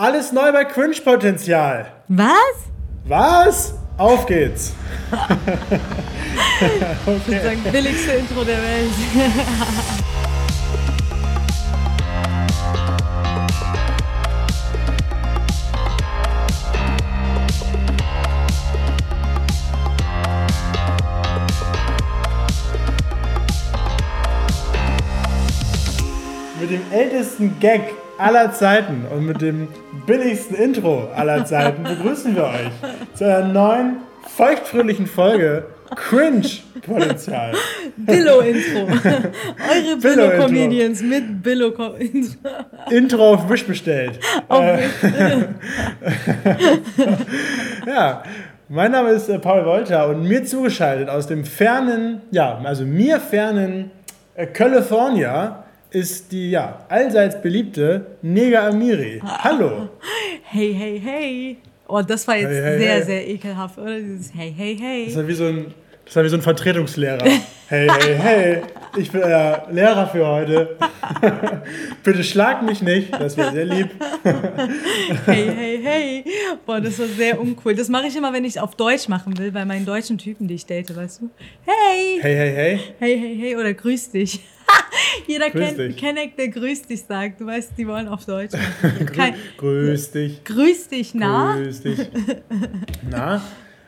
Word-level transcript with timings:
Alles 0.00 0.30
neu 0.30 0.52
bei 0.52 0.64
Cringe-Potenzial. 0.64 1.90
Was? 2.06 2.30
Was? 3.04 3.74
Auf 3.96 4.26
geht's. 4.26 4.72
okay. 5.10 5.80
Ich 7.04 7.26
würde 7.26 7.42
sagen, 7.42 7.62
billigste 7.72 8.12
Intro 8.12 8.44
der 8.44 8.62
Welt. 8.62 8.92
Mit 26.60 26.70
dem 26.70 26.82
ältesten 26.92 27.58
Gag 27.58 27.97
aller 28.18 28.52
Zeiten 28.52 29.06
und 29.10 29.26
mit 29.26 29.40
dem 29.40 29.68
billigsten 30.06 30.56
Intro 30.56 31.08
aller 31.14 31.44
Zeiten 31.44 31.84
begrüßen 31.84 32.34
wir 32.34 32.44
euch 32.44 32.70
zu 33.14 33.24
einer 33.24 33.46
neuen, 33.48 33.96
feuchtfröhlichen 34.36 35.06
Folge 35.06 35.64
Cringe 35.94 36.48
Potenzial. 36.82 37.52
Billo-Intro. 37.96 38.80
Eure 38.80 39.96
Billo-Comedians 40.00 41.02
mit 41.02 41.42
Billo-Intro. 41.42 42.50
Intro 42.90 43.34
auf 43.34 43.48
Wish 43.48 43.66
bestellt. 43.66 44.18
Auf 44.48 44.64
äh, 44.64 44.88
ja, 47.86 48.22
mein 48.68 48.92
Name 48.92 49.10
ist 49.10 49.28
äh, 49.28 49.38
Paul 49.38 49.64
Wolter 49.64 50.08
und 50.08 50.24
mir 50.24 50.44
zugeschaltet 50.44 51.08
aus 51.08 51.26
dem 51.26 51.44
fernen, 51.44 52.20
ja, 52.30 52.60
also 52.64 52.84
mir 52.84 53.18
fernen 53.18 53.90
äh, 54.34 54.46
California 54.46 55.64
ist 55.90 56.30
die 56.32 56.50
ja 56.50 56.84
allseits 56.88 57.40
beliebte 57.40 58.06
Nega 58.22 58.68
Amiri. 58.68 59.20
Hallo. 59.24 59.88
Hey, 60.50 60.72
hey, 60.72 60.98
hey. 60.98 61.56
Oh, 61.86 62.00
das 62.00 62.26
war 62.26 62.36
jetzt 62.38 62.48
hey, 62.48 62.62
hey, 62.62 62.78
sehr, 62.78 62.94
hey. 62.94 63.02
sehr 63.02 63.28
ekelhaft, 63.28 63.76
oder? 63.76 64.00
Dieses 64.00 64.32
Hey, 64.32 64.54
hey, 64.56 64.78
hey. 64.80 65.04
Das 65.04 65.16
ist 65.16 65.28
wie 65.28 65.34
so 65.34 65.44
ein, 65.44 65.74
das 66.06 66.16
ist 66.16 66.24
wie 66.24 66.28
so 66.30 66.36
ein 66.36 66.42
Vertretungslehrer. 66.42 67.22
hey, 67.68 67.86
hey, 68.00 68.16
hey. 68.16 68.62
Ich 68.96 69.12
bin 69.12 69.20
der 69.20 69.66
Lehrer 69.70 70.06
für 70.06 70.26
heute. 70.26 70.78
Bitte 72.02 72.24
schlag 72.24 72.62
mich 72.62 72.80
nicht, 72.80 73.12
das 73.12 73.36
wäre 73.36 73.52
sehr 73.52 73.66
lieb. 73.66 73.90
hey, 75.26 75.52
hey, 75.54 75.80
hey. 75.82 76.24
Boah, 76.64 76.80
das 76.80 76.98
war 76.98 77.08
sehr 77.08 77.38
uncool. 77.38 77.74
Das 77.74 77.90
mache 77.90 78.06
ich 78.06 78.16
immer, 78.16 78.32
wenn 78.32 78.46
ich 78.46 78.56
es 78.56 78.58
auf 78.58 78.74
Deutsch 78.74 79.06
machen 79.08 79.36
will, 79.36 79.52
bei 79.52 79.66
meinen 79.66 79.84
deutschen 79.84 80.16
Typen, 80.16 80.48
die 80.48 80.54
ich 80.54 80.64
date, 80.64 80.96
weißt 80.96 81.20
du? 81.20 81.30
Hey. 81.66 82.20
Hey, 82.22 82.34
hey, 82.34 82.52
hey. 82.54 82.80
Hey, 82.98 83.18
hey, 83.18 83.36
hey. 83.38 83.56
Oder 83.56 83.74
grüß 83.74 84.12
dich. 84.12 84.40
Jeder 85.26 85.50
kennt, 85.50 85.96
kennt, 85.96 86.38
der 86.38 86.48
grüß 86.48 86.82
dich 86.82 87.04
sagt. 87.04 87.40
Du 87.40 87.46
weißt, 87.46 87.72
die 87.76 87.86
wollen 87.86 88.08
auf 88.08 88.24
Deutsch. 88.24 88.52
Kein, 89.14 89.34
grüß 89.56 90.10
dich. 90.12 90.44
Grüß 90.44 90.88
dich, 90.88 91.14
na? 91.14 91.54
Grüß 91.56 91.82
dich. 91.82 92.10
Na? 93.10 93.42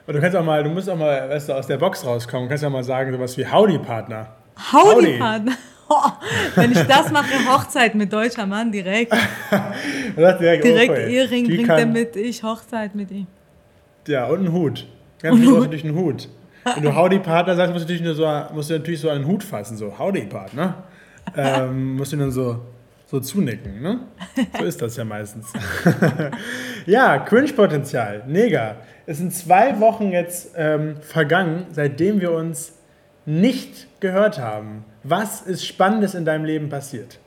Und 0.07 0.15
du 0.15 0.21
kannst 0.21 0.37
auch 0.37 0.45
mal, 0.45 0.63
du 0.63 0.71
musst 0.71 0.89
auch 0.89 0.97
mal, 0.97 1.29
weißt 1.29 1.49
du, 1.49 1.53
aus 1.55 1.67
der 1.67 1.79
Box 1.79 2.05
rauskommen. 2.05 2.47
Du 2.47 2.49
kannst 2.51 2.65
ja 2.65 2.71
mal 2.71 2.85
sagen, 2.85 3.13
sowas 3.13 3.37
wie 3.37 3.47
Howdy-Partner. 3.47 4.35
Howdy-Partner? 4.73 5.53
Oh, 5.93 6.09
wenn 6.55 6.71
ich 6.71 6.83
das 6.83 7.11
mache, 7.11 7.33
Hochzeit 7.53 7.97
mit 7.97 8.13
deutscher 8.13 8.47
Mann 8.47 8.71
direkt. 8.71 9.13
direkt 10.17 10.63
direkt 10.63 10.91
okay. 10.93 11.13
Ehering 11.13 11.47
bringt 11.49 11.69
er 11.69 11.85
mit, 11.85 12.15
ich 12.15 12.45
Hochzeit 12.45 12.95
mit 12.95 13.11
ihm. 13.11 13.27
Ja, 14.07 14.27
und 14.27 14.39
einen 14.39 14.53
Hut. 14.53 14.87
Ganz 15.21 15.35
und 15.35 15.61
natürlich 15.61 15.85
einen 15.85 15.97
Hut. 15.97 16.29
Wenn 16.65 16.83
du 16.83 16.95
Howdy-Partner 16.95 17.57
sagst, 17.57 17.73
musst 17.73 17.89
du, 17.89 17.93
natürlich 17.93 18.03
nur 18.03 18.15
so, 18.15 18.55
musst 18.55 18.71
du 18.71 18.75
natürlich 18.75 19.01
so 19.01 19.09
einen 19.09 19.27
Hut 19.27 19.43
fassen, 19.43 19.77
so 19.77 19.99
Howdy-Partner. 19.99 20.85
Ähm, 21.37 21.97
musst 21.97 22.13
du 22.13 22.17
dann 22.17 22.31
so, 22.31 22.61
so 23.07 23.21
zunicken, 23.21 23.81
ne? 23.81 24.01
So 24.59 24.65
ist 24.65 24.83
das 24.83 24.97
ja 24.97 25.05
meistens. 25.05 25.53
ja, 26.87 27.19
Cringe-Potenzial, 27.19 28.25
mega. 28.27 28.77
Es 29.07 29.19
sind 29.19 29.33
zwei 29.33 29.81
Wochen 29.81 30.11
jetzt 30.11 30.53
ähm, 30.57 30.97
vergangen, 31.01 31.67
seitdem 31.73 32.21
wir 32.21 32.33
uns 32.33 32.75
nicht 33.27 33.89
gehört 34.01 34.39
haben. 34.39 34.85
Was 35.03 35.43
ist 35.43 35.67
Spannendes 35.67 36.15
in 36.15 36.25
deinem 36.25 36.45
Leben 36.45 36.69
passiert? 36.69 37.19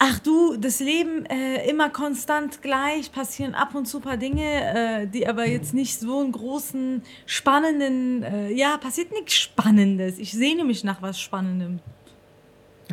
Ach 0.00 0.18
du, 0.18 0.56
das 0.56 0.80
Leben 0.80 1.26
äh, 1.26 1.68
immer 1.68 1.90
konstant 1.90 2.62
gleich, 2.62 3.12
passieren 3.12 3.54
ab 3.54 3.74
und 3.74 3.86
zu 3.86 3.98
ein 3.98 4.02
paar 4.02 4.16
Dinge, 4.16 4.42
äh, 4.42 5.06
die 5.06 5.28
aber 5.28 5.46
jetzt 5.46 5.74
nicht 5.74 6.00
so 6.00 6.20
einen 6.20 6.32
großen, 6.32 7.02
spannenden, 7.26 8.22
äh, 8.22 8.50
ja, 8.50 8.78
passiert 8.78 9.12
nichts 9.12 9.34
Spannendes. 9.34 10.18
Ich 10.18 10.32
sehne 10.32 10.64
mich 10.64 10.82
nach 10.82 11.02
was 11.02 11.20
Spannendem. 11.20 11.78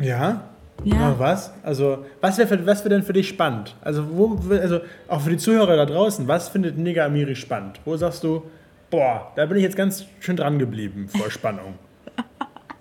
Ja? 0.00 0.48
Ja. 0.84 1.12
Oh, 1.12 1.18
was? 1.18 1.52
Also, 1.64 2.04
was 2.20 2.38
wäre 2.38 2.64
was 2.64 2.84
wär 2.84 2.90
denn 2.90 3.02
für 3.02 3.14
dich 3.14 3.28
spannend? 3.28 3.74
Also, 3.80 4.04
wo, 4.16 4.38
also, 4.52 4.80
auch 5.08 5.22
für 5.22 5.30
die 5.30 5.38
Zuhörer 5.38 5.76
da 5.76 5.86
draußen, 5.86 6.28
was 6.28 6.50
findet 6.50 6.78
Nega 6.78 7.06
Amiri 7.06 7.34
spannend? 7.34 7.80
Wo 7.84 7.96
sagst 7.96 8.22
du, 8.22 8.44
boah, 8.90 9.32
da 9.34 9.46
bin 9.46 9.56
ich 9.56 9.64
jetzt 9.64 9.76
ganz 9.76 10.04
schön 10.20 10.36
dran 10.36 10.58
geblieben 10.58 11.08
vor 11.08 11.30
Spannung? 11.30 11.74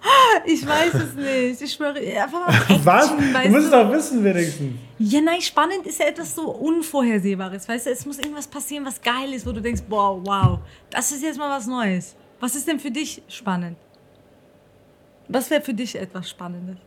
Ich 0.45 0.66
weiß 0.66 0.94
es 0.94 1.13
nicht. 1.16 1.62
Ich 1.62 1.73
schwöre, 1.73 2.00
einfach 2.00 2.47
mal 2.47 2.79
Was? 2.85 3.09
Du 3.09 3.50
musst 3.50 3.66
es 3.66 3.72
doch 3.72 3.91
wissen, 3.91 4.23
wenigstens. 4.23 4.75
Ja, 5.00 5.22
nein, 5.22 5.41
spannend 5.41 5.85
ist 5.85 6.00
ja 6.00 6.07
etwas 6.07 6.34
so 6.35 6.50
Unvorhersehbares. 6.51 7.68
Weißt 7.68 7.85
du, 7.85 7.91
es 7.91 8.06
muss 8.06 8.17
irgendwas 8.17 8.47
passieren, 8.47 8.85
was 8.85 9.01
geil 9.01 9.34
ist, 9.34 9.46
wo 9.46 9.51
du 9.51 9.62
denkst, 9.62 9.84
boah, 9.88 10.19
wow, 10.25 10.59
das 10.90 11.12
ist 11.12 11.23
jetzt 11.23 11.38
mal 11.38 11.50
was 11.50 11.67
Neues. 11.67 12.16
Was 12.40 12.56
ist 12.56 12.67
denn 12.67 12.79
für 12.79 12.91
dich 12.91 13.22
spannend? 13.28 13.78
Was 15.28 15.50
wäre 15.50 15.62
für 15.62 15.73
dich 15.73 15.96
etwas 16.00 16.29
Spannendes? 16.29 16.78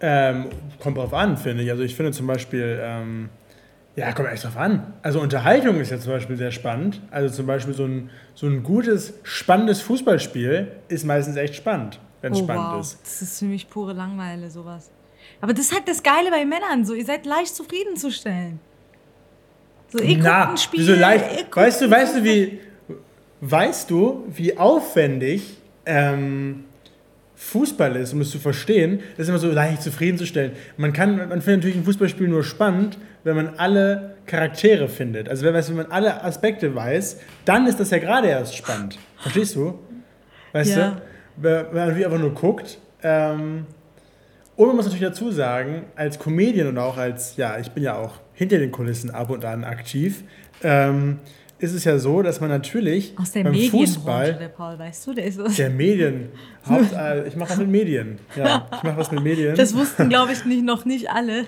Ähm, 0.00 0.48
kommt 0.80 0.98
drauf 0.98 1.14
an, 1.14 1.36
finde 1.36 1.62
ich. 1.62 1.70
Also 1.70 1.82
ich 1.82 1.94
finde 1.94 2.12
zum 2.12 2.26
Beispiel, 2.26 2.80
ähm, 2.82 3.28
ja, 3.96 4.12
kommt 4.12 4.28
echt 4.28 4.44
drauf 4.44 4.56
an. 4.56 4.92
Also 5.02 5.20
Unterhaltung 5.20 5.80
ist 5.80 5.90
ja 5.90 5.98
zum 5.98 6.12
Beispiel 6.12 6.36
sehr 6.36 6.50
spannend. 6.50 7.00
Also 7.10 7.34
zum 7.34 7.46
Beispiel 7.46 7.74
so 7.74 7.84
ein, 7.84 8.10
so 8.34 8.46
ein 8.46 8.62
gutes, 8.62 9.14
spannendes 9.22 9.80
Fußballspiel 9.82 10.72
ist 10.88 11.04
meistens 11.04 11.36
echt 11.36 11.54
spannend 11.54 12.00
wenn 12.24 12.32
es 12.32 12.40
oh, 12.40 12.44
spannend 12.44 12.72
wow. 12.72 12.80
ist. 12.80 12.98
Das 13.02 13.22
ist 13.22 13.38
für 13.38 13.44
mich 13.44 13.68
pure 13.68 13.92
Langweile, 13.92 14.50
sowas. 14.50 14.90
Aber 15.42 15.52
das 15.52 15.66
ist 15.66 15.74
halt 15.74 15.86
das 15.86 16.02
Geile 16.02 16.30
bei 16.30 16.46
Männern, 16.46 16.86
so 16.86 16.94
ihr 16.94 17.04
seid 17.04 17.26
leicht 17.26 17.54
zufriedenzustellen. 17.54 18.58
So, 19.92 20.02
ihr 20.02 20.18
Na, 20.18 20.50
ein 20.50 20.56
Spiel, 20.56 20.80
wieso 20.80 20.94
leicht? 20.94 21.54
Weißt 21.54 21.82
du, 21.82 21.90
weißt 21.90 22.16
du, 22.16 22.24
wie, 22.24 22.60
weißt 23.42 23.90
du, 23.90 24.24
wie 24.34 24.56
aufwendig 24.56 25.58
ähm, 25.84 26.64
Fußball 27.34 27.94
ist, 27.96 28.14
um 28.14 28.22
es 28.22 28.30
zu 28.30 28.38
verstehen, 28.38 29.00
das 29.18 29.24
ist 29.24 29.28
immer 29.28 29.38
so 29.38 29.50
leicht 29.50 29.82
zufriedenzustellen. 29.82 30.52
Man 30.78 30.94
kann, 30.94 31.16
man 31.16 31.42
findet 31.42 31.56
natürlich 31.56 31.76
ein 31.76 31.84
Fußballspiel 31.84 32.28
nur 32.28 32.42
spannend, 32.42 32.96
wenn 33.24 33.36
man 33.36 33.54
alle 33.56 34.16
Charaktere 34.26 34.88
findet. 34.88 35.28
Also 35.28 35.44
wenn, 35.44 35.54
wenn 35.54 35.76
man 35.76 35.90
alle 35.90 36.22
Aspekte 36.22 36.74
weiß, 36.74 37.20
dann 37.44 37.66
ist 37.66 37.80
das 37.80 37.90
ja 37.90 37.98
gerade 37.98 38.28
erst 38.28 38.56
spannend. 38.56 38.98
Verstehst 39.18 39.56
du? 39.56 39.78
Weißt 40.52 40.76
ja. 40.76 40.90
du? 40.90 41.02
wenn 41.36 41.66
man 41.66 41.74
natürlich 41.74 42.06
einfach 42.06 42.18
nur 42.18 42.34
guckt. 42.34 42.78
Ähm, 43.02 43.66
und 44.56 44.66
man 44.68 44.76
muss 44.76 44.84
natürlich 44.84 45.08
dazu 45.08 45.30
sagen, 45.32 45.86
als 45.96 46.18
Comedian 46.18 46.68
und 46.68 46.78
auch 46.78 46.96
als, 46.96 47.36
ja, 47.36 47.58
ich 47.58 47.70
bin 47.72 47.82
ja 47.82 47.96
auch 47.96 48.20
hinter 48.34 48.58
den 48.58 48.70
Kulissen 48.70 49.10
ab 49.10 49.30
und 49.30 49.44
an 49.44 49.64
aktiv, 49.64 50.22
ähm, 50.62 51.18
ist 51.58 51.72
es 51.72 51.84
ja 51.84 51.98
so, 51.98 52.22
dass 52.22 52.40
man 52.40 52.50
natürlich 52.50 53.14
aus 53.18 53.32
der 53.32 53.44
beim 53.44 53.54
Fußball, 53.54 54.34
der 54.34 54.48
Paul, 54.48 54.78
weißt 54.78 55.06
du, 55.06 55.14
der 55.14 55.24
ist 55.24 55.40
aus 55.40 55.56
der 55.56 55.70
Medien, 55.70 56.28
Haupt, 56.68 56.92
äh, 56.92 57.26
ich 57.28 57.36
mache 57.36 57.50
was 57.50 57.58
mit 57.58 57.68
Medien, 57.68 58.18
ja, 58.36 58.66
ich 58.74 58.82
mache 58.82 58.96
was 58.96 59.10
mit 59.12 59.22
Medien. 59.22 59.54
Das 59.54 59.74
wussten, 59.74 60.08
glaube 60.08 60.32
ich, 60.32 60.44
nicht, 60.44 60.64
noch 60.64 60.84
nicht 60.84 61.10
alle. 61.10 61.44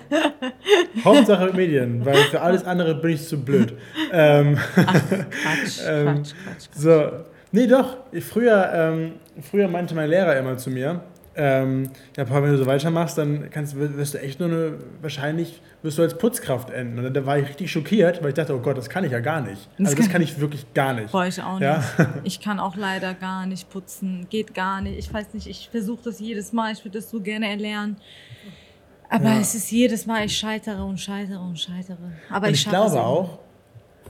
Hauptsache 1.03 1.45
mit 1.47 1.55
Medien, 1.55 2.05
weil 2.05 2.15
für 2.15 2.41
alles 2.41 2.63
andere 2.63 2.95
bin 2.95 3.11
ich 3.11 3.27
zu 3.27 3.43
blöd. 3.43 3.73
Ähm, 4.11 4.57
Ach, 4.75 4.93
Quatsch, 4.93 5.79
ähm, 5.87 6.05
Quatsch, 6.05 6.33
Quatsch, 6.43 6.69
Quatsch. 6.71 6.81
So, 6.81 7.11
nee, 7.51 7.67
doch. 7.67 7.97
Früher 8.21 8.71
ähm, 8.73 9.13
früher 9.41 9.67
meinte 9.67 9.95
mein 9.95 10.09
Lehrer 10.09 10.37
immer 10.37 10.57
zu 10.57 10.69
mir, 10.69 11.01
ähm, 11.37 11.91
ja, 12.17 12.25
Paul, 12.25 12.43
wenn 12.43 12.51
du 12.51 12.57
so 12.57 12.65
weitermachst, 12.65 13.17
dann 13.17 13.49
kannst, 13.51 13.75
wirst 13.77 14.15
du 14.15 14.19
echt 14.19 14.39
nur 14.39 14.49
eine, 14.49 14.73
wahrscheinlich 15.01 15.61
wirst 15.83 15.99
du 15.99 16.01
als 16.01 16.17
Putzkraft 16.17 16.71
enden. 16.71 17.05
Und 17.05 17.13
da 17.13 17.25
war 17.25 17.37
ich 17.37 17.47
richtig 17.47 17.71
schockiert, 17.71 18.21
weil 18.21 18.29
ich 18.29 18.35
dachte, 18.35 18.55
oh 18.55 18.59
Gott, 18.59 18.75
das 18.75 18.89
kann 18.89 19.03
ich 19.03 19.11
ja 19.11 19.19
gar 19.19 19.41
nicht. 19.41 19.69
Das 19.77 19.89
also 19.89 20.01
das 20.01 20.09
kann 20.09 20.21
ich 20.23 20.39
wirklich 20.39 20.73
gar 20.73 20.93
nicht. 20.93 21.11
Boah, 21.11 21.27
ich 21.27 21.41
auch 21.41 21.61
ja? 21.61 21.77
nicht. 21.77 22.09
Ich 22.23 22.41
kann 22.41 22.59
auch 22.59 22.75
leider 22.75 23.13
gar 23.13 23.45
nicht 23.45 23.69
putzen, 23.69 24.27
geht 24.29 24.53
gar 24.53 24.81
nicht. 24.81 24.97
Ich 24.97 25.13
weiß 25.13 25.33
nicht, 25.33 25.47
ich 25.47 25.69
versuche 25.69 26.03
das 26.03 26.19
jedes 26.19 26.51
Mal, 26.51 26.73
ich 26.73 26.83
würde 26.83 26.97
das 26.97 27.09
so 27.09 27.21
gerne 27.21 27.47
erlernen. 27.49 27.97
Aber 29.09 29.29
ja. 29.29 29.39
es 29.39 29.53
ist 29.55 29.71
jedes 29.71 30.05
Mal, 30.05 30.25
ich 30.25 30.35
scheitere 30.35 30.83
und 30.83 30.99
scheitere 30.99 31.39
und 31.39 31.59
scheitere. 31.59 32.11
Aber 32.29 32.47
und 32.47 32.53
ich, 32.53 32.65
ich 32.65 32.69
glaube 32.69 32.99
auch, 32.99 33.39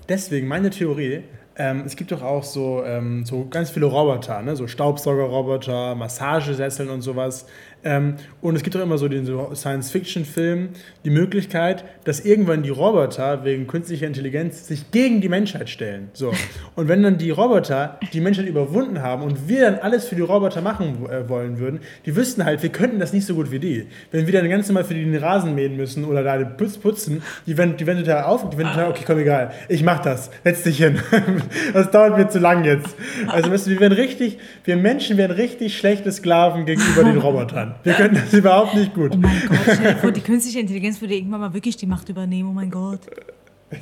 deswegen 0.07 0.47
meine 0.47 0.69
Theorie, 0.69 1.24
ähm, 1.57 1.83
es 1.86 1.95
gibt 1.95 2.12
doch 2.12 2.21
auch 2.21 2.44
so, 2.44 2.83
ähm, 2.86 3.25
so 3.25 3.48
ganz 3.50 3.71
viele 3.71 3.88
Roboter, 3.88 4.42
ne? 4.44 4.56
so 4.56 4.68
Staubsaugerroboter, 4.68 5.95
Massagesesseln 5.95 6.89
und 6.89 7.01
sowas. 7.01 7.48
Ähm, 7.88 8.16
und 8.42 8.56
es 8.56 8.63
gibt 8.63 8.75
auch 8.75 8.81
immer 8.81 8.98
so 8.98 9.07
den 9.07 9.25
so 9.25 9.51
Science-Fiction-Film 9.56 10.69
die 11.06 11.10
Möglichkeit, 11.10 11.86
dass 12.04 12.19
irgendwann 12.19 12.62
die 12.62 12.69
Roboter 12.69 13.45
wegen 13.45 13.66
künstlicher 13.66 14.06
Intelligenz 14.06 14.68
sich 14.68 14.92
gegen 14.92 15.22
die 15.22 15.30
Menschheit 15.30 15.69
stellen. 15.69 16.10
So. 16.12 16.34
Und 16.75 16.89
wenn 16.89 17.01
dann 17.01 17.18
die 17.18 17.31
Roboter 17.31 17.98
die 18.12 18.19
Menschheit 18.19 18.45
überwunden 18.45 19.01
haben 19.01 19.24
und 19.24 19.48
wir 19.48 19.62
dann 19.62 19.75
alles 19.80 20.07
für 20.07 20.16
die 20.16 20.22
Roboter 20.22 20.62
machen 20.62 21.07
äh, 21.10 21.28
wollen 21.30 21.60
würden, 21.60 21.80
die 22.06 22.16
wüssten 22.16 22.44
halt, 22.44 22.62
wir 22.62 22.69
könnten 22.69 23.00
das 23.00 23.13
nicht 23.13 23.25
so 23.25 23.36
gut 23.36 23.51
wie 23.51 23.60
die. 23.60 23.88
Wenn 24.12 24.28
wir 24.28 24.34
dann 24.34 24.50
ganz 24.50 24.68
normal 24.68 24.84
für 24.84 24.94
die 24.94 25.06
den 25.06 25.16
Rasen 25.16 25.56
mähen 25.56 25.78
müssen 25.78 26.04
oder 26.04 26.24
da 26.24 26.38
den 26.38 26.57
Putz 26.57 26.78
putzen, 26.78 27.24
die 27.45 27.57
werden, 27.57 27.78
die 27.78 27.88
werden 27.88 28.04
total 28.04 28.24
auf, 28.24 28.50
die 28.50 28.57
werden 28.57 28.74
total, 28.74 28.92
okay, 28.92 29.04
komm, 29.07 29.19
egal, 29.19 29.51
ich 29.69 29.84
mach 29.84 30.00
das, 30.00 30.30
setz 30.44 30.63
dich 30.63 30.78
hin. 30.78 31.00
das 31.74 31.89
dauert 31.92 32.18
mir 32.18 32.28
zu 32.28 32.39
lang 32.39 32.66
jetzt. 32.66 32.95
Also, 33.28 33.51
weißt 33.51 33.68
du, 33.68 33.72
wir 33.72 33.80
werden 33.80 33.94
richtig, 33.94 34.39
wir 34.66 34.75
Menschen 34.75 35.18
werden 35.18 35.31
richtig 35.31 35.78
schlechte 35.78 36.12
Sklaven 36.12 36.66
gegenüber 36.66 37.04
den 37.04 37.18
Robotern. 37.28 37.75
Wir 37.83 37.94
können 37.94 38.15
das 38.15 38.33
überhaupt 38.33 38.75
nicht 38.75 38.94
gut. 38.94 39.12
Oh 39.13 39.18
mein 39.18 39.41
Gott, 39.47 39.97
vor, 40.01 40.12
die 40.12 40.21
künstliche 40.21 40.59
Intelligenz 40.59 41.00
würde 41.01 41.15
irgendwann 41.15 41.41
mal 41.41 41.53
wirklich 41.53 41.77
die 41.77 41.85
Macht 41.85 42.09
übernehmen. 42.09 42.50
Oh 42.50 42.53
mein 42.53 42.71
Gott. 42.71 43.01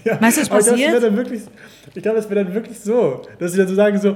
Ja, 0.04 0.20
weißt 0.20 0.38
du, 0.38 0.42
was 0.42 0.50
passiert? 0.50 1.04
Ich 1.94 2.02
glaube, 2.02 2.18
das 2.18 2.30
wäre 2.30 2.36
dann, 2.36 2.46
dann 2.46 2.54
wirklich 2.54 2.80
so, 2.80 3.22
dass 3.40 3.52
sie 3.52 3.58
dann 3.58 3.68
so 3.68 3.76
sagen, 3.76 4.00
so, 4.00 4.16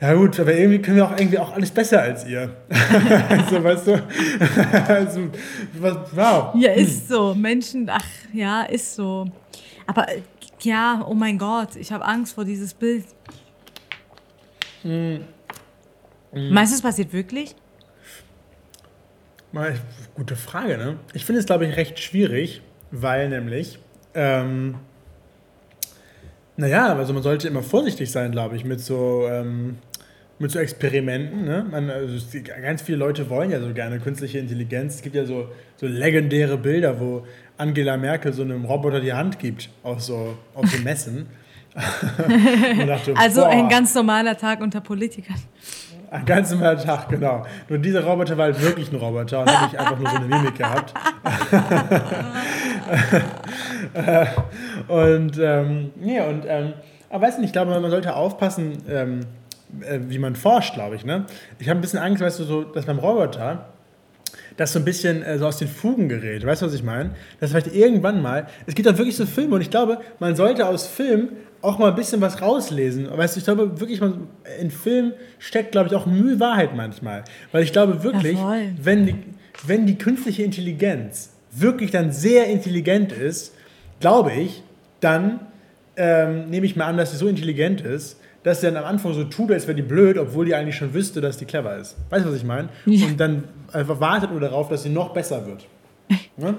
ja 0.00 0.14
gut, 0.14 0.38
aber 0.38 0.54
irgendwie 0.54 0.80
können 0.80 0.96
wir 0.96 1.06
auch 1.06 1.16
irgendwie 1.16 1.38
auch 1.38 1.52
alles 1.52 1.70
besser 1.70 2.00
als 2.00 2.24
ihr. 2.26 2.54
also, 3.28 3.64
weißt 3.64 3.86
du? 3.88 3.92
also, 4.88 5.20
was, 5.80 5.96
wow. 6.14 6.54
Ja, 6.54 6.72
ist 6.72 7.08
so. 7.08 7.34
Menschen, 7.34 7.88
ach 7.90 8.04
ja, 8.32 8.62
ist 8.62 8.94
so. 8.94 9.26
Aber 9.86 10.06
ja, 10.60 11.04
oh 11.08 11.14
mein 11.14 11.38
Gott, 11.38 11.74
ich 11.76 11.90
habe 11.90 12.04
Angst 12.04 12.34
vor 12.34 12.44
dieses 12.44 12.74
Bild. 12.74 13.06
Mm. 14.84 15.16
Mm. 16.32 16.52
Meinst 16.52 16.72
du, 16.72 16.76
es 16.76 16.82
passiert 16.82 17.12
wirklich? 17.12 17.56
Mal, 19.52 19.76
gute 20.14 20.36
Frage, 20.36 20.76
ne? 20.76 20.96
Ich 21.14 21.24
finde 21.24 21.40
es, 21.40 21.46
glaube 21.46 21.66
ich, 21.66 21.76
recht 21.76 21.98
schwierig, 21.98 22.60
weil 22.90 23.28
nämlich, 23.28 23.78
ähm, 24.14 24.74
naja, 26.56 26.94
also 26.94 27.12
man 27.12 27.22
sollte 27.22 27.48
immer 27.48 27.62
vorsichtig 27.62 28.10
sein, 28.10 28.32
glaube 28.32 28.56
ich, 28.56 28.64
mit 28.64 28.80
so, 28.80 29.26
ähm, 29.30 29.78
mit 30.38 30.50
so 30.50 30.58
Experimenten. 30.58 31.44
Ne? 31.44 31.66
Man, 31.70 31.88
also 31.88 32.16
ganz 32.62 32.82
viele 32.82 32.98
Leute 32.98 33.30
wollen 33.30 33.50
ja 33.50 33.60
so 33.60 33.72
gerne 33.72 33.98
künstliche 34.00 34.38
Intelligenz. 34.38 34.96
Es 34.96 35.02
gibt 35.02 35.16
ja 35.16 35.24
so, 35.24 35.48
so 35.76 35.86
legendäre 35.86 36.58
Bilder, 36.58 37.00
wo 37.00 37.26
Angela 37.56 37.96
Merkel 37.96 38.32
so 38.32 38.42
einem 38.42 38.64
Roboter 38.64 39.00
die 39.00 39.12
Hand 39.12 39.38
gibt, 39.38 39.68
auf 39.82 40.02
so, 40.02 40.36
auf 40.54 40.66
so 40.68 40.82
Messen. 40.82 41.26
dachte, 42.86 43.14
also 43.16 43.42
boah, 43.42 43.48
ein 43.48 43.68
ganz 43.68 43.94
normaler 43.94 44.36
Tag 44.36 44.60
unter 44.60 44.80
Politikern. 44.80 45.40
Ein 46.10 46.24
ganz 46.24 46.50
normaler 46.50 46.78
Tag, 46.78 47.08
genau. 47.08 47.44
Nur 47.68 47.78
dieser 47.78 48.02
Roboter 48.04 48.38
war 48.38 48.46
halt 48.46 48.62
wirklich 48.62 48.90
ein 48.90 48.96
Roboter 48.96 49.40
und 49.40 49.50
hat 49.50 49.70
nicht 49.70 49.78
einfach 49.78 49.98
nur 49.98 50.08
so 50.08 50.16
eine 50.16 50.26
Mimik 50.26 50.56
gehabt. 50.56 50.94
und, 54.88 55.38
ähm, 55.38 55.90
nee, 55.96 56.20
und, 56.20 56.44
ähm, 56.46 56.72
aber 57.10 57.26
weißt 57.26 57.38
du, 57.38 57.42
ich 57.42 57.52
glaube, 57.52 57.78
man 57.78 57.90
sollte 57.90 58.14
aufpassen, 58.16 58.82
ähm, 58.88 59.20
äh, 59.80 59.98
wie 60.08 60.18
man 60.18 60.34
forscht, 60.34 60.74
glaube 60.74 60.96
ich. 60.96 61.04
Ne? 61.04 61.26
Ich 61.58 61.68
habe 61.68 61.78
ein 61.78 61.82
bisschen 61.82 61.98
Angst, 61.98 62.22
weißt 62.22 62.38
du, 62.40 62.44
so, 62.44 62.62
dass 62.64 62.86
beim 62.86 62.98
Roboter 62.98 63.66
das 64.58 64.72
so 64.72 64.80
ein 64.80 64.84
bisschen 64.84 65.22
äh, 65.22 65.38
so 65.38 65.46
aus 65.46 65.56
den 65.56 65.68
Fugen 65.68 66.08
gerät. 66.08 66.44
Weißt 66.44 66.60
du, 66.60 66.66
was 66.66 66.74
ich 66.74 66.82
meine? 66.82 67.12
Dass 67.40 67.50
vielleicht 67.50 67.74
irgendwann 67.74 68.20
mal, 68.20 68.48
es 68.66 68.74
gibt 68.74 68.86
dann 68.86 68.98
wirklich 68.98 69.16
so 69.16 69.24
Filme 69.24 69.54
und 69.54 69.62
ich 69.62 69.70
glaube, 69.70 70.00
man 70.18 70.36
sollte 70.36 70.66
aus 70.66 70.86
Filmen 70.86 71.30
auch 71.62 71.78
mal 71.78 71.90
ein 71.90 71.94
bisschen 71.94 72.20
was 72.20 72.42
rauslesen. 72.42 73.08
Weißt 73.10 73.36
du, 73.36 73.38
ich 73.38 73.44
glaube 73.44 73.80
wirklich, 73.80 74.00
man, 74.00 74.26
in 74.60 74.70
Filmen 74.70 75.12
steckt, 75.38 75.72
glaube 75.72 75.88
ich, 75.88 75.94
auch 75.94 76.06
Mühe 76.06 76.38
Wahrheit 76.40 76.74
manchmal. 76.76 77.24
Weil 77.52 77.62
ich 77.62 77.72
glaube 77.72 78.02
wirklich, 78.02 78.36
ja, 78.36 78.56
wenn, 78.82 79.06
die, 79.06 79.14
wenn 79.64 79.86
die 79.86 79.96
künstliche 79.96 80.42
Intelligenz 80.42 81.30
wirklich 81.52 81.92
dann 81.92 82.12
sehr 82.12 82.46
intelligent 82.48 83.12
ist, 83.12 83.54
glaube 84.00 84.32
ich, 84.32 84.62
dann 85.00 85.40
ähm, 85.96 86.50
nehme 86.50 86.66
ich 86.66 86.74
mal 86.74 86.86
an, 86.86 86.96
dass 86.96 87.12
sie 87.12 87.16
so 87.16 87.28
intelligent 87.28 87.80
ist, 87.80 88.18
dass 88.42 88.60
sie 88.60 88.66
dann 88.66 88.76
am 88.76 88.84
Anfang 88.84 89.14
so 89.14 89.24
tut, 89.24 89.52
als 89.52 89.68
wäre 89.68 89.76
die 89.76 89.82
blöd, 89.82 90.18
obwohl 90.18 90.46
die 90.46 90.54
eigentlich 90.54 90.76
schon 90.76 90.94
wüsste, 90.94 91.20
dass 91.20 91.36
die 91.36 91.44
clever 91.44 91.76
ist. 91.76 91.96
Weißt 92.10 92.24
du, 92.24 92.30
was 92.30 92.36
ich 92.36 92.44
meine? 92.44 92.68
Ja. 92.86 93.06
Und 93.06 93.18
dann 93.18 93.44
einfach 93.72 94.00
wartet 94.00 94.30
nur 94.30 94.40
darauf, 94.40 94.68
dass 94.68 94.82
sie 94.82 94.90
noch 94.90 95.10
besser 95.10 95.44
wird. 95.46 95.66
Ne? 96.36 96.54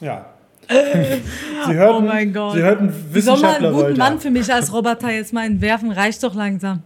Ja. 0.00 0.26
sie 0.68 1.74
hörten, 1.74 1.96
oh 1.96 2.00
mein 2.00 2.32
Gott. 2.32 2.54
Sie 2.54 2.62
hörten 2.62 2.92
Wissenschaftler 3.12 3.50
Soll 3.60 3.70
mal 3.72 3.78
einen 3.78 3.86
guten 3.86 3.98
Mann 3.98 4.20
für 4.20 4.30
mich 4.30 4.52
als 4.52 4.72
Roboter 4.72 5.10
jetzt 5.10 5.32
mal 5.32 5.46
entwerfen? 5.46 5.92
Reicht 5.92 6.22
doch 6.22 6.34
langsam. 6.34 6.82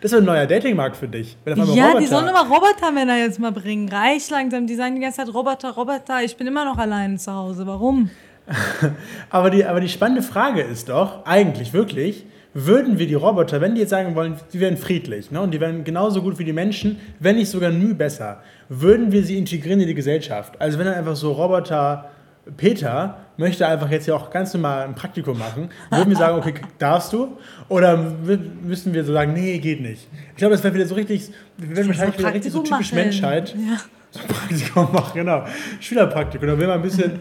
Das 0.00 0.12
ist 0.12 0.18
ein 0.18 0.24
neuer 0.24 0.46
Datingmarkt 0.46 0.96
für 0.96 1.08
dich. 1.08 1.38
ja, 1.46 1.54
Roboter. 1.54 1.98
die 1.98 2.06
sollen 2.06 2.28
immer 2.28 2.46
Robotermänner 2.46 3.16
jetzt 3.16 3.38
mal 3.38 3.52
bringen. 3.52 3.88
Reicht 3.88 4.30
langsam. 4.30 4.66
Die 4.66 4.74
sagen 4.74 4.96
die 4.96 5.00
ganze 5.00 5.24
Zeit 5.24 5.32
Roboter, 5.32 5.70
Roboter. 5.70 6.22
Ich 6.22 6.36
bin 6.36 6.46
immer 6.46 6.66
noch 6.66 6.76
alleine 6.76 7.16
zu 7.16 7.32
Hause. 7.32 7.66
Warum? 7.66 8.10
aber, 9.30 9.50
die, 9.50 9.64
aber 9.64 9.80
die 9.80 9.88
spannende 9.88 10.22
Frage 10.22 10.60
ist 10.60 10.88
doch, 10.88 11.24
eigentlich 11.24 11.72
wirklich, 11.72 12.26
würden 12.52 12.98
wir 12.98 13.06
die 13.06 13.14
Roboter, 13.14 13.60
wenn 13.60 13.74
die 13.74 13.80
jetzt 13.80 13.90
sagen 13.90 14.14
wollen, 14.14 14.36
sie 14.48 14.60
wären 14.60 14.76
friedlich 14.76 15.30
ne, 15.30 15.40
und 15.40 15.52
die 15.52 15.60
wären 15.60 15.82
genauso 15.82 16.22
gut 16.22 16.38
wie 16.38 16.44
die 16.44 16.52
Menschen, 16.52 17.00
wenn 17.18 17.36
nicht 17.36 17.50
sogar 17.50 17.70
nie 17.70 17.94
besser, 17.94 18.42
würden 18.68 19.10
wir 19.10 19.24
sie 19.24 19.36
integrieren 19.38 19.80
in 19.80 19.88
die 19.88 19.94
Gesellschaft? 19.94 20.60
Also 20.60 20.78
wenn 20.78 20.86
dann 20.86 20.94
einfach 20.94 21.16
so 21.16 21.32
Roboter 21.32 22.10
Peter 22.56 23.18
möchte 23.36 23.66
einfach 23.66 23.90
jetzt 23.90 24.06
ja 24.06 24.14
auch 24.14 24.30
ganz 24.30 24.52
normal 24.54 24.84
ein 24.84 24.94
Praktikum 24.94 25.38
machen, 25.38 25.70
würden 25.90 26.10
wir 26.10 26.16
sagen, 26.16 26.38
okay, 26.38 26.54
darfst 26.78 27.12
du? 27.12 27.38
Oder 27.68 27.96
müssen 27.96 28.92
wir 28.92 29.04
so 29.04 29.12
sagen, 29.12 29.32
nee, 29.32 29.58
geht 29.58 29.80
nicht? 29.80 30.08
Ich 30.30 30.36
glaube, 30.36 30.54
das 30.54 30.62
wäre 30.62 30.74
wieder 30.74 30.86
so 30.86 30.94
richtig, 30.94 31.30
wir 31.56 31.76
werden 31.76 31.88
wahrscheinlich 31.88 32.18
wieder 32.18 32.34
richtig 32.34 32.52
so 32.52 32.62
typisch 32.62 32.92
machen. 32.92 33.02
Menschheit. 33.02 33.54
Ja. 33.54 33.78
So 34.10 34.20
ein 34.20 34.28
Praktikum 34.28 34.88
machen, 34.92 35.12
genau. 35.14 35.44
Schülerpraktikum. 35.80 36.46
Da 36.46 36.58
will 36.58 36.66
man 36.66 36.76
ein 36.76 36.82
bisschen, 36.82 37.18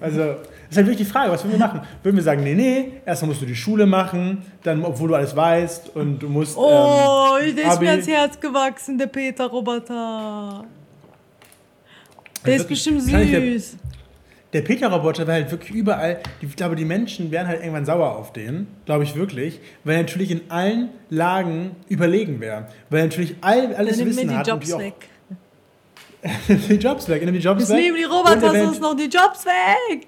also, 0.00 0.36
ist 0.74 0.78
halt 0.78 0.86
wirklich 0.86 1.06
die 1.06 1.12
Frage, 1.12 1.32
was 1.32 1.42
würden 1.44 1.58
wir 1.58 1.66
machen? 1.66 1.80
Würden 2.02 2.16
wir 2.16 2.22
sagen, 2.22 2.42
nee, 2.42 2.54
nee, 2.54 2.92
erstmal 3.06 3.30
musst 3.30 3.42
du 3.42 3.46
die 3.46 3.56
Schule 3.56 3.86
machen, 3.86 4.42
dann, 4.62 4.84
obwohl 4.84 5.08
du 5.08 5.14
alles 5.14 5.34
weißt 5.34 5.96
und 5.96 6.18
du 6.18 6.28
musst. 6.28 6.56
Oh, 6.56 7.36
ähm, 7.40 7.56
der 7.56 7.72
ist 7.72 7.80
mir 7.80 7.90
ans 7.90 8.06
Herz 8.06 8.40
gewachsen, 8.40 8.98
der 8.98 9.06
Peter-Roboter. 9.06 10.64
Der 12.44 12.56
ist 12.56 12.68
bestimmt 12.68 13.02
süß 13.02 13.76
der 14.54 14.62
Peter-Roboter 14.62 15.26
war 15.26 15.34
halt 15.34 15.50
wirklich 15.50 15.72
überall. 15.72 16.20
Ich 16.40 16.54
glaube, 16.54 16.76
die 16.76 16.84
Menschen 16.84 17.32
wären 17.32 17.48
halt 17.48 17.60
irgendwann 17.60 17.84
sauer 17.84 18.16
auf 18.16 18.32
den, 18.32 18.68
glaube 18.86 19.02
ich 19.02 19.16
wirklich, 19.16 19.58
weil 19.82 19.96
er 19.96 20.02
natürlich 20.02 20.30
in 20.30 20.42
allen 20.48 20.90
Lagen 21.10 21.72
überlegen 21.88 22.40
wäre. 22.40 22.68
Weil 22.88 23.00
er 23.00 23.04
natürlich 23.06 23.34
all, 23.40 23.74
alles 23.74 23.98
Dann 23.98 24.06
Wissen 24.06 24.38
hat. 24.38 24.46
die 24.46 24.50
Jobs 24.50 24.78
weg. 24.78 24.94
die 26.48 26.74
Jobs 26.74 27.08
weg. 27.08 27.24
Nimm 27.24 27.34
die 27.34 27.40
Jobs 27.40 27.62
Jetzt 27.62 27.70
weg. 27.70 27.78
nehmen 27.78 27.96
die 27.96 28.04
Roboter 28.04 28.52
sonst 28.52 28.80
noch 28.80 28.94
die 28.94 29.08
Jobs 29.08 29.44
weg. 29.44 30.06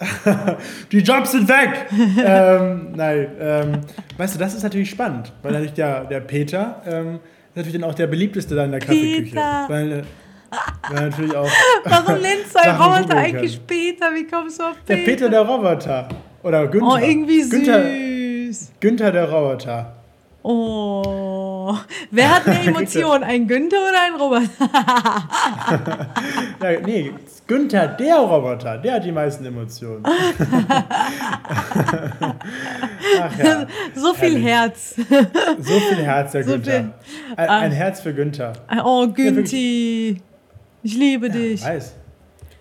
die 0.92 0.98
Jobs 0.98 1.32
sind 1.32 1.48
weg! 1.48 1.86
ähm, 2.18 2.92
nein, 2.94 3.28
ähm, 3.38 3.80
weißt 4.16 4.34
du, 4.34 4.38
das 4.38 4.54
ist 4.54 4.62
natürlich 4.62 4.90
spannend, 4.90 5.32
weil 5.42 5.52
natürlich 5.52 5.74
der, 5.74 6.04
der 6.04 6.20
Peter 6.20 6.82
ähm, 6.86 7.20
ist 7.50 7.56
natürlich 7.56 7.80
dann 7.80 7.90
auch 7.90 7.94
der 7.94 8.08
beliebteste 8.08 8.54
da 8.54 8.64
in 8.64 8.72
der 8.72 8.80
Kaffeeküche. 8.80 9.36
Weil, 9.36 9.92
äh, 9.92 10.02
ja, 10.92 11.00
natürlich 11.00 11.36
auch. 11.36 11.48
Warum 11.84 12.20
nennst 12.20 12.54
du 12.54 12.60
einen 12.60 12.76
Roboter 12.76 13.16
eigentlich 13.16 13.66
Peter? 13.66 14.12
Wie 14.14 14.26
kommst 14.26 14.58
du 14.58 14.64
auf 14.64 14.76
Peter? 14.84 14.96
Der 14.96 15.04
Peter 15.04 15.28
der 15.28 15.40
Roboter. 15.40 16.08
Oder 16.42 16.66
Günther. 16.66 16.88
Oh, 16.88 16.96
irgendwie 16.96 17.42
süß. 17.42 17.50
Günther, 17.50 17.84
Günther 18.80 19.12
der 19.12 19.30
Roboter. 19.30 19.96
Oh. 20.42 21.74
Wer 22.10 22.34
hat 22.34 22.46
mehr 22.46 22.64
Emotionen? 22.64 23.24
Ein 23.24 23.46
Günther 23.46 23.78
oder 23.78 24.02
ein 24.02 24.14
Roboter? 24.14 24.50
ja, 26.62 26.80
nee, 26.84 27.14
Günther, 27.46 27.88
der 27.88 28.16
Roboter, 28.16 28.78
der 28.78 28.94
hat 28.94 29.04
die 29.04 29.12
meisten 29.12 29.44
Emotionen. 29.44 30.02
Ach 33.20 33.38
ja, 33.38 33.66
so 33.94 34.14
viel 34.14 34.42
Herrlich. 34.42 34.44
Herz. 34.46 34.94
So 35.58 35.78
viel 35.80 36.02
Herz, 36.02 36.32
der 36.32 36.44
so 36.44 36.52
Günther. 36.52 36.94
Ein, 37.36 37.48
ein, 37.48 37.72
Herz 37.72 38.00
für 38.00 38.14
Günther. 38.14 38.54
Oh, 38.82 39.06
Günthi. 39.08 40.22
Ich 40.82 40.96
liebe 40.96 41.28
dich. 41.28 41.60
Ja, 41.60 41.74
weiß. 41.74 41.94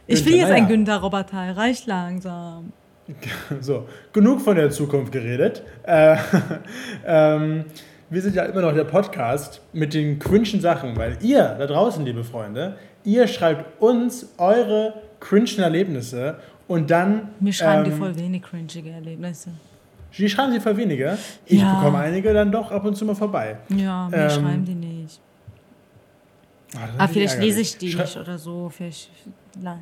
Ich 0.05 0.25
will 0.25 0.35
jetzt 0.35 0.49
naja. 0.49 0.63
ein 0.63 0.67
Günther-Roboter. 0.67 1.55
Reicht 1.55 1.87
langsam. 1.87 2.73
So, 3.61 3.87
genug 4.11 4.41
von 4.41 4.55
der 4.55 4.69
Zukunft 4.69 5.11
geredet. 5.11 5.63
Äh, 5.83 6.17
ähm, 7.05 7.65
wir 8.09 8.21
sind 8.21 8.35
ja 8.35 8.43
immer 8.43 8.61
noch 8.61 8.73
der 8.73 8.83
Podcast 8.83 9.61
mit 9.73 9.93
den 9.93 10.19
cringen 10.19 10.61
Sachen, 10.61 10.95
weil 10.97 11.17
ihr 11.21 11.55
da 11.57 11.65
draußen, 11.67 12.05
liebe 12.05 12.23
Freunde, 12.23 12.77
ihr 13.03 13.27
schreibt 13.27 13.81
uns 13.81 14.29
eure 14.37 14.93
cringen 15.19 15.59
Erlebnisse 15.59 16.39
und 16.67 16.89
dann. 16.89 17.29
Mir 17.39 17.53
schreiben 17.53 17.85
ähm, 17.85 17.91
die 17.91 17.97
voll 17.97 18.15
wenig 18.15 18.43
cringige 18.43 18.89
Erlebnisse. 18.89 19.51
Die 20.17 20.29
schreiben 20.29 20.51
sie 20.51 20.59
voll 20.59 20.77
weniger. 20.77 21.17
Ich 21.45 21.59
ja. 21.59 21.75
bekomme 21.75 21.99
einige 21.99 22.33
dann 22.33 22.51
doch 22.51 22.71
ab 22.71 22.85
und 22.85 22.95
zu 22.95 23.05
mal 23.05 23.15
vorbei. 23.15 23.57
Ja, 23.69 24.07
mir 24.09 24.17
ähm, 24.17 24.29
schreiben 24.29 24.65
die 24.65 24.75
nicht. 24.75 25.19
Ah, 26.97 27.07
vielleicht 27.07 27.39
lese 27.39 27.61
ich 27.61 27.77
die 27.77 27.95
nicht 27.95 28.17
oder 28.17 28.37
so. 28.37 28.69
Vielleicht, 28.69 29.09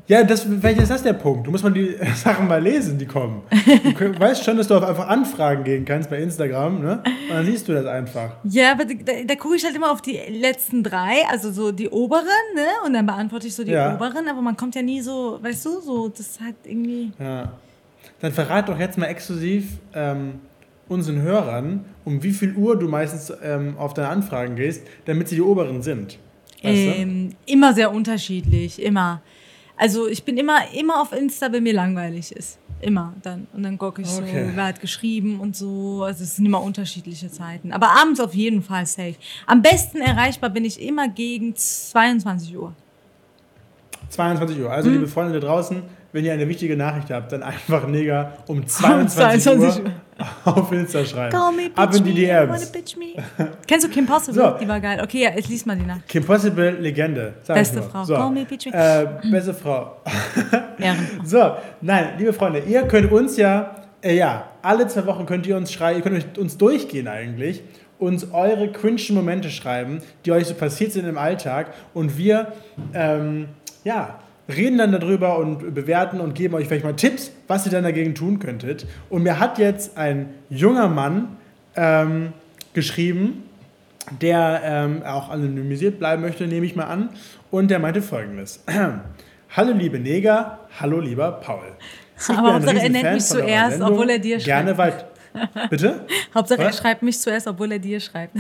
ja, 0.08 0.24
das, 0.24 0.44
vielleicht 0.44 0.82
ist 0.82 0.92
das 0.92 1.04
der 1.04 1.14
Punkt. 1.14 1.48
Du 1.48 1.52
musst 1.52 1.64
mal 1.64 1.72
die 1.72 1.96
Sachen 2.16 2.48
mal 2.48 2.62
lesen, 2.62 2.98
die 2.98 3.06
kommen. 3.06 3.44
Du 3.50 4.20
weißt 4.20 4.44
schon, 4.44 4.58
dass 4.58 4.68
du 4.68 4.76
auf 4.76 4.84
einfach 4.84 5.08
Anfragen 5.08 5.64
gehen 5.64 5.86
kannst 5.86 6.10
bei 6.10 6.18
Instagram, 6.18 6.82
ne? 6.82 7.04
Und 7.30 7.36
dann 7.36 7.46
siehst 7.46 7.68
du 7.68 7.74
das 7.74 7.86
einfach. 7.86 8.32
Ja, 8.44 8.74
aber 8.74 8.86
da, 8.86 8.94
da 9.26 9.36
gucke 9.36 9.56
ich 9.56 9.64
halt 9.64 9.76
immer 9.76 9.92
auf 9.92 10.02
die 10.02 10.20
letzten 10.30 10.84
drei, 10.84 11.22
also 11.30 11.52
so 11.52 11.72
die 11.72 11.90
oberen, 11.90 12.26
ne? 12.56 12.68
Und 12.86 12.94
dann 12.94 13.06
beantworte 13.06 13.48
ich 13.48 13.56
so 13.56 13.64
die 13.64 13.72
ja. 13.72 13.96
oberen, 13.96 14.28
aber 14.28 14.42
man 14.42 14.58
kommt 14.58 14.76
ja 14.76 14.82
nie 14.82 15.02
so, 15.02 15.40
weißt 15.42 15.66
du, 15.66 15.82
so, 15.82 16.10
das 16.10 16.40
hat 16.42 16.56
irgendwie. 16.66 17.12
Ja. 17.20 17.54
Dann 18.20 18.34
verrat 18.34 18.68
doch 18.68 18.78
jetzt 18.78 18.98
mal 18.98 19.08
exklusiv 19.08 19.80
ähm, 19.94 20.42
unseren 20.90 21.22
Hörern, 21.22 21.86
um 22.04 22.22
wie 22.22 22.32
viel 22.32 22.54
Uhr 22.56 22.78
du 22.78 22.88
meistens 22.88 23.32
ähm, 23.42 23.76
auf 23.78 23.94
deine 23.94 24.10
Anfragen 24.10 24.56
gehst, 24.56 24.86
damit 25.06 25.30
sie 25.30 25.36
die 25.36 25.42
oberen 25.42 25.82
sind. 25.82 26.20
Ähm, 26.64 27.32
immer 27.46 27.74
sehr 27.74 27.92
unterschiedlich, 27.92 28.82
immer. 28.82 29.22
Also 29.82 30.08
ich 30.08 30.24
bin 30.24 30.38
immer, 30.38 30.60
immer 30.76 31.02
auf 31.02 31.12
Insta, 31.12 31.52
wenn 31.52 31.64
mir 31.64 31.74
langweilig 31.74 32.32
ist. 32.34 32.60
Immer 32.82 33.14
dann. 33.24 33.48
Und 33.52 33.64
dann 33.64 33.80
gucke 33.80 34.04
ich 34.04 34.10
okay. 34.10 34.50
so, 34.50 34.56
wer 34.56 34.66
hat 34.66 34.80
geschrieben 34.80 35.40
und 35.40 35.56
so. 35.56 36.04
Also 36.04 36.24
es 36.24 36.36
sind 36.36 36.46
immer 36.46 36.62
unterschiedliche 36.62 37.32
Zeiten. 37.32 37.72
Aber 37.72 37.88
abends 38.00 38.20
auf 38.20 38.36
jeden 38.36 38.62
Fall 38.62 38.86
safe. 38.86 39.16
Am 39.48 39.64
besten 39.64 39.98
erreichbar 39.98 40.52
bin 40.52 40.66
ich 40.66 40.80
immer 40.80 41.10
gegen 41.10 41.56
22 41.56 42.56
Uhr. 42.56 42.76
22 44.10 44.60
Uhr. 44.60 44.72
Also, 44.72 44.90
hm. 44.90 44.98
liebe 44.98 45.08
Freunde 45.08 45.40
da 45.40 45.48
draußen, 45.48 45.82
wenn 46.12 46.26
ihr 46.26 46.34
eine 46.34 46.48
wichtige 46.48 46.78
Nachricht 46.78 47.10
habt, 47.10 47.32
dann 47.32 47.42
einfach 47.42 47.88
Nigger 47.88 48.38
um 48.46 48.68
22, 48.68 49.42
22 49.42 49.84
Uhr 49.84 49.92
auf 50.46 50.72
Insta 50.72 51.06
schreiben. 51.06 51.32
Call 51.32 51.52
me, 51.52 51.72
Ab 51.76 51.96
in 51.96 52.04
die 52.04 52.14
DMs. 52.14 52.72
Kennst 53.68 53.88
du 53.88 53.90
Kim 53.90 54.06
Possible? 54.06 54.42
So. 54.42 54.58
Die 54.60 54.68
war 54.68 54.80
geil. 54.80 55.02
Okay, 55.04 55.24
ja, 55.24 55.30
jetzt 55.36 55.50
liest 55.50 55.66
mal 55.66 55.76
die 55.76 55.86
nach. 55.86 56.06
Kim 56.08 56.24
Possible, 56.24 56.72
Legende. 56.72 57.34
Beste 57.48 57.82
Frau. 57.82 58.04
So. 58.04 58.16
Call 58.16 58.32
me, 58.32 58.46
pitch 58.46 58.68
me. 58.68 58.74
Äh, 58.74 59.30
beste 59.30 59.54
Frau. 59.54 59.98
so, 61.24 61.56
nein, 61.82 62.14
liebe 62.18 62.34
Freunde, 62.34 62.60
ihr 62.60 62.84
könnt 62.84 63.12
uns 63.12 63.38
ja, 63.38 63.76
äh, 64.02 64.16
ja, 64.16 64.50
alle 64.62 64.88
zwei 64.88 65.06
Wochen 65.06 65.26
könnt 65.26 65.46
ihr 65.48 65.58
uns 65.58 65.72
schreiben, 65.72 66.00
ihr 66.00 66.04
könnt 66.04 66.38
uns 66.38 66.58
durchgehen 66.58 67.08
eigentlich 67.08 67.64
uns 68.02 68.32
eure 68.34 68.72
cringe 68.72 69.02
Momente 69.12 69.50
schreiben, 69.52 70.02
die 70.26 70.32
euch 70.32 70.48
so 70.48 70.56
passiert 70.56 70.92
sind 70.92 71.08
im 71.08 71.18
Alltag 71.18 71.74
und 71.94 72.18
wir, 72.18 72.54
ähm, 72.94 73.50
ja, 73.84 74.20
reden 74.56 74.78
dann 74.78 74.92
darüber 74.92 75.38
und 75.38 75.74
bewerten 75.74 76.20
und 76.20 76.36
geben 76.36 76.56
euch 76.56 76.68
vielleicht 76.68 76.84
mal 76.84 76.96
Tipps, 76.96 77.32
was 77.48 77.66
ihr 77.66 77.72
dann 77.72 77.84
dagegen 77.84 78.16
tun 78.16 78.40
könntet. 78.40 78.86
Und 79.10 79.24
mir 79.24 79.40
hat 79.40 79.58
jetzt 79.58 79.98
ein 79.98 80.30
junger 80.50 80.88
Mann 80.88 81.38
ähm, 81.76 82.34
geschrieben, 82.74 83.44
der 84.22 84.62
ähm, 84.64 85.04
auch 85.04 85.30
anonymisiert 85.30 86.00
bleiben 86.00 86.22
möchte, 86.22 86.48
nehme 86.48 86.66
ich 86.66 86.76
mal 86.76 86.86
an. 86.86 87.10
Und 87.50 87.70
der 87.72 87.80
meinte 87.80 88.02
folgendes. 88.02 88.64
hallo 89.50 89.74
liebe 89.74 90.00
Neger, 90.00 90.60
hallo 90.80 91.00
lieber 91.00 91.32
Paul. 91.34 91.74
Ich 92.18 92.30
Aber 92.30 92.56
Hauptsache 92.56 92.78
er 92.78 92.90
nennt 92.90 93.14
mich 93.14 93.26
zuerst, 93.26 93.72
Sendung. 93.78 93.92
obwohl 93.92 94.10
er 94.10 94.20
dir 94.20 94.40
schreibt. 94.40 94.46
Gerne 94.46 94.78
weit. 94.78 95.06
Bitte? 95.70 96.06
Hauptsache 96.36 96.60
Was? 96.60 96.66
er 96.78 96.82
schreibt 96.82 97.04
mich 97.04 97.20
zuerst, 97.20 97.48
obwohl 97.48 97.72
er 97.72 97.80
dir 97.80 98.00
schreibt. 98.00 98.36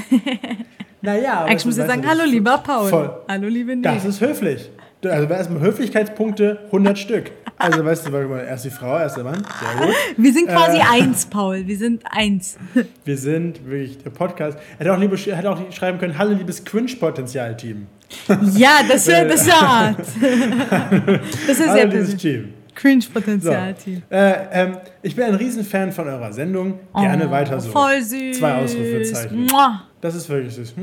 Naja, 1.01 1.46
Eigentlich 1.46 1.65
muss 1.65 1.77
er 1.77 1.88
sagen, 1.88 2.06
hallo 2.08 2.24
lieber 2.25 2.58
Paul. 2.60 2.89
Voll. 2.89 3.12
Hallo 3.27 3.48
liebe 3.48 3.75
Neger. 3.75 3.94
Das 3.94 4.06
ist 4.06 4.22
höflich. 4.22 4.70
Also 5.03 5.27
erstmal 5.34 5.62
Höflichkeitspunkte 5.62 6.60
100 6.65 7.00
Stück. 7.00 7.31
Also 7.58 7.84
weißt 7.84 8.08
du, 8.08 8.12
erst 8.36 8.65
die 8.65 8.70
Frau, 8.70 8.98
erst 8.98 9.17
der 9.17 9.24
Mann. 9.24 9.43
Sehr 9.60 9.86
gut. 9.86 9.96
Wir 10.17 10.34
sind 10.34 10.48
quasi 10.48 10.77
äh, 10.77 10.81
eins, 10.91 11.25
Paul. 11.25 11.65
Wir 11.65 11.77
sind 11.77 12.03
eins. 12.10 12.58
Wir 13.05 13.17
sind 13.17 13.67
wirklich 13.67 13.98
der 14.00 14.10
Podcast. 14.12 14.58
Er 14.74 14.79
hätte 14.79 14.93
auch, 14.93 15.00
liebe, 15.00 15.15
hätte 15.15 15.50
auch 15.50 15.72
schreiben 15.72 15.98
können, 15.98 16.17
hallo 16.17 16.34
liebes 16.34 16.63
Cringe-Potenzial-Team. 16.63 17.88
Ja, 18.55 18.79
das 18.88 19.08
wäre 19.08 19.27
das 19.27 19.46
wär 19.46 19.62
hart. 19.62 20.00
Das 21.48 21.60
ist 21.60 21.72
sehr 21.72 21.86
liebes 21.86 22.17
Team. 22.17 22.53
Cringe-Potenzial-Team. 22.75 24.03
So. 24.10 24.15
Äh, 24.15 24.34
ähm, 24.51 24.77
ich 25.01 25.15
bin 25.15 25.25
ein 25.25 25.36
Riesenfan 25.36 25.91
von 25.91 26.08
eurer 26.08 26.34
Sendung. 26.34 26.79
Gerne 26.96 27.27
oh, 27.27 27.31
weiter 27.31 27.60
so. 27.60 27.70
Voll 27.72 28.01
süß. 28.01 28.39
Zwei 28.39 28.55
Ausrufezeichen. 28.55 29.48
Das 30.00 30.15
ist 30.15 30.27
wirklich 30.29 30.55
süß. 30.55 30.74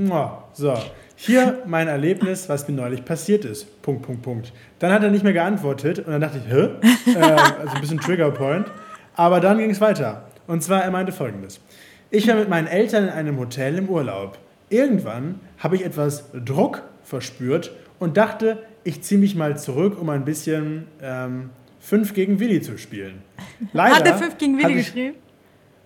So. 0.53 0.75
Hier 1.21 1.65
mein 1.67 1.89
Erlebnis, 1.89 2.49
was 2.49 2.69
mir 2.69 2.77
neulich 2.77 3.05
passiert 3.05 3.45
ist. 3.45 3.83
Punkt, 3.83 4.03
Punkt, 4.03 4.23
Punkt. 4.23 4.53
Dann 4.79 4.93
hat 4.93 5.03
er 5.03 5.11
nicht 5.11 5.25
mehr 5.25 5.33
geantwortet 5.33 5.99
und 5.99 6.13
dann 6.13 6.21
dachte 6.21 6.39
ich, 6.39 6.53
hä? 6.53 6.69
äh, 7.13 7.19
also 7.19 7.75
ein 7.75 7.81
bisschen 7.81 7.99
Triggerpoint. 7.99 8.67
Aber 9.17 9.41
dann 9.41 9.59
ging 9.59 9.69
es 9.69 9.81
weiter. 9.81 10.29
Und 10.47 10.63
zwar, 10.63 10.85
er 10.85 10.93
meinte 10.93 11.11
folgendes. 11.11 11.61
Ich 12.11 12.29
war 12.29 12.37
mit 12.37 12.49
meinen 12.49 12.69
Eltern 12.69 13.03
in 13.05 13.11
einem 13.11 13.37
Hotel 13.37 13.79
im 13.79 13.89
Urlaub. 13.89 14.39
Irgendwann 14.71 15.41
habe 15.59 15.75
ich 15.75 15.85
etwas 15.85 16.31
Druck 16.45 16.85
verspürt 17.03 17.73
und 17.99 18.17
dachte, 18.17 18.63
ich 18.85 19.03
ziehe 19.03 19.21
mich 19.21 19.35
mal 19.35 19.59
zurück, 19.59 20.01
um 20.01 20.11
ein 20.11 20.25
bisschen 20.25 20.87
ähm, 21.03 21.51
5 21.81 22.15
gegen 22.15 22.39
Willi 22.39 22.63
zu 22.63 22.79
spielen. 22.79 23.23
Leider 23.73 23.97
hat 23.97 24.07
er 24.07 24.19
5 24.19 24.39
gegen 24.39 24.57
Willi 24.57 24.75
geschrieben? 24.75 25.17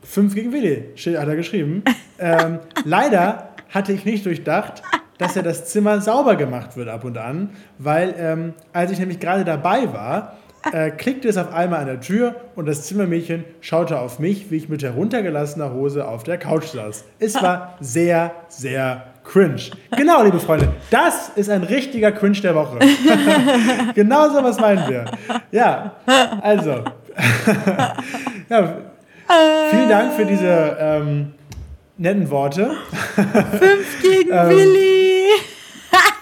5 0.02 0.34
gegen 0.34 0.52
Willi 0.52 0.90
hat 1.16 1.28
er 1.28 1.36
geschrieben. 1.36 1.84
ähm, 2.18 2.58
leider 2.84 3.48
hatte 3.70 3.94
ich 3.94 4.04
nicht 4.04 4.26
durchdacht, 4.26 4.82
dass 5.18 5.34
ja 5.34 5.42
das 5.42 5.66
Zimmer 5.66 6.00
sauber 6.00 6.36
gemacht 6.36 6.76
wird 6.76 6.88
ab 6.88 7.04
und 7.04 7.18
an, 7.18 7.50
weil 7.78 8.14
ähm, 8.18 8.54
als 8.72 8.90
ich 8.90 8.98
nämlich 8.98 9.20
gerade 9.20 9.44
dabei 9.44 9.92
war, 9.92 10.36
äh, 10.70 10.90
klickte 10.90 11.28
es 11.28 11.36
auf 11.36 11.52
einmal 11.52 11.80
an 11.80 11.86
der 11.86 12.00
Tür 12.00 12.36
und 12.54 12.66
das 12.66 12.82
Zimmermädchen 12.84 13.44
schaute 13.60 13.98
auf 13.98 14.18
mich, 14.18 14.50
wie 14.50 14.56
ich 14.56 14.68
mit 14.68 14.82
heruntergelassener 14.82 15.72
Hose 15.72 16.06
auf 16.06 16.22
der 16.22 16.38
Couch 16.38 16.66
saß. 16.66 17.04
Es 17.18 17.34
war 17.42 17.76
sehr, 17.80 18.32
sehr 18.48 19.04
cringe. 19.24 19.70
Genau, 19.96 20.22
liebe 20.22 20.38
Freunde, 20.40 20.68
das 20.90 21.30
ist 21.34 21.50
ein 21.50 21.62
richtiger 21.62 22.12
Cringe 22.12 22.40
der 22.40 22.54
Woche. 22.54 22.78
genau 23.94 24.28
so 24.28 24.42
was 24.42 24.60
meinen 24.60 24.88
wir. 24.88 25.04
Ja, 25.50 25.96
also. 26.40 26.84
ja, 28.48 28.76
vielen 29.70 29.88
Dank 29.88 30.14
für 30.14 30.24
diese 30.24 30.76
ähm, 30.78 31.34
netten 31.98 32.30
Worte. 32.30 32.72
Fünf 33.14 34.02
gegen 34.02 34.30
ähm, 34.32 34.48
Willi. 34.48 35.01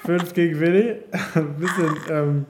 Fünf 0.04 0.32
gegen 0.34 0.60
Willi. 0.60 0.96
Ein 1.34 1.54
bisschen 1.54 1.96
ähm, 2.10 2.46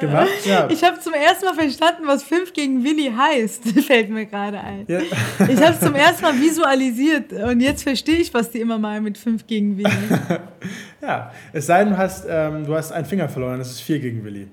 gemacht. 0.00 0.28
Ja. 0.44 0.68
Ich 0.70 0.82
habe 0.84 0.98
zum 1.00 1.12
ersten 1.14 1.44
Mal 1.44 1.54
verstanden, 1.54 2.02
was 2.06 2.22
fünf 2.22 2.52
gegen 2.52 2.84
Willi 2.84 3.12
heißt. 3.16 3.64
Fällt 3.86 4.10
mir 4.10 4.26
gerade 4.26 4.60
ein. 4.60 4.84
Ja. 4.88 5.00
Ich 5.48 5.60
habe 5.60 5.72
es 5.72 5.80
zum 5.80 5.94
ersten 5.94 6.22
Mal 6.22 6.38
visualisiert 6.38 7.32
und 7.32 7.60
jetzt 7.60 7.82
verstehe 7.82 8.16
ich, 8.16 8.32
was 8.34 8.50
die 8.50 8.60
immer 8.60 8.78
mal 8.78 9.00
mit 9.00 9.16
fünf 9.16 9.46
gegen 9.46 9.78
Willi. 9.78 9.90
ja, 11.02 11.32
es 11.52 11.66
sei 11.66 11.84
denn, 11.84 11.92
du 11.92 11.98
hast, 11.98 12.26
ähm, 12.28 12.66
du 12.66 12.74
hast 12.74 12.92
einen 12.92 13.06
Finger 13.06 13.28
verloren, 13.28 13.58
das 13.58 13.70
ist 13.70 13.80
vier 13.80 13.98
gegen 13.98 14.24
Willi. 14.24 14.48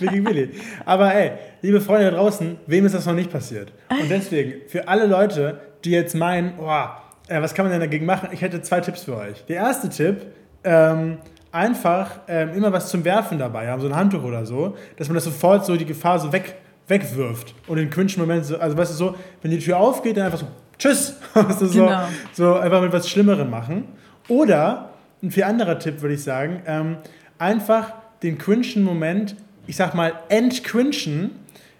Wegen 0.00 0.24
Willi. 0.26 0.50
Aber 0.86 1.14
ey, 1.14 1.32
liebe 1.60 1.80
Freunde 1.80 2.10
da 2.10 2.16
draußen, 2.16 2.56
wem 2.66 2.86
ist 2.86 2.94
das 2.94 3.04
noch 3.04 3.14
nicht 3.14 3.30
passiert? 3.30 3.72
Und 3.90 4.10
deswegen, 4.10 4.68
für 4.68 4.88
alle 4.88 5.06
Leute, 5.06 5.60
die 5.84 5.90
jetzt 5.90 6.14
meinen, 6.14 6.54
oh, 6.58 6.86
äh, 7.28 7.40
was 7.40 7.54
kann 7.54 7.64
man 7.64 7.72
denn 7.72 7.80
dagegen 7.80 8.06
machen? 8.06 8.28
Ich 8.32 8.42
hätte 8.42 8.60
zwei 8.62 8.80
Tipps 8.80 9.04
für 9.04 9.16
euch. 9.16 9.44
Der 9.46 9.56
erste 9.56 9.88
Tipp, 9.88 10.26
ähm, 10.64 11.18
einfach 11.52 12.20
ähm, 12.26 12.52
immer 12.54 12.72
was 12.72 12.88
zum 12.88 13.04
Werfen 13.04 13.38
dabei 13.38 13.68
haben, 13.68 13.80
so 13.80 13.86
ein 13.86 13.94
Handtuch 13.94 14.24
oder 14.24 14.44
so, 14.44 14.76
dass 14.96 15.08
man 15.08 15.14
das 15.14 15.24
sofort 15.24 15.64
so 15.64 15.76
die 15.76 15.84
Gefahr 15.84 16.18
so 16.18 16.32
weg, 16.32 16.56
wegwirft 16.88 17.54
und 17.68 17.78
in 17.78 17.90
cringe 17.90 18.12
Moment 18.16 18.44
so, 18.44 18.58
also 18.58 18.76
weißt 18.76 18.92
du 18.92 18.96
so, 18.96 19.14
wenn 19.40 19.52
die 19.52 19.58
Tür 19.58 19.78
aufgeht, 19.78 20.16
dann 20.16 20.26
einfach 20.26 20.40
so, 20.40 20.46
tschüss, 20.78 21.16
weißt 21.34 21.60
du, 21.60 21.66
so, 21.66 21.84
genau. 21.84 22.08
so 22.32 22.54
einfach 22.54 22.82
mit 22.82 22.92
was 22.92 23.08
Schlimmerem 23.08 23.50
machen. 23.50 23.84
Oder, 24.28 24.90
ein 25.22 25.30
viel 25.30 25.44
anderer 25.44 25.78
Tipp 25.78 26.02
würde 26.02 26.14
ich 26.14 26.24
sagen, 26.24 26.62
ähm, 26.66 26.96
einfach 27.38 27.92
den 28.22 28.36
cringen 28.36 28.82
Moment, 28.82 29.36
ich 29.66 29.76
sag 29.76 29.94
mal, 29.94 30.12
entcringen, 30.28 31.30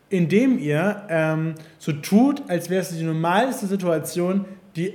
indem 0.08 0.58
ihr 0.58 1.02
ähm, 1.08 1.54
so 1.78 1.92
tut, 1.92 2.42
als 2.48 2.70
wäre 2.70 2.82
es 2.82 2.96
die 2.96 3.02
normalste 3.02 3.66
Situation, 3.66 4.44
die 4.76 4.94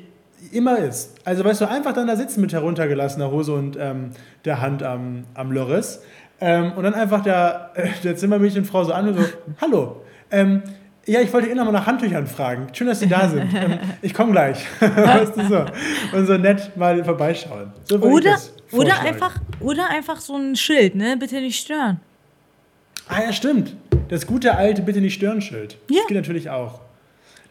immer 0.52 0.78
ist. 0.80 1.16
Also 1.26 1.44
weißt 1.44 1.62
du, 1.62 1.70
einfach 1.70 1.94
dann 1.94 2.08
da 2.08 2.16
sitzen 2.16 2.42
mit 2.42 2.54
heruntergelassener 2.54 3.32
Hose 3.32 3.54
und 3.54 3.78
ähm, 3.80 4.12
der 4.46 4.62
Hand 4.62 4.84
am, 4.84 5.26
am 5.34 5.52
Loris 5.52 6.02
ähm, 6.42 6.74
und 6.74 6.84
dann 6.84 6.94
einfach 6.94 7.22
der, 7.22 7.72
äh, 7.76 7.90
der 8.04 8.16
Zimmermädchenfrau 8.16 8.84
so 8.84 8.94
an 8.94 9.10
und 9.10 9.18
so, 9.18 9.24
hallo, 9.62 10.02
ähm, 10.32 10.64
ja, 11.06 11.22
ich 11.22 11.34
wollte 11.34 11.50
eh 11.50 11.56
noch 11.56 11.66
mal 11.66 11.72
nach 11.72 11.88
Handtüchern 11.88 12.28
fragen. 12.28 12.68
Schön, 12.72 12.88
dass 12.88 13.00
Sie 13.00 13.08
da 13.08 13.28
sind. 13.28 13.52
Ähm, 13.60 13.80
ich 14.02 14.14
komme 14.14 14.32
gleich. 14.32 14.66
weißt 14.80 15.36
du, 15.36 15.48
so. 15.48 15.66
Und 16.16 16.28
so 16.28 16.38
nett 16.38 16.76
mal 16.78 17.04
vorbeischauen. 17.04 17.74
So 17.86 17.98
oder, 17.98 18.38
oder, 18.72 19.00
einfach, 19.02 19.36
oder 19.60 19.90
einfach 19.90 20.22
so 20.22 20.36
ein 20.36 20.56
Schild, 20.56 20.96
ne? 20.96 21.18
Bitte 21.18 21.42
nicht 21.42 21.60
stören. 21.60 22.00
Ah 23.08 23.24
ja, 23.24 23.34
stimmt. 23.34 23.76
Das 24.10 24.28
gute 24.28 24.56
alte 24.56 24.84
Bitte 24.84 25.02
nicht 25.02 25.16
stören 25.16 25.42
Schild. 25.42 25.78
Ja. 25.90 25.98
Das 25.98 26.08
geht 26.08 26.18
natürlich 26.18 26.50
auch. 26.50 26.82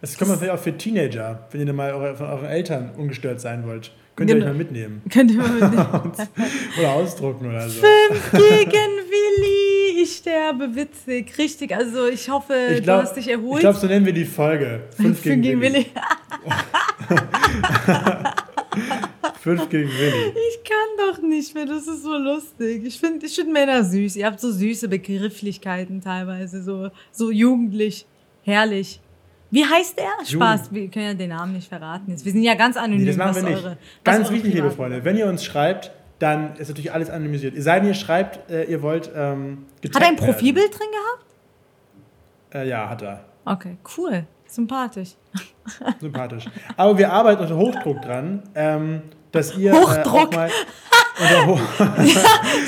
Das 0.00 0.16
kann 0.16 0.28
man 0.28 0.38
vielleicht 0.38 0.54
auch 0.54 0.62
für 0.62 0.76
Teenager, 0.76 1.48
wenn 1.50 1.60
ihr 1.60 1.66
dann 1.66 1.76
mal 1.76 1.92
eure, 1.92 2.16
von 2.16 2.26
euren 2.26 2.46
Eltern 2.46 2.90
ungestört 2.96 3.40
sein 3.40 3.66
wollt. 3.66 3.90
Könnt 4.14 4.30
ihr 4.30 4.36
genau. 4.36 4.46
euch 4.46 4.52
mal 4.52 4.58
mitnehmen. 4.58 5.02
Könnt 5.10 5.30
ihr 5.30 5.38
mal 5.38 5.48
mitnehmen. 5.48 6.12
oder 6.78 6.92
ausdrucken 6.92 7.46
oder 7.46 7.68
so. 7.68 7.80
Fünf 7.80 8.30
gegen 8.32 8.72
Willi, 8.72 10.02
ich 10.02 10.22
be 10.22 10.70
witzig. 10.74 11.36
Richtig, 11.38 11.74
also 11.74 12.06
ich 12.06 12.28
hoffe, 12.28 12.54
ich 12.76 12.82
glaub, 12.82 13.00
du 13.00 13.06
hast 13.06 13.16
dich 13.16 13.28
erholt. 13.28 13.56
Ich 13.56 13.60
glaube, 13.60 13.78
so 13.78 13.86
nennen 13.86 14.06
wir 14.06 14.12
die 14.12 14.24
Folge. 14.24 14.82
Fünf, 14.96 15.20
Fünf 15.20 15.22
gegen, 15.22 15.42
gegen 15.42 15.60
Willi. 15.60 15.74
Willi. 15.74 15.86
Fünf 19.40 19.68
gegen 19.68 19.88
Willi. 19.88 20.32
Ich 20.50 20.64
kann 20.64 20.88
doch 20.98 21.22
nicht 21.22 21.54
mehr, 21.54 21.66
das 21.66 21.86
ist 21.86 22.02
so 22.02 22.16
lustig. 22.16 22.84
Ich 22.84 22.98
finde 22.98 23.26
ich 23.26 23.34
find 23.34 23.52
Männer 23.52 23.84
süß. 23.84 24.16
Ihr 24.16 24.26
habt 24.26 24.40
so 24.40 24.50
süße 24.50 24.88
Begrifflichkeiten 24.88 26.00
teilweise, 26.00 26.62
so, 26.62 26.90
so 27.12 27.30
jugendlich, 27.30 28.06
herrlich. 28.42 29.00
Wie 29.50 29.64
heißt 29.64 29.98
der? 29.98 30.26
Spaß, 30.26 30.72
wir 30.72 30.88
können 30.88 31.06
ja 31.06 31.14
den 31.14 31.30
Namen 31.30 31.54
nicht 31.54 31.68
verraten. 31.68 32.10
Jetzt. 32.10 32.24
Wir 32.24 32.32
sind 32.32 32.42
ja 32.42 32.54
ganz 32.54 32.76
anonym. 32.76 33.00
Nee, 33.00 33.06
das 33.06 33.16
machen 33.16 33.36
wir 33.36 33.42
nicht. 33.42 33.64
Eure, 33.64 33.78
ganz 34.04 34.30
wichtig, 34.30 34.54
liebe 34.54 34.70
Freunde, 34.70 35.04
wenn 35.04 35.16
ihr 35.16 35.26
uns 35.26 35.44
schreibt, 35.44 35.90
dann 36.18 36.56
ist 36.56 36.68
natürlich 36.68 36.92
alles 36.92 37.10
anonymisiert. 37.10 37.54
Ihr 37.54 37.62
seid, 37.62 37.84
ihr 37.84 37.94
schreibt, 37.94 38.50
äh, 38.50 38.64
ihr 38.64 38.82
wollt. 38.82 39.10
Ähm, 39.14 39.66
hat 39.94 40.02
er 40.02 40.08
ein 40.08 40.16
Profilbild 40.16 40.78
drin 40.78 40.88
gehabt? 40.90 41.26
Äh, 42.54 42.68
ja, 42.68 42.88
hat 42.88 43.02
er. 43.02 43.24
Okay, 43.44 43.78
cool. 43.96 44.24
Sympathisch. 44.46 45.10
Sympathisch. 46.00 46.44
Aber 46.76 46.96
wir 46.98 47.12
arbeiten 47.12 47.42
unter 47.42 47.56
Hochdruck 47.56 48.02
dran, 48.02 48.42
ähm, 48.54 49.02
dass 49.32 49.56
ihr. 49.56 49.72
Äh, 49.72 49.76
Hochdruck! 49.76 50.34
Äh, 50.34 50.48
ja, 51.20 51.46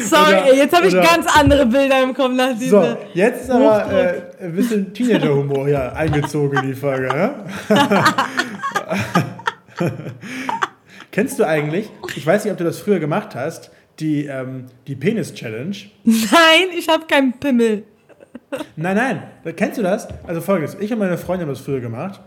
sorry, 0.04 0.35
oder, 0.35 0.54
jetzt 0.54 0.76
habe 0.76 0.87
ich 0.87 0.95
oder, 0.95 1.02
ganz 1.02 1.26
andere 1.38 1.66
Bilder 1.66 2.02
im 2.02 2.14
Kopf 2.14 2.33
nach 2.33 2.59
dieser. 2.59 2.92
So, 2.92 2.99
jetzt 3.14 3.45
ist 3.45 3.50
aber 3.50 3.92
äh, 3.92 4.45
ein 4.45 4.54
bisschen 4.54 4.92
Teenager-Humor 4.92 5.66
hier 5.66 5.95
eingezogen 5.95 6.59
in 6.59 6.69
die 6.69 6.75
Folge. 6.75 7.07
Ja? 7.07 7.45
Kennst 11.12 11.38
du 11.38 11.47
eigentlich, 11.47 11.88
ich 12.16 12.26
weiß 12.26 12.45
nicht, 12.45 12.52
ob 12.52 12.59
du 12.59 12.64
das 12.64 12.78
früher 12.78 13.00
gemacht 13.00 13.35
hast, 13.35 13.71
die, 13.99 14.26
ähm, 14.26 14.66
die 14.87 14.97
Penis-Challenge? 14.97 15.76
Nein, 16.04 16.69
ich 16.76 16.88
habe 16.88 17.07
keinen 17.07 17.38
Pimmel. 17.38 17.85
Nein, 18.76 18.97
nein. 18.97 19.23
Kennst 19.57 19.78
du 19.78 19.83
das? 19.83 20.09
Also 20.26 20.40
folgendes. 20.40 20.76
Ich 20.80 20.92
und 20.92 20.99
meine 20.99 21.19
Freundin 21.19 21.47
haben 21.47 21.54
das 21.54 21.64
früher 21.64 21.80
gemacht. 21.80 22.21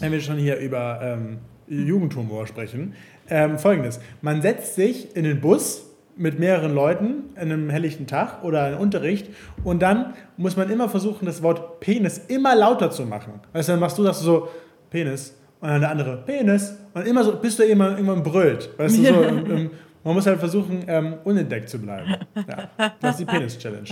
Wenn 0.00 0.12
wir 0.12 0.20
schon 0.20 0.36
hier 0.36 0.58
über 0.58 1.00
ähm, 1.02 1.38
Jugendhumor 1.68 2.46
sprechen. 2.46 2.94
Ähm, 3.30 3.58
folgendes. 3.58 4.00
Man 4.22 4.42
setzt 4.42 4.74
sich 4.74 5.14
in 5.16 5.24
den 5.24 5.40
Bus 5.40 5.84
mit 6.16 6.38
mehreren 6.38 6.74
Leuten 6.74 7.24
in 7.36 7.52
einem 7.52 7.70
helllichten 7.70 8.06
Tag 8.06 8.42
oder 8.42 8.70
in 8.70 8.74
Unterricht 8.74 9.28
und 9.64 9.80
dann 9.80 10.14
muss 10.36 10.56
man 10.56 10.68
immer 10.70 10.88
versuchen, 10.88 11.26
das 11.26 11.42
Wort 11.42 11.80
Penis 11.80 12.18
immer 12.28 12.56
lauter 12.56 12.90
zu 12.90 13.04
machen. 13.04 13.34
Weißt 13.52 13.68
du, 13.68 13.72
dann 13.72 13.80
machst 13.80 13.98
du 13.98 14.02
das 14.02 14.20
so, 14.20 14.48
Penis, 14.90 15.34
und 15.60 15.68
dann 15.68 15.80
der 15.80 15.90
andere, 15.90 16.16
Penis, 16.24 16.76
und 16.94 17.06
immer 17.06 17.22
so, 17.24 17.36
bis 17.36 17.56
du 17.56 17.64
immer, 17.64 17.90
irgendwann 17.90 18.22
brüllt. 18.22 18.70
Weißt 18.76 18.98
du, 18.98 19.02
so 19.04 19.22
im, 19.22 19.50
im 19.50 19.70
man 20.08 20.14
muss 20.16 20.26
halt 20.26 20.38
versuchen, 20.38 20.84
ähm, 20.86 21.18
unentdeckt 21.22 21.68
zu 21.68 21.78
bleiben. 21.78 22.16
Ja, 22.34 22.70
das 22.98 23.10
ist 23.10 23.20
die 23.20 23.24
Penis-Challenge. 23.26 23.88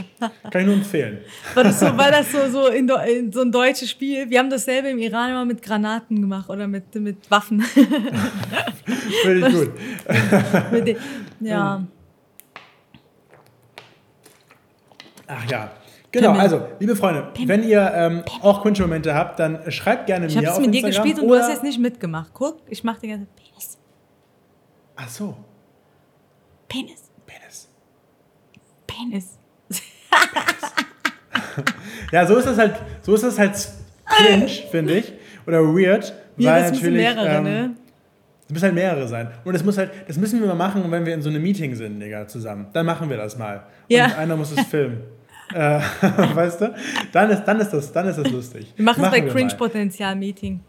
Kann 0.50 0.60
ich 0.62 0.66
nur 0.66 0.76
empfehlen. 0.76 1.18
War 1.52 1.64
das 1.64 1.78
so, 1.78 1.86
war 1.86 2.10
das 2.10 2.32
so, 2.32 2.48
so, 2.48 2.68
in, 2.68 2.88
in 2.88 3.30
so 3.30 3.42
ein 3.42 3.52
deutsches 3.52 3.90
Spiel? 3.90 4.30
Wir 4.30 4.38
haben 4.38 4.48
dasselbe 4.48 4.88
im 4.88 4.98
Iran 4.98 5.28
immer 5.28 5.44
mit 5.44 5.60
Granaten 5.60 6.22
gemacht 6.22 6.48
oder 6.48 6.66
mit, 6.66 6.94
mit 6.94 7.30
Waffen. 7.30 7.60
Finde 9.22 9.48
ich 9.48 9.54
gut. 9.54 9.72
Den, 10.86 10.96
ja. 11.40 11.86
Ach 15.26 15.50
ja. 15.50 15.70
Genau, 16.12 16.32
also, 16.32 16.62
liebe 16.80 16.96
Freunde, 16.96 17.28
Pimmel. 17.34 17.48
wenn 17.48 17.68
ihr 17.68 17.92
ähm, 17.94 18.22
auch 18.40 18.62
Cringe-Momente 18.62 19.14
habt, 19.14 19.38
dann 19.38 19.70
schreibt 19.70 20.06
gerne 20.06 20.28
ich 20.28 20.34
mir 20.34 20.50
auf 20.50 20.56
Instagram. 20.56 20.56
Ich 20.56 20.56
habe 20.56 20.62
es 20.62 20.66
mit 20.66 20.74
dir 20.74 20.86
gespielt 20.86 21.18
und 21.18 21.28
du 21.28 21.38
hast 21.38 21.50
jetzt 21.50 21.62
nicht 21.62 21.78
mitgemacht. 21.78 22.30
Guck, 22.32 22.62
ich 22.70 22.82
mache 22.82 23.00
die 23.02 23.08
ganze 23.08 23.26
Penis. 23.36 23.76
Ach 24.96 25.08
so. 25.10 25.36
Penis. 26.68 27.10
Penis. 27.26 27.68
Penis. 28.86 29.38
ja, 32.12 32.26
so 32.26 32.36
ist 32.36 32.46
das 32.46 32.58
halt, 32.58 32.74
so 33.02 33.14
ist 33.14 33.24
das 33.24 33.38
halt 33.38 33.68
cringe, 34.04 34.48
finde 34.70 34.98
ich. 34.98 35.12
Oder 35.46 35.62
weird. 35.62 36.14
Ja, 36.36 36.52
weil 36.52 36.70
natürlich, 36.70 36.96
mehrere, 36.96 37.28
ähm, 37.28 37.44
ne? 37.44 37.76
Es 38.46 38.52
müssen 38.52 38.64
halt 38.64 38.74
mehrere 38.74 39.08
sein. 39.08 39.30
Und 39.44 39.54
das 39.54 39.64
muss 39.64 39.76
halt, 39.76 39.90
das 40.06 40.16
müssen 40.16 40.40
wir 40.40 40.46
mal 40.46 40.54
machen, 40.54 40.88
wenn 40.90 41.04
wir 41.04 41.14
in 41.14 41.22
so 41.22 41.28
einem 41.28 41.42
Meeting 41.42 41.74
sind, 41.74 41.98
Digga, 41.98 42.28
zusammen. 42.28 42.66
Dann 42.72 42.86
machen 42.86 43.10
wir 43.10 43.16
das 43.16 43.36
mal. 43.36 43.64
Ja. 43.88 44.06
Und 44.06 44.14
einer 44.18 44.36
muss 44.36 44.52
es 44.52 44.64
filmen. 44.66 45.02
äh, 45.54 45.80
weißt 46.34 46.60
du? 46.60 46.74
Dann 47.12 47.30
ist, 47.30 47.44
dann 47.44 47.60
ist 47.60 47.70
das, 47.70 47.92
dann 47.92 48.06
ist 48.08 48.18
das 48.18 48.30
lustig. 48.30 48.72
Wir 48.76 48.84
machen 48.84 49.04
es 49.04 49.10
bei 49.10 49.20
Cringe-Potenzial-Meeting. 49.20 50.60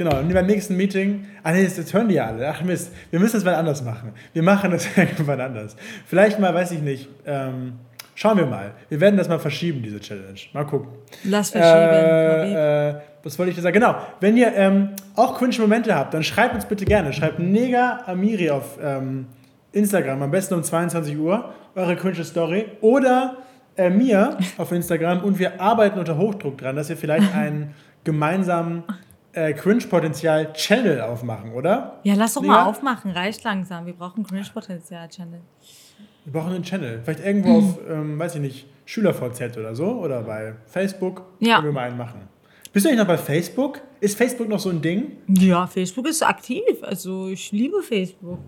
Genau, 0.00 0.18
und 0.18 0.32
beim 0.32 0.46
nächsten 0.46 0.78
Meeting, 0.78 1.26
ah 1.42 1.52
nee, 1.52 1.62
das 1.62 1.92
hören 1.92 2.08
die 2.08 2.14
ja 2.14 2.28
alle. 2.28 2.48
Ach 2.48 2.62
Mist, 2.62 2.90
wir 3.10 3.20
müssen 3.20 3.36
das 3.36 3.44
mal 3.44 3.54
anders 3.54 3.84
machen. 3.84 4.14
Wir 4.32 4.42
machen 4.42 4.70
das 4.70 4.88
irgendwann 4.96 5.42
anders. 5.42 5.76
Vielleicht 6.06 6.38
mal, 6.38 6.54
weiß 6.54 6.70
ich 6.70 6.80
nicht, 6.80 7.06
ähm, 7.26 7.74
schauen 8.14 8.38
wir 8.38 8.46
mal. 8.46 8.72
Wir 8.88 8.98
werden 8.98 9.18
das 9.18 9.28
mal 9.28 9.38
verschieben, 9.38 9.82
diese 9.82 10.00
Challenge. 10.00 10.40
Mal 10.54 10.64
gucken. 10.64 10.88
Lass 11.24 11.50
verschieben. 11.50 11.76
Äh, 11.76 12.88
äh, 12.88 12.94
was 13.22 13.38
wollte 13.38 13.52
ich 13.52 13.60
sagen? 13.60 13.74
Genau, 13.74 13.94
wenn 14.20 14.38
ihr 14.38 14.54
ähm, 14.56 14.88
auch 15.16 15.36
Cringe-Momente 15.36 15.94
habt, 15.94 16.14
dann 16.14 16.24
schreibt 16.24 16.54
uns 16.54 16.64
bitte 16.64 16.86
gerne. 16.86 17.12
Schreibt 17.12 17.38
Nega 17.38 18.00
Amiri 18.06 18.48
auf 18.48 18.78
ähm, 18.82 19.26
Instagram, 19.72 20.22
am 20.22 20.30
besten 20.30 20.54
um 20.54 20.62
22 20.62 21.18
Uhr, 21.18 21.52
eure 21.74 21.94
Cringe-Story. 21.94 22.64
Oder 22.80 23.36
äh, 23.76 23.90
mir 23.90 24.38
auf 24.56 24.72
Instagram 24.72 25.22
und 25.24 25.38
wir 25.38 25.60
arbeiten 25.60 25.98
unter 25.98 26.16
Hochdruck 26.16 26.56
dran, 26.56 26.74
dass 26.74 26.88
wir 26.88 26.96
vielleicht 26.96 27.34
einen 27.36 27.74
gemeinsamen 28.02 28.84
äh, 29.32 29.52
Cringe-Potenzial-Channel 29.52 31.00
aufmachen, 31.00 31.52
oder? 31.52 32.00
Ja, 32.02 32.14
lass 32.14 32.34
doch 32.34 32.42
mal 32.42 32.64
aufmachen, 32.64 33.12
reicht 33.12 33.44
langsam. 33.44 33.86
Wir 33.86 33.94
brauchen 33.94 34.24
Cringe-Potenzial-Channel. 34.24 35.40
Wir 36.24 36.32
brauchen 36.32 36.52
einen 36.52 36.64
Channel. 36.64 37.00
Vielleicht 37.02 37.24
irgendwo 37.24 37.58
auf, 37.58 37.78
ähm, 37.88 38.18
weiß 38.18 38.36
ich 38.36 38.40
nicht, 38.40 38.66
SchülerVZ 38.84 39.56
oder 39.56 39.74
so 39.74 39.86
oder 39.86 40.22
bei 40.22 40.54
Facebook. 40.66 41.22
Ja. 41.38 41.56
Können 41.56 41.68
wir 41.68 41.72
mal 41.72 41.88
einen 41.88 41.96
machen. 41.96 42.28
Bist 42.72 42.84
du 42.84 42.88
eigentlich 42.88 43.00
noch 43.00 43.06
bei 43.06 43.18
Facebook? 43.18 43.80
Ist 44.00 44.16
Facebook 44.16 44.48
noch 44.48 44.60
so 44.60 44.70
ein 44.70 44.80
Ding? 44.80 45.16
Ja, 45.26 45.66
Facebook 45.66 46.06
ist 46.06 46.22
aktiv. 46.22 46.62
Also 46.82 47.28
ich 47.28 47.50
liebe 47.52 47.82
Facebook. 47.82 48.38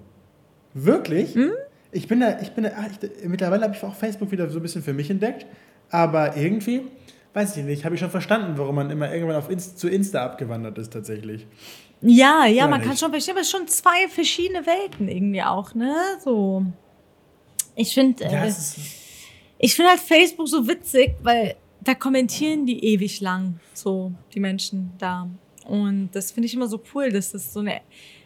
Wirklich? 0.74 1.34
Hm? 1.34 1.52
Ich 1.90 2.08
bin 2.08 2.20
da, 2.20 2.40
ich 2.40 2.52
bin 2.52 2.64
da, 2.64 2.70
ich, 2.70 3.28
mittlerweile 3.28 3.64
habe 3.64 3.74
ich 3.74 3.82
auch 3.82 3.94
Facebook 3.94 4.30
wieder 4.30 4.48
so 4.48 4.58
ein 4.58 4.62
bisschen 4.62 4.82
für 4.82 4.92
mich 4.92 5.10
entdeckt. 5.10 5.46
Aber 5.90 6.36
irgendwie, 6.36 6.82
weiß 7.34 7.56
ich 7.56 7.64
nicht, 7.64 7.84
habe 7.84 7.94
ich 7.94 8.00
schon 8.00 8.10
verstanden, 8.10 8.54
warum 8.56 8.74
man 8.74 8.90
immer 8.90 9.12
irgendwann 9.12 9.36
auf 9.36 9.50
Inst 9.50 9.78
zu 9.78 9.88
Insta 9.88 10.24
abgewandert 10.24 10.78
ist 10.78 10.92
tatsächlich. 10.92 11.46
Ja, 12.02 12.46
ja, 12.46 12.64
Oder 12.64 12.70
man 12.70 12.80
nicht? 12.80 12.88
kann 12.88 12.98
schon 12.98 13.10
verstehen, 13.10 13.32
aber 13.32 13.42
es 13.42 13.50
sind 13.50 13.60
schon 13.60 13.68
zwei 13.68 14.08
verschiedene 14.08 14.66
Welten 14.66 15.08
irgendwie 15.08 15.42
auch, 15.42 15.74
ne? 15.74 15.94
So. 16.22 16.64
Ich 17.74 17.94
finde, 17.94 18.24
ja, 18.24 18.44
äh, 18.44 18.52
ich 19.58 19.74
finde 19.74 19.90
halt 19.90 20.00
Facebook 20.00 20.48
so 20.48 20.66
witzig, 20.66 21.14
weil 21.22 21.56
da 21.80 21.94
kommentieren 21.94 22.66
die 22.66 22.84
ewig 22.84 23.20
lang, 23.20 23.60
so 23.72 24.12
die 24.34 24.40
Menschen 24.40 24.92
da. 24.98 25.28
Und 25.64 26.10
das 26.12 26.32
finde 26.32 26.46
ich 26.46 26.54
immer 26.54 26.66
so 26.66 26.82
cool, 26.94 27.10
dass 27.10 27.32
das 27.32 27.52
so 27.52 27.60
eine 27.60 27.80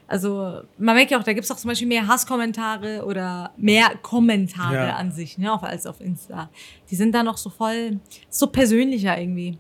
also 0.09 0.63
man 0.79 0.95
merkt 0.95 1.11
ja 1.11 1.19
auch, 1.19 1.25
da 1.25 1.33
gibt 1.33 1.45
es 1.45 1.51
auch 1.51 1.57
zum 1.57 1.69
Beispiel 1.69 1.89
mehr 1.89 2.07
Hasskommentare 2.07 3.05
oder 3.05 3.53
mehr 3.57 3.91
Kommentare 4.03 4.75
ja. 4.75 4.97
an 4.97 5.11
sich, 5.11 5.37
ne, 5.39 5.61
als 5.63 5.87
auf 5.87 6.01
Insta. 6.01 6.51
Die 6.91 6.97
sind 6.97 7.15
da 7.15 7.23
noch 7.23 7.37
so 7.37 7.51
voll, 7.51 7.99
so 8.29 8.47
persönlicher 8.47 9.19
irgendwie. 9.19 9.59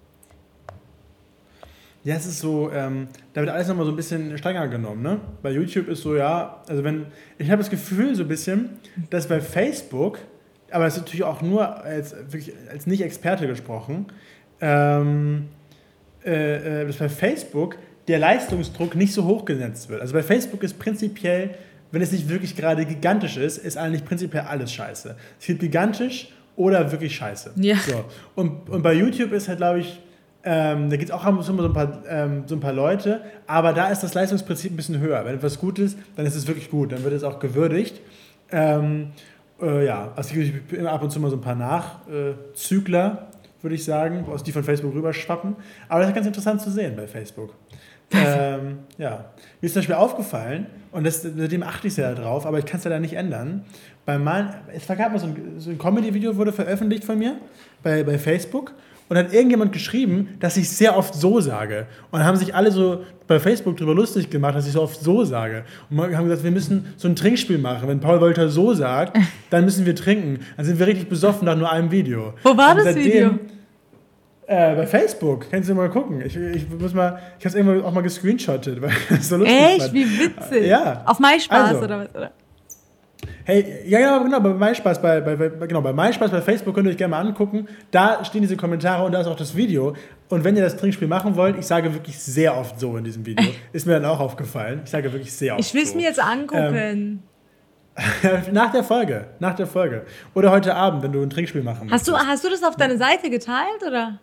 Ja, 2.04 2.14
es 2.14 2.24
ist 2.24 2.38
so, 2.38 2.70
ähm, 2.70 3.08
da 3.32 3.40
wird 3.40 3.50
alles 3.50 3.66
nochmal 3.66 3.84
so 3.84 3.90
ein 3.90 3.96
bisschen 3.96 4.38
strenger 4.38 4.68
genommen, 4.68 5.02
ne? 5.02 5.20
Bei 5.42 5.50
YouTube 5.50 5.88
ist 5.88 6.02
so, 6.02 6.14
ja, 6.14 6.62
also 6.68 6.84
wenn, 6.84 7.06
ich 7.36 7.50
habe 7.50 7.58
das 7.60 7.68
Gefühl 7.68 8.14
so 8.14 8.22
ein 8.22 8.28
bisschen, 8.28 8.76
dass 9.10 9.26
bei 9.26 9.40
Facebook, 9.40 10.20
aber 10.70 10.84
das 10.84 10.94
ist 10.96 11.02
natürlich 11.02 11.24
auch 11.24 11.42
nur 11.42 11.82
als, 11.82 12.14
wirklich 12.14 12.52
als 12.70 12.86
Nicht-Experte 12.86 13.48
gesprochen, 13.48 14.06
ähm, 14.60 15.48
äh, 16.24 16.82
äh 16.82 16.86
dass 16.86 16.98
bei 16.98 17.08
Facebook 17.08 17.76
der 18.08 18.18
Leistungsdruck 18.18 18.94
nicht 18.94 19.12
so 19.12 19.24
hoch 19.24 19.44
gesetzt 19.44 19.88
wird. 19.88 20.00
Also 20.00 20.14
bei 20.14 20.22
Facebook 20.22 20.62
ist 20.62 20.78
prinzipiell, 20.78 21.54
wenn 21.90 22.02
es 22.02 22.12
nicht 22.12 22.28
wirklich 22.28 22.56
gerade 22.56 22.84
gigantisch 22.84 23.36
ist, 23.36 23.58
ist 23.58 23.76
eigentlich 23.76 24.04
prinzipiell 24.04 24.44
alles 24.44 24.72
scheiße. 24.72 25.16
Es 25.38 25.46
gibt 25.46 25.60
gigantisch 25.60 26.28
oder 26.56 26.90
wirklich 26.90 27.14
scheiße. 27.14 27.52
Ja. 27.56 27.76
So. 27.76 28.04
Und, 28.34 28.68
und 28.68 28.82
bei 28.82 28.94
YouTube 28.94 29.32
ist 29.32 29.48
halt, 29.48 29.58
glaube 29.58 29.80
ich, 29.80 30.00
ähm, 30.48 30.90
da 30.90 30.96
gibt 30.96 31.10
es 31.10 31.14
auch 31.14 31.26
immer 31.26 31.42
so 31.42 31.52
ein, 31.52 31.72
paar, 31.72 32.02
ähm, 32.08 32.44
so 32.46 32.54
ein 32.54 32.60
paar 32.60 32.72
Leute, 32.72 33.20
aber 33.48 33.72
da 33.72 33.88
ist 33.88 34.02
das 34.02 34.14
Leistungsprinzip 34.14 34.72
ein 34.72 34.76
bisschen 34.76 35.00
höher. 35.00 35.24
Wenn 35.24 35.34
etwas 35.34 35.58
gut 35.58 35.78
ist, 35.78 35.98
dann 36.14 36.24
ist 36.24 36.36
es 36.36 36.46
wirklich 36.46 36.70
gut, 36.70 36.92
dann 36.92 37.02
wird 37.02 37.14
es 37.14 37.24
auch 37.24 37.40
gewürdigt. 37.40 38.00
Ähm, 38.52 39.08
äh, 39.60 39.84
ja, 39.84 40.12
also 40.14 40.38
es 40.38 40.52
gibt 40.52 40.86
ab 40.86 41.02
und 41.02 41.10
zu 41.10 41.18
mal 41.18 41.30
so 41.30 41.36
ein 41.36 41.40
paar 41.40 41.56
Nachzügler, 41.56 43.28
würde 43.60 43.74
ich 43.74 43.84
sagen, 43.84 44.24
aus 44.30 44.44
die 44.44 44.52
von 44.52 44.62
Facebook 44.62 44.94
rüberschwappen. 44.94 45.56
Aber 45.88 46.00
das 46.00 46.10
ist 46.10 46.14
ganz 46.14 46.28
interessant 46.28 46.60
zu 46.60 46.70
sehen 46.70 46.94
bei 46.94 47.08
Facebook 47.08 47.54
ähm, 48.12 48.78
ja. 48.98 49.26
Mir 49.60 49.66
ist 49.66 49.72
zum 49.72 49.80
Beispiel 49.80 49.96
aufgefallen, 49.96 50.66
und 50.92 51.04
das, 51.04 51.22
seitdem 51.22 51.62
achte 51.62 51.88
ich 51.88 51.94
sehr 51.94 52.14
drauf, 52.14 52.46
aber 52.46 52.58
ich 52.58 52.64
kann 52.64 52.78
es 52.78 52.84
leider 52.84 53.00
nicht 53.00 53.14
ändern. 53.14 53.64
Bei 54.06 54.18
Malen, 54.18 54.48
es 54.72 54.86
gab 54.86 55.12
mal 55.12 55.18
so 55.18 55.26
ein, 55.26 55.54
so 55.58 55.70
ein 55.70 55.78
Comedy-Video, 55.78 56.36
wurde 56.36 56.52
veröffentlicht 56.52 57.04
von 57.04 57.18
mir 57.18 57.36
bei, 57.82 58.02
bei 58.02 58.18
Facebook. 58.18 58.72
Und 59.08 59.16
hat 59.16 59.32
irgendjemand 59.32 59.72
geschrieben, 59.72 60.30
dass 60.40 60.56
ich 60.56 60.68
sehr 60.68 60.96
oft 60.96 61.14
so 61.14 61.38
sage. 61.40 61.86
Und 62.10 62.24
haben 62.24 62.36
sich 62.36 62.54
alle 62.54 62.72
so 62.72 63.04
bei 63.28 63.38
Facebook 63.38 63.76
darüber 63.76 63.94
lustig 63.94 64.30
gemacht, 64.30 64.56
dass 64.56 64.66
ich 64.66 64.72
so 64.72 64.82
oft 64.82 65.00
so 65.00 65.22
sage. 65.24 65.64
Und 65.90 66.16
haben 66.16 66.24
gesagt, 66.24 66.42
wir 66.42 66.50
müssen 66.50 66.92
so 66.96 67.06
ein 67.06 67.14
Trinkspiel 67.14 67.58
machen. 67.58 67.86
Wenn 67.88 68.00
Paul 68.00 68.20
Wolter 68.20 68.48
so 68.48 68.74
sagt, 68.74 69.16
dann 69.50 69.64
müssen 69.64 69.86
wir 69.86 69.94
trinken. 69.94 70.40
Dann 70.56 70.66
sind 70.66 70.80
wir 70.80 70.88
richtig 70.88 71.08
besoffen 71.08 71.44
nach 71.44 71.56
nur 71.56 71.70
einem 71.70 71.92
Video. 71.92 72.34
Wo 72.42 72.56
war 72.56 72.70
und 72.70 72.78
das 72.78 72.84
seitdem, 72.86 73.04
Video? 73.04 73.38
Äh, 74.48 74.76
bei 74.76 74.86
Facebook, 74.86 75.50
kannst 75.50 75.68
du 75.68 75.74
mal 75.74 75.90
gucken. 75.90 76.20
Ich, 76.24 76.36
ich 76.36 76.68
muss 76.70 76.94
mal, 76.94 77.18
ich 77.38 77.44
habe 77.44 77.48
es 77.48 77.54
irgendwann 77.56 77.82
auch 77.82 77.92
mal 77.92 78.02
gescreenshottet, 78.02 78.80
weil 78.82 78.92
das 79.10 79.28
so 79.28 79.36
lustig 79.38 79.56
Echt? 79.56 79.82
Fand. 79.82 79.94
Wie 79.94 80.04
witzig. 80.04 80.66
Ja. 80.66 81.02
Auf 81.04 81.18
MySpaß 81.18 81.68
also. 81.70 81.82
oder 81.82 81.98
was? 81.98 82.14
Oder? 82.14 82.32
Hey, 83.44 83.82
ja, 83.86 83.98
genau, 83.98 84.24
genau, 84.24 84.40
bei 84.40 84.68
MySpaß, 84.68 85.00
bei, 85.00 85.20
bei, 85.20 85.66
genau, 85.66 85.80
bei 85.80 85.92
MySpaß, 85.92 86.30
bei 86.30 86.42
Facebook 86.42 86.74
könnt 86.74 86.86
ihr 86.86 86.90
euch 86.90 86.96
gerne 86.96 87.12
mal 87.12 87.20
angucken. 87.20 87.66
Da 87.90 88.24
stehen 88.24 88.42
diese 88.42 88.56
Kommentare 88.56 89.04
und 89.04 89.12
da 89.12 89.20
ist 89.20 89.26
auch 89.26 89.36
das 89.36 89.56
Video. 89.56 89.94
Und 90.28 90.44
wenn 90.44 90.56
ihr 90.56 90.62
das 90.62 90.76
Trinkspiel 90.76 91.08
machen 91.08 91.36
wollt, 91.36 91.56
ich 91.58 91.66
sage 91.66 91.92
wirklich 91.92 92.18
sehr 92.18 92.56
oft 92.56 92.78
so 92.78 92.96
in 92.96 93.04
diesem 93.04 93.24
Video. 93.24 93.46
Ist 93.72 93.86
mir 93.86 93.94
dann 93.94 94.04
auch 94.04 94.18
aufgefallen. 94.20 94.82
Ich 94.84 94.90
sage 94.90 95.12
wirklich 95.12 95.32
sehr 95.32 95.54
oft 95.54 95.60
Ich 95.60 95.74
will 95.74 95.82
es 95.82 95.90
so. 95.90 95.96
mir 95.96 96.02
jetzt 96.02 96.20
angucken. 96.20 96.74
Ähm, 96.74 97.22
nach 98.52 98.72
der 98.72 98.82
Folge, 98.84 99.28
nach 99.38 99.54
der 99.54 99.66
Folge. 99.66 100.04
Oder 100.34 100.50
heute 100.50 100.74
Abend, 100.74 101.02
wenn 101.02 101.12
du 101.12 101.22
ein 101.22 101.30
Trinkspiel 101.30 101.62
machen 101.62 101.88
hast 101.90 102.06
Du, 102.08 102.16
hast 102.16 102.44
du 102.44 102.50
das 102.50 102.62
auf 102.62 102.76
deine 102.76 102.98
Seite 102.98 103.30
geteilt, 103.30 103.82
oder? 103.86 104.18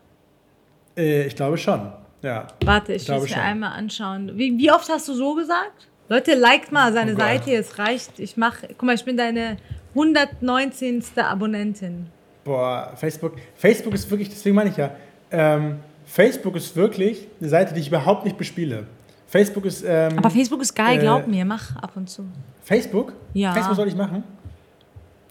Äh, 0.98 1.28
ich 1.28 1.36
glaube 1.36 1.58
schon, 1.58 1.92
ja. 2.22 2.48
Warte, 2.64 2.94
ich, 2.94 3.08
es 3.08 3.30
mir 3.30 3.42
einmal 3.42 3.78
anschauen. 3.78 4.32
Wie, 4.36 4.58
wie 4.58 4.72
oft 4.72 4.90
hast 4.90 5.08
du 5.08 5.14
so 5.14 5.36
gesagt? 5.36 5.88
Leute, 6.10 6.36
liked 6.36 6.72
mal 6.72 6.92
seine 6.94 7.14
oh 7.14 7.18
Seite, 7.18 7.54
es 7.54 7.80
reicht. 7.80 8.20
Ich 8.20 8.38
mach, 8.38 8.58
guck 8.62 8.84
mal, 8.84 8.96
ich 8.96 9.06
bin 9.06 9.18
deine 9.18 9.58
119. 9.96 11.04
Abonnentin. 11.18 12.08
Boah, 12.44 12.92
Facebook. 12.96 13.38
Facebook 13.56 13.94
ist 13.94 14.10
wirklich, 14.10 14.30
deswegen 14.30 14.56
meine 14.56 14.70
ich 14.70 14.78
ja, 14.78 14.92
ähm, 15.32 15.80
Facebook 16.06 16.56
ist 16.56 16.76
wirklich 16.76 17.28
eine 17.40 17.50
Seite, 17.50 17.74
die 17.74 17.80
ich 17.80 17.88
überhaupt 17.88 18.26
nicht 18.26 18.38
bespiele. 18.38 18.86
Facebook 19.28 19.66
ist. 19.66 19.84
Ähm, 19.88 20.18
Aber 20.18 20.30
Facebook 20.30 20.62
ist 20.62 20.76
geil, 20.76 20.98
äh, 20.98 21.02
glaub 21.02 21.26
mir, 21.28 21.46
mach 21.46 21.76
ab 21.78 21.94
und 21.96 22.10
zu. 22.10 22.26
Facebook? 22.62 23.14
Ja. 23.34 23.54
Facebook 23.54 23.76
soll 23.76 23.88
ich 23.88 23.96
machen? 23.96 24.24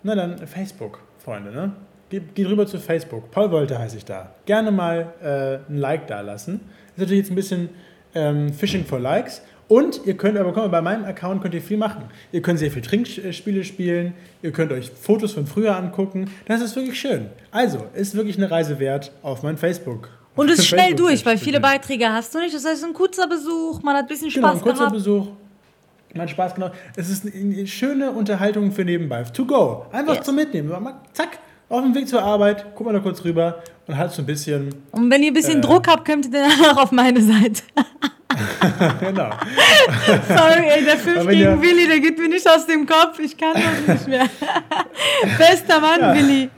Na 0.03 0.15
dann 0.15 0.39
Facebook, 0.47 0.99
Freunde, 1.19 1.53
ne? 1.53 1.73
Geht, 2.13 2.35
geht 2.35 2.47
rüber 2.47 2.67
zu 2.67 2.79
Facebook. 2.79 3.31
Paul 3.31 3.51
Wolte 3.53 3.79
heiße 3.79 3.97
ich 3.97 4.05
da. 4.05 4.35
Gerne 4.45 4.71
mal 4.71 5.15
äh, 5.23 5.73
ein 5.73 5.79
Like 5.79 6.07
da 6.09 6.21
lassen. 6.21 6.61
Das 6.61 6.69
ist 6.69 6.99
natürlich 6.99 7.19
jetzt 7.21 7.31
ein 7.31 7.35
bisschen 7.35 7.69
ähm, 8.15 8.53
Fishing 8.53 8.85
for 8.85 9.01
Likes. 9.01 9.41
Und 9.67 10.03
ihr 10.05 10.15
könnt 10.19 10.37
aber, 10.37 10.53
komm, 10.53 10.71
bei 10.71 10.83
meinem 10.83 11.07
Account 11.07 11.41
könnt 11.41 11.55
ihr 11.55 11.63
viel 11.63 11.79
machen. 11.79 12.05
Ihr 12.31 12.43
könnt 12.43 12.59
sehr 12.59 12.71
viel 12.71 12.83
Trinkspiele 12.83 13.65
spielen, 13.65 14.13
ihr 14.43 14.53
könnt 14.53 14.73
euch 14.73 14.91
Fotos 14.91 15.33
von 15.33 15.47
früher 15.47 15.75
angucken. 15.75 16.31
Das 16.45 16.61
ist 16.61 16.77
wirklich 16.77 17.01
schön. 17.01 17.29
Also, 17.51 17.87
ist 17.95 18.15
wirklich 18.15 18.37
eine 18.37 18.51
Reise 18.51 18.79
wert 18.79 19.11
auf 19.23 19.43
mein 19.43 19.57
Facebook. 19.57 20.11
Und 20.37 20.51
es 20.51 20.59
ist 20.59 20.67
schnell 20.67 20.95
durch, 20.95 21.25
weil 21.25 21.39
viele 21.39 21.61
Beiträge 21.61 22.11
hast 22.11 22.35
du 22.35 22.41
nicht. 22.41 22.55
Das 22.55 22.67
heißt, 22.67 22.85
ein 22.85 22.93
kurzer 22.93 23.27
Besuch, 23.27 23.81
man 23.83 23.97
hat 23.97 24.03
ein 24.03 24.09
bisschen 24.09 24.31
Spaß 24.31 24.43
genau, 24.43 24.53
ein 24.53 24.61
kurzer 24.61 24.79
gehabt. 24.81 24.93
Besuch. 24.93 25.29
Man 26.13 26.23
hat 26.25 26.31
Spaß 26.31 26.55
genau. 26.57 26.71
Es 26.95 27.09
ist 27.09 27.25
eine 27.25 27.67
schöne 27.67 28.11
Unterhaltung 28.11 28.71
für 28.71 28.85
nebenbei. 28.85 29.23
To 29.23 29.47
go. 29.47 29.87
Einfach 29.93 30.17
yes. 30.17 30.27
zum 30.27 30.37
Mitnehmen. 30.37 30.71
Zack, 31.15 31.39
auf 31.73 31.83
dem 31.83 31.95
Weg 31.95 32.07
zur 32.07 32.23
Arbeit, 32.23 32.67
guck 32.75 32.87
mal 32.87 32.93
da 32.93 33.01
kurz 33.01 33.25
rüber 33.25 33.63
und 33.87 33.97
halt 33.97 34.13
so 34.13 34.23
ein 34.23 34.27
bisschen. 34.27 34.75
Und 34.91 35.11
wenn 35.11 35.23
ihr 35.23 35.31
ein 35.31 35.35
bisschen 35.35 35.59
äh, 35.59 35.63
Druck 35.63 35.89
habt, 35.89 36.05
könnt 36.05 36.27
ihr 36.27 36.33
dann 36.33 36.51
auch 36.77 36.83
auf 36.85 36.93
meine 36.93 37.21
Seite. 37.21 37.63
genau. 39.01 39.31
Sorry, 40.27 40.67
ey, 40.67 40.85
der 40.85 40.97
5 40.97 41.29
gegen 41.29 41.41
ja, 41.41 41.61
Willi, 41.61 41.87
der 41.87 42.01
geht 42.01 42.19
mir 42.19 42.31
nicht 42.31 42.49
aus 42.49 42.67
dem 42.67 42.87
Kopf. 42.87 43.19
Ich 43.19 43.37
kann 43.37 43.53
das 43.87 44.07
nicht 44.07 44.09
mehr. 44.09 44.27
Bester 45.37 45.81
Mann, 45.81 46.01
ja. 46.01 46.15
Willi. 46.15 46.49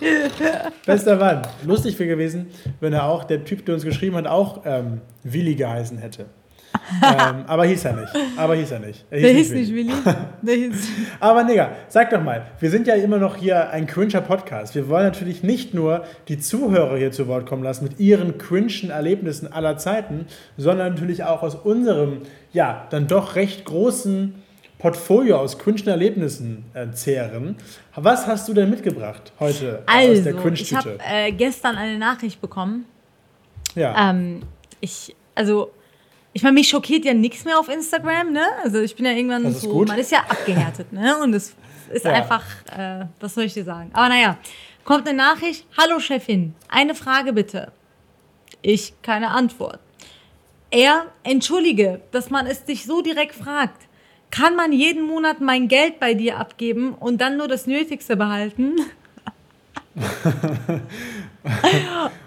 Bester 0.86 1.16
Mann. 1.16 1.42
Lustig 1.64 1.98
wäre 1.98 2.10
gewesen, 2.10 2.46
wenn 2.78 2.92
er 2.92 3.04
auch, 3.04 3.24
der 3.24 3.44
Typ, 3.44 3.66
der 3.66 3.74
uns 3.74 3.84
geschrieben 3.84 4.16
hat, 4.16 4.28
auch 4.28 4.62
ähm, 4.64 5.00
Willi 5.24 5.56
geheißen 5.56 5.98
hätte 5.98 6.26
ähm, 7.02 7.44
aber 7.46 7.64
hieß 7.64 7.84
er 7.84 7.92
nicht. 7.94 8.12
Aber 8.36 8.54
hieß 8.54 8.70
er 8.72 8.80
nicht. 8.80 9.04
Er 9.10 9.18
hieß 9.18 9.26
der 9.26 9.36
hieß 9.36 9.50
nicht 9.52 9.74
Willi. 9.74 9.92
Der 10.42 10.54
hieß 10.54 10.88
aber 11.20 11.44
Nigga, 11.44 11.70
sag 11.88 12.10
doch 12.10 12.22
mal, 12.22 12.46
wir 12.60 12.70
sind 12.70 12.86
ja 12.86 12.94
immer 12.94 13.18
noch 13.18 13.36
hier 13.36 13.70
ein 13.70 13.86
cringer 13.86 14.20
Podcast. 14.20 14.74
Wir 14.74 14.88
wollen 14.88 15.04
natürlich 15.04 15.42
nicht 15.42 15.72
nur 15.74 16.04
die 16.28 16.38
Zuhörer 16.38 16.96
hier 16.96 17.12
zu 17.12 17.28
Wort 17.28 17.46
kommen 17.46 17.62
lassen 17.62 17.84
mit 17.84 17.98
ihren 17.98 18.38
cringen 18.38 18.90
Erlebnissen 18.90 19.50
aller 19.52 19.78
Zeiten, 19.78 20.26
sondern 20.56 20.92
natürlich 20.92 21.24
auch 21.24 21.42
aus 21.42 21.54
unserem, 21.54 22.22
ja, 22.52 22.86
dann 22.90 23.06
doch 23.06 23.36
recht 23.36 23.64
großen 23.64 24.34
Portfolio 24.78 25.38
aus 25.38 25.58
cringen 25.58 25.88
Erlebnissen 25.88 26.64
äh, 26.74 26.90
zehren. 26.90 27.56
Was 27.94 28.26
hast 28.26 28.48
du 28.48 28.52
denn 28.52 28.68
mitgebracht 28.68 29.32
heute 29.40 29.82
also, 29.86 30.12
aus 30.12 30.22
der 30.22 30.34
cringe 30.34 30.54
Ich 30.56 30.74
habe 30.74 30.98
äh, 31.08 31.32
gestern 31.32 31.76
eine 31.76 31.98
Nachricht 31.98 32.40
bekommen. 32.40 32.84
Ja. 33.74 34.10
Ähm, 34.10 34.42
ich, 34.80 35.16
also 35.34 35.70
ich 36.34 36.42
meine, 36.42 36.54
mich 36.54 36.68
schockiert 36.68 37.04
ja 37.04 37.14
nichts 37.14 37.44
mehr 37.44 37.58
auf 37.60 37.68
Instagram, 37.68 38.32
ne? 38.32 38.44
Also 38.64 38.80
ich 38.80 38.96
bin 38.96 39.06
ja 39.06 39.12
irgendwann 39.12 39.50
so, 39.52 39.68
gut. 39.68 39.88
man 39.88 39.98
ist 39.98 40.10
ja 40.10 40.18
abgehärtet, 40.28 40.92
ne? 40.92 41.16
Und 41.18 41.32
es 41.32 41.54
ist 41.92 42.04
ja. 42.04 42.10
einfach, 42.10 42.44
äh, 42.76 43.06
was 43.20 43.34
soll 43.34 43.44
ich 43.44 43.54
dir 43.54 43.62
sagen? 43.62 43.90
Aber 43.92 44.08
naja, 44.08 44.36
kommt 44.84 45.08
eine 45.08 45.16
Nachricht, 45.16 45.64
hallo 45.78 46.00
Chefin, 46.00 46.56
eine 46.68 46.96
Frage 46.96 47.32
bitte. 47.32 47.70
Ich, 48.62 48.94
keine 49.00 49.30
Antwort. 49.30 49.78
Er, 50.72 51.06
entschuldige, 51.22 52.00
dass 52.10 52.30
man 52.30 52.48
es 52.48 52.64
dich 52.64 52.84
so 52.84 53.00
direkt 53.00 53.36
fragt. 53.36 53.82
Kann 54.32 54.56
man 54.56 54.72
jeden 54.72 55.06
Monat 55.06 55.40
mein 55.40 55.68
Geld 55.68 56.00
bei 56.00 56.14
dir 56.14 56.40
abgeben 56.40 56.94
und 56.94 57.20
dann 57.20 57.36
nur 57.36 57.46
das 57.46 57.68
Nötigste 57.68 58.16
behalten? 58.16 58.74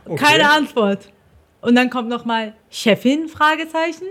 okay. 0.05 0.15
Keine 0.15 0.49
Antwort. 0.49 1.09
Und 1.61 1.75
dann 1.75 1.89
kommt 1.89 2.09
noch 2.09 2.25
mal 2.25 2.53
Chefin? 2.69 3.27
Fragezeichen. 3.27 4.05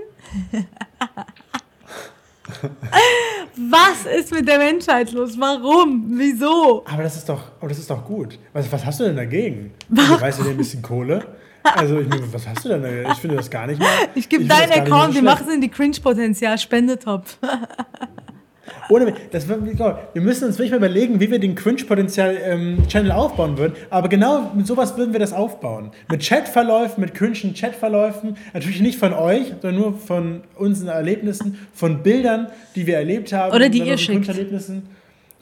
was 3.56 4.06
ist 4.18 4.32
mit 4.32 4.46
der 4.48 4.58
Menschheit 4.58 5.12
los? 5.12 5.38
Warum? 5.38 6.06
Wieso? 6.18 6.84
Aber 6.86 7.02
das 7.02 7.16
ist 7.16 7.28
doch, 7.28 7.42
aber 7.60 7.68
das 7.68 7.78
ist 7.78 7.90
doch 7.90 8.04
gut. 8.04 8.38
Was, 8.52 8.70
was 8.70 8.84
hast 8.84 9.00
du 9.00 9.04
denn 9.04 9.16
dagegen? 9.16 9.74
Also, 9.96 10.20
weißt 10.20 10.38
du 10.40 10.42
denn 10.44 10.52
ein 10.52 10.58
bisschen 10.58 10.82
Kohle? 10.82 11.36
Also, 11.62 11.98
ich 11.98 12.08
meine, 12.08 12.32
was 12.32 12.46
hast 12.46 12.64
du 12.64 12.68
denn 12.68 12.82
da? 12.82 13.10
Ich 13.12 13.18
finde 13.18 13.36
das 13.36 13.50
gar 13.50 13.66
nicht 13.66 13.80
mehr. 13.80 13.88
Ich 14.14 14.28
gebe 14.28 14.44
deinen 14.44 14.72
Account, 14.72 15.14
wir 15.14 15.22
machen 15.22 15.46
es 15.48 15.54
in 15.54 15.60
die 15.60 15.68
Cringe-Potenzial, 15.68 16.58
Spendetopf. 16.58 17.38
Ohne, 18.88 19.14
das, 19.30 19.48
wir 19.48 20.22
müssen 20.22 20.44
uns 20.44 20.58
wirklich 20.58 20.70
mal 20.70 20.76
überlegen, 20.76 21.20
wie 21.20 21.30
wir 21.30 21.38
den 21.38 21.54
Cringe-Potenzial-Channel 21.54 23.10
ähm, 23.10 23.16
aufbauen 23.16 23.58
würden. 23.58 23.74
Aber 23.90 24.08
genau 24.08 24.52
mit 24.54 24.66
sowas 24.66 24.96
würden 24.96 25.12
wir 25.12 25.20
das 25.20 25.32
aufbauen. 25.32 25.90
Mit 26.10 26.26
Chatverläufen, 26.26 27.00
mit 27.00 27.14
cringen 27.14 27.54
Chatverläufen. 27.54 28.36
Natürlich 28.54 28.80
nicht 28.80 28.98
von 28.98 29.12
euch, 29.12 29.48
sondern 29.60 29.80
nur 29.80 29.98
von 29.98 30.42
unseren 30.54 30.88
Erlebnissen, 30.88 31.58
von 31.72 32.02
Bildern, 32.02 32.48
die 32.74 32.86
wir 32.86 32.96
erlebt 32.96 33.32
haben. 33.32 33.54
Oder 33.54 33.68
die 33.68 33.80
ihr 33.80 33.98
schickt. 33.98 34.28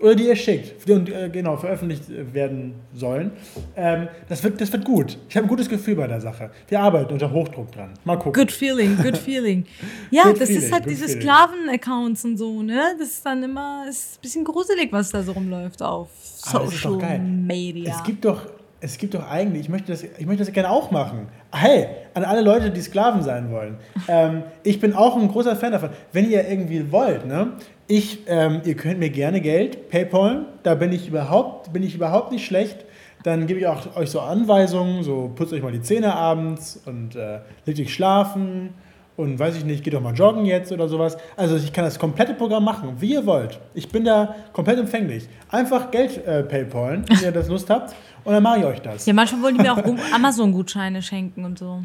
Oder 0.05 0.17
die 0.17 0.27
ihr 0.27 0.37
schickt 0.37 0.89
und 0.91 1.09
äh, 1.09 1.31
genau 1.31 1.57
veröffentlicht 1.57 2.03
werden 2.35 2.75
sollen. 2.93 3.31
Ähm, 3.75 4.09
das, 4.29 4.45
wird, 4.45 4.61
das 4.61 4.71
wird 4.71 4.85
gut. 4.85 5.17
Ich 5.31 5.37
habe 5.37 5.47
ein 5.47 5.49
gutes 5.49 5.67
Gefühl 5.67 5.97
bei 5.97 6.07
der 6.07 6.21
Sache. 6.21 6.51
Wir 6.69 6.79
arbeiten 6.81 7.15
unter 7.15 7.33
Hochdruck 7.33 7.73
dran. 7.73 7.95
Mal 8.05 8.19
gucken. 8.19 8.35
Good 8.35 8.53
feeling, 8.53 8.99
good 9.03 9.17
feeling. 9.17 9.65
Ja, 10.11 10.25
good 10.25 10.43
das 10.43 10.49
feeling, 10.49 10.63
ist 10.63 10.73
halt 10.73 10.85
diese 10.91 11.09
Sklaven-Accounts 11.09 12.23
und 12.27 12.37
so, 12.37 12.63
ne? 12.63 12.95
Das 12.99 13.09
ist 13.09 13.25
dann 13.25 13.43
immer 13.43 13.87
ist 13.89 14.19
ein 14.19 14.21
bisschen 14.21 14.45
gruselig, 14.45 14.93
was 14.93 15.09
da 15.09 15.23
so 15.23 15.33
rumläuft 15.33 15.83
auf 15.83 16.11
Social 16.23 17.19
Media. 17.21 17.97
Es 17.97 18.03
gibt 18.03 18.27
doch 18.27 18.47
es 18.85 18.99
gibt 18.99 19.15
doch 19.15 19.27
eigentlich, 19.31 19.63
ich 19.63 19.69
möchte, 19.71 19.93
das, 19.93 20.03
ich 20.03 20.27
möchte 20.27 20.45
das 20.45 20.53
gerne 20.53 20.69
auch 20.69 20.91
machen. 20.91 21.29
Hey, 21.51 21.87
an 22.13 22.23
alle 22.23 22.43
Leute, 22.43 22.71
die 22.71 22.83
Sklaven 22.83 23.23
sein 23.23 23.51
wollen. 23.51 23.79
Ähm, 24.09 24.43
ich 24.63 24.79
bin 24.79 24.93
auch 24.93 25.17
ein 25.17 25.27
großer 25.27 25.57
Fan 25.57 25.73
davon. 25.73 25.89
Wenn 26.13 26.31
ihr 26.31 26.47
irgendwie 26.47 26.93
wollt, 26.93 27.25
ne, 27.25 27.53
ich, 27.87 28.21
ähm, 28.27 28.63
ihr 28.65 28.77
könnt 28.77 28.99
mir 28.99 29.11
gerne 29.11 29.41
Geld, 29.41 29.91
PayPal, 29.91 30.47
da 30.63 30.75
bin 30.75 30.93
ich 30.93 31.09
überhaupt, 31.09 31.73
bin 31.73 31.83
ich 31.83 31.95
überhaupt 31.95 32.33
nicht 32.33 32.47
schlecht. 32.47 32.85
Dann 33.23 33.47
gebe 33.47 33.61
ich 33.61 33.67
auch 33.67 33.97
euch 33.97 34.11
so 34.11 34.21
Anweisungen, 34.21 35.03
so 35.03 35.33
putzt 35.35 35.53
euch 35.53 35.63
mal 35.63 35.73
die 35.73 35.81
Zähne 35.81 36.15
abends 36.15 36.81
und 36.85 37.17
äh, 37.17 37.41
legt 37.65 37.81
euch 37.81 37.93
schlafen 37.93 38.75
und 39.17 39.39
weiß 39.39 39.57
ich 39.57 39.65
nicht, 39.65 39.83
geht 39.83 39.95
doch 39.95 40.01
mal 40.03 40.15
joggen 40.15 40.45
jetzt 40.45 40.73
oder 40.73 40.89
sowas. 40.89 41.17
Also 41.37 41.57
ich 41.57 41.73
kann 41.73 41.85
das 41.85 41.99
komplette 41.99 42.35
Programm 42.35 42.65
machen, 42.65 42.97
wie 42.99 43.13
ihr 43.13 43.25
wollt. 43.25 43.61
Ich 43.73 43.89
bin 43.89 44.05
da 44.05 44.35
komplett 44.53 44.79
empfänglich. 44.79 45.27
Einfach 45.51 45.91
Geld 45.91 46.27
äh, 46.27 46.43
PayPalen, 46.43 47.07
wenn 47.09 47.23
ihr 47.23 47.33
das 47.33 47.49
Lust 47.49 47.71
habt 47.71 47.95
und 48.25 48.33
dann 48.35 48.43
mache 48.43 48.59
ich 48.59 48.65
euch 48.67 48.83
das. 48.83 49.07
Ja, 49.07 49.15
manchmal 49.15 49.43
wollen 49.43 49.57
die 49.57 49.63
mir 49.63 49.73
auch 49.73 50.15
Amazon-Gutscheine 50.15 51.01
schenken 51.01 51.45
und 51.45 51.59
so. 51.59 51.83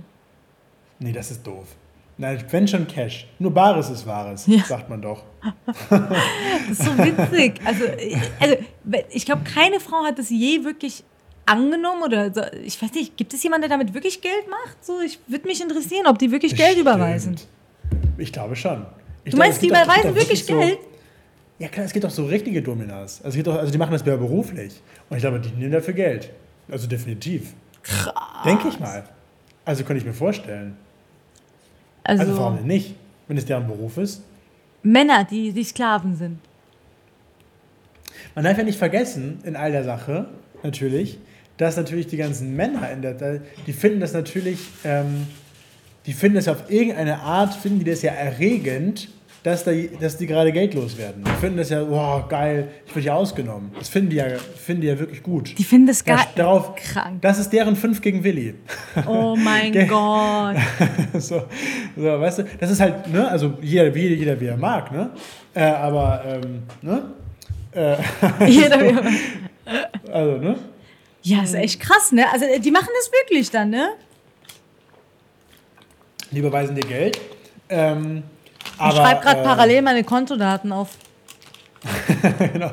Nee, 1.00 1.14
das 1.14 1.32
ist 1.32 1.48
doof. 1.48 1.68
Nein, 2.20 2.44
wenn 2.52 2.68
schon 2.68 2.86
Cash. 2.86 3.28
Nur 3.40 3.54
Bares 3.54 3.90
ist 3.90 4.06
Wahres, 4.06 4.46
ja. 4.46 4.62
sagt 4.66 4.90
man 4.90 5.02
doch. 5.02 5.24
das 5.90 6.70
ist 6.70 6.84
so 6.84 6.98
witzig. 6.98 7.62
Also, 7.64 7.86
also 8.42 8.58
ich 9.10 9.26
glaube, 9.26 9.44
keine 9.46 9.80
Frau 9.80 10.04
hat 10.04 10.20
das 10.20 10.30
je 10.30 10.66
wirklich 10.66 11.06
angenommen 11.46 12.04
oder 12.04 12.34
so. 12.34 12.42
ich 12.62 12.80
weiß 12.82 12.92
nicht, 12.92 13.16
gibt 13.16 13.34
es 13.34 13.42
jemanden, 13.42 13.70
der 13.70 13.78
damit 13.78 13.94
wirklich 13.94 14.20
Geld 14.20 14.50
macht? 14.50 14.84
So, 14.84 15.00
ich 15.00 15.18
würde 15.28 15.48
mich 15.48 15.62
interessieren, 15.62 16.08
ob 16.08 16.20
die 16.20 16.30
wirklich 16.30 16.52
Bestimmt. 16.52 16.76
Geld 16.76 16.82
überweisen. 16.82 17.38
Ich 18.18 18.34
glaube 18.34 18.58
schon. 18.58 18.86
Ich 19.24 19.32
du 19.32 19.38
meinst, 19.38 19.62
die 19.62 19.70
überweisen 19.70 20.14
wirklich 20.14 20.46
Geld? 20.46 20.78
So, 20.82 20.88
ja 21.60 21.70
klar, 21.70 21.86
es 21.86 21.94
gibt 21.94 22.06
auch 22.06 22.10
so 22.10 22.26
richtige 22.26 22.62
Dominas. 22.62 23.22
Also, 23.24 23.40
auch, 23.50 23.56
also 23.56 23.72
die 23.72 23.78
machen 23.78 23.94
das 23.94 24.06
ja 24.06 24.18
beruflich. 24.18 24.74
Und 25.10 25.16
ich 25.16 25.24
glaube, 25.24 25.40
die 25.40 25.52
nehmen 25.52 25.72
dafür 25.72 25.94
Geld. 25.94 26.32
Also 26.70 26.86
definitiv. 26.86 27.54
Krass. 27.82 28.14
Denke 28.44 28.68
ich 28.68 28.78
mal. 28.78 29.06
Also 29.64 29.86
könnte 29.86 30.02
ich 30.02 30.06
mir 30.06 30.14
vorstellen. 30.14 30.76
Also, 32.10 32.24
also 32.24 32.38
warum 32.38 32.58
denn 32.58 32.68
nicht, 32.68 32.96
wenn 33.28 33.38
es 33.38 33.46
deren 33.46 33.68
Beruf 33.68 33.98
ist? 33.98 34.24
Männer, 34.82 35.24
die, 35.24 35.52
die 35.52 35.64
Sklaven 35.64 36.16
sind. 36.16 36.40
Man 38.34 38.46
darf 38.46 38.58
ja 38.58 38.64
nicht 38.64 38.80
vergessen, 38.80 39.40
in 39.44 39.56
all 39.56 39.72
der 39.72 39.84
Sache, 39.84 40.28
natürlich, 40.64 41.20
dass 41.58 41.78
natürlich 41.78 42.08
die 42.08 42.18
ganzen 42.18 42.56
Männer 42.56 42.90
in 42.92 43.02
der, 43.02 43.42
die 43.68 43.74
finden 43.74 44.00
das 44.00 44.14
natürlich, 44.14 44.60
ähm, 44.84 45.28
die 46.06 46.14
finden 46.14 46.38
das 46.38 46.48
auf 46.48 46.72
irgendeine 46.72 47.20
Art, 47.20 47.54
finden 47.54 47.80
die 47.80 47.86
das 47.86 48.02
ja 48.02 48.12
erregend, 48.12 49.10
dass, 49.44 49.64
da, 49.64 49.72
dass 50.00 50.18
die 50.18 50.28
gerade 50.28 50.52
geldlos 50.52 50.98
werden. 50.98 51.24
Die 51.24 51.40
finden 51.40 51.58
das 51.58 51.70
ja, 51.70 51.88
wow, 51.90 52.28
geil, 52.28 52.68
ich 52.86 52.96
werde 52.96 53.08
ja 53.08 53.14
ausgenommen. 53.16 53.72
Das 53.78 53.88
finden 53.88 54.10
die 54.10 54.18
ja, 54.18 54.26
finden 54.38 54.82
die 54.82 54.88
ja 54.88 55.00
wirklich 55.00 55.24
gut. 55.24 55.58
Die 55.58 55.64
finden 55.64 55.88
das 55.88 56.04
geil. 56.04 56.20
Darauf, 56.36 56.76
krank. 56.76 57.22
Das 57.22 57.40
ist 57.40 57.52
deren 57.52 57.76
5 57.76 58.02
gegen 58.02 58.24
Willi. 58.24 58.56
Oh 59.08 59.36
mein 59.38 59.72
Gott. 59.88 60.58
so, 61.22 61.44
so, 61.96 62.04
weißt 62.04 62.40
du, 62.40 62.44
das 62.60 62.72
ist 62.72 62.82
halt, 62.82 63.08
ne, 63.08 63.30
also 63.30 63.54
jeder, 63.62 63.96
jeder, 63.96 64.16
jeder 64.16 64.42
wie 64.42 64.48
er 64.48 64.58
mag, 64.58 64.92
ne? 64.92 65.12
Äh, 65.54 65.64
aber, 65.64 66.24
ähm, 66.26 66.64
ne? 66.82 67.04
Äh, 67.72 67.96
jeder 68.48 68.82
wie 68.82 68.88
er 68.88 68.94
mag. 68.94 69.06
Also, 70.12 70.38
ne? 70.38 70.56
Ja, 71.22 71.44
ist 71.44 71.54
echt 71.54 71.80
krass, 71.80 72.12
ne? 72.12 72.26
Also, 72.32 72.46
die 72.60 72.72
machen 72.72 72.90
das 72.98 73.12
wirklich 73.12 73.52
dann, 73.52 73.70
ne? 73.70 73.90
Die 76.32 76.40
überweisen 76.40 76.76
dir 76.76 76.86
Geld. 76.86 77.20
Ähm, 77.70 78.24
ich 78.88 78.96
schreibe 78.96 79.22
gerade 79.22 79.42
äh, 79.42 79.44
parallel 79.44 79.82
meine 79.82 80.04
Kontodaten 80.04 80.72
auf. 80.72 80.90
genau. 82.40 82.72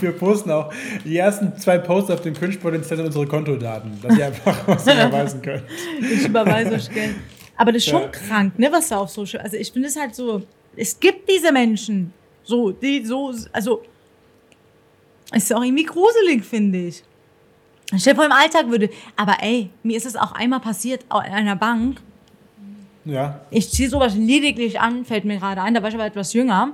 Wir 0.00 0.12
posten 0.12 0.50
auch 0.50 0.72
die 1.04 1.16
ersten 1.16 1.56
zwei 1.56 1.78
Posts 1.78 2.10
auf 2.12 2.20
dem 2.20 2.34
Cringe-Potenzial 2.34 2.96
sind 2.96 3.06
unsere 3.06 3.26
Kontodaten, 3.26 3.98
dass 4.00 4.16
ihr 4.16 4.26
einfach 4.26 4.56
was 4.68 4.82
überweisen 4.84 5.42
könnt. 5.42 5.64
ich 6.00 6.24
überweise 6.24 6.74
euch 6.74 6.90
Geld. 6.90 7.16
Aber 7.56 7.72
das 7.72 7.84
ist 7.84 7.90
schon 7.90 8.02
ja. 8.02 8.08
krank, 8.08 8.58
ne, 8.58 8.70
was 8.70 8.88
da 8.88 8.98
auf 8.98 9.10
Social. 9.10 9.42
Also 9.42 9.56
ich 9.56 9.72
finde 9.72 9.88
es 9.88 9.96
halt 9.96 10.14
so, 10.14 10.42
es 10.76 10.98
gibt 10.98 11.28
diese 11.28 11.52
Menschen, 11.52 12.12
so, 12.44 12.70
die 12.70 13.04
so, 13.04 13.34
also 13.52 13.82
ist 15.32 15.52
auch 15.52 15.62
irgendwie 15.62 15.84
gruselig, 15.84 16.44
finde 16.44 16.86
ich. 16.86 17.02
Stell 17.96 18.14
dir 18.14 18.16
vor, 18.16 18.24
im 18.24 18.32
Alltag 18.32 18.68
würde, 18.68 18.88
aber 19.16 19.36
ey, 19.40 19.70
mir 19.82 19.96
ist 19.96 20.06
es 20.06 20.16
auch 20.16 20.32
einmal 20.32 20.60
passiert 20.60 21.04
in 21.04 21.32
einer 21.32 21.56
Bank, 21.56 22.00
ja. 23.04 23.40
Ich 23.50 23.70
ziehe 23.70 23.88
sowas 23.88 24.14
lediglich 24.14 24.80
an, 24.80 25.04
fällt 25.04 25.24
mir 25.24 25.38
gerade 25.38 25.62
ein. 25.62 25.74
Da 25.74 25.82
war 25.82 25.88
ich 25.88 25.94
aber 25.94 26.06
etwas 26.06 26.32
jünger. 26.32 26.72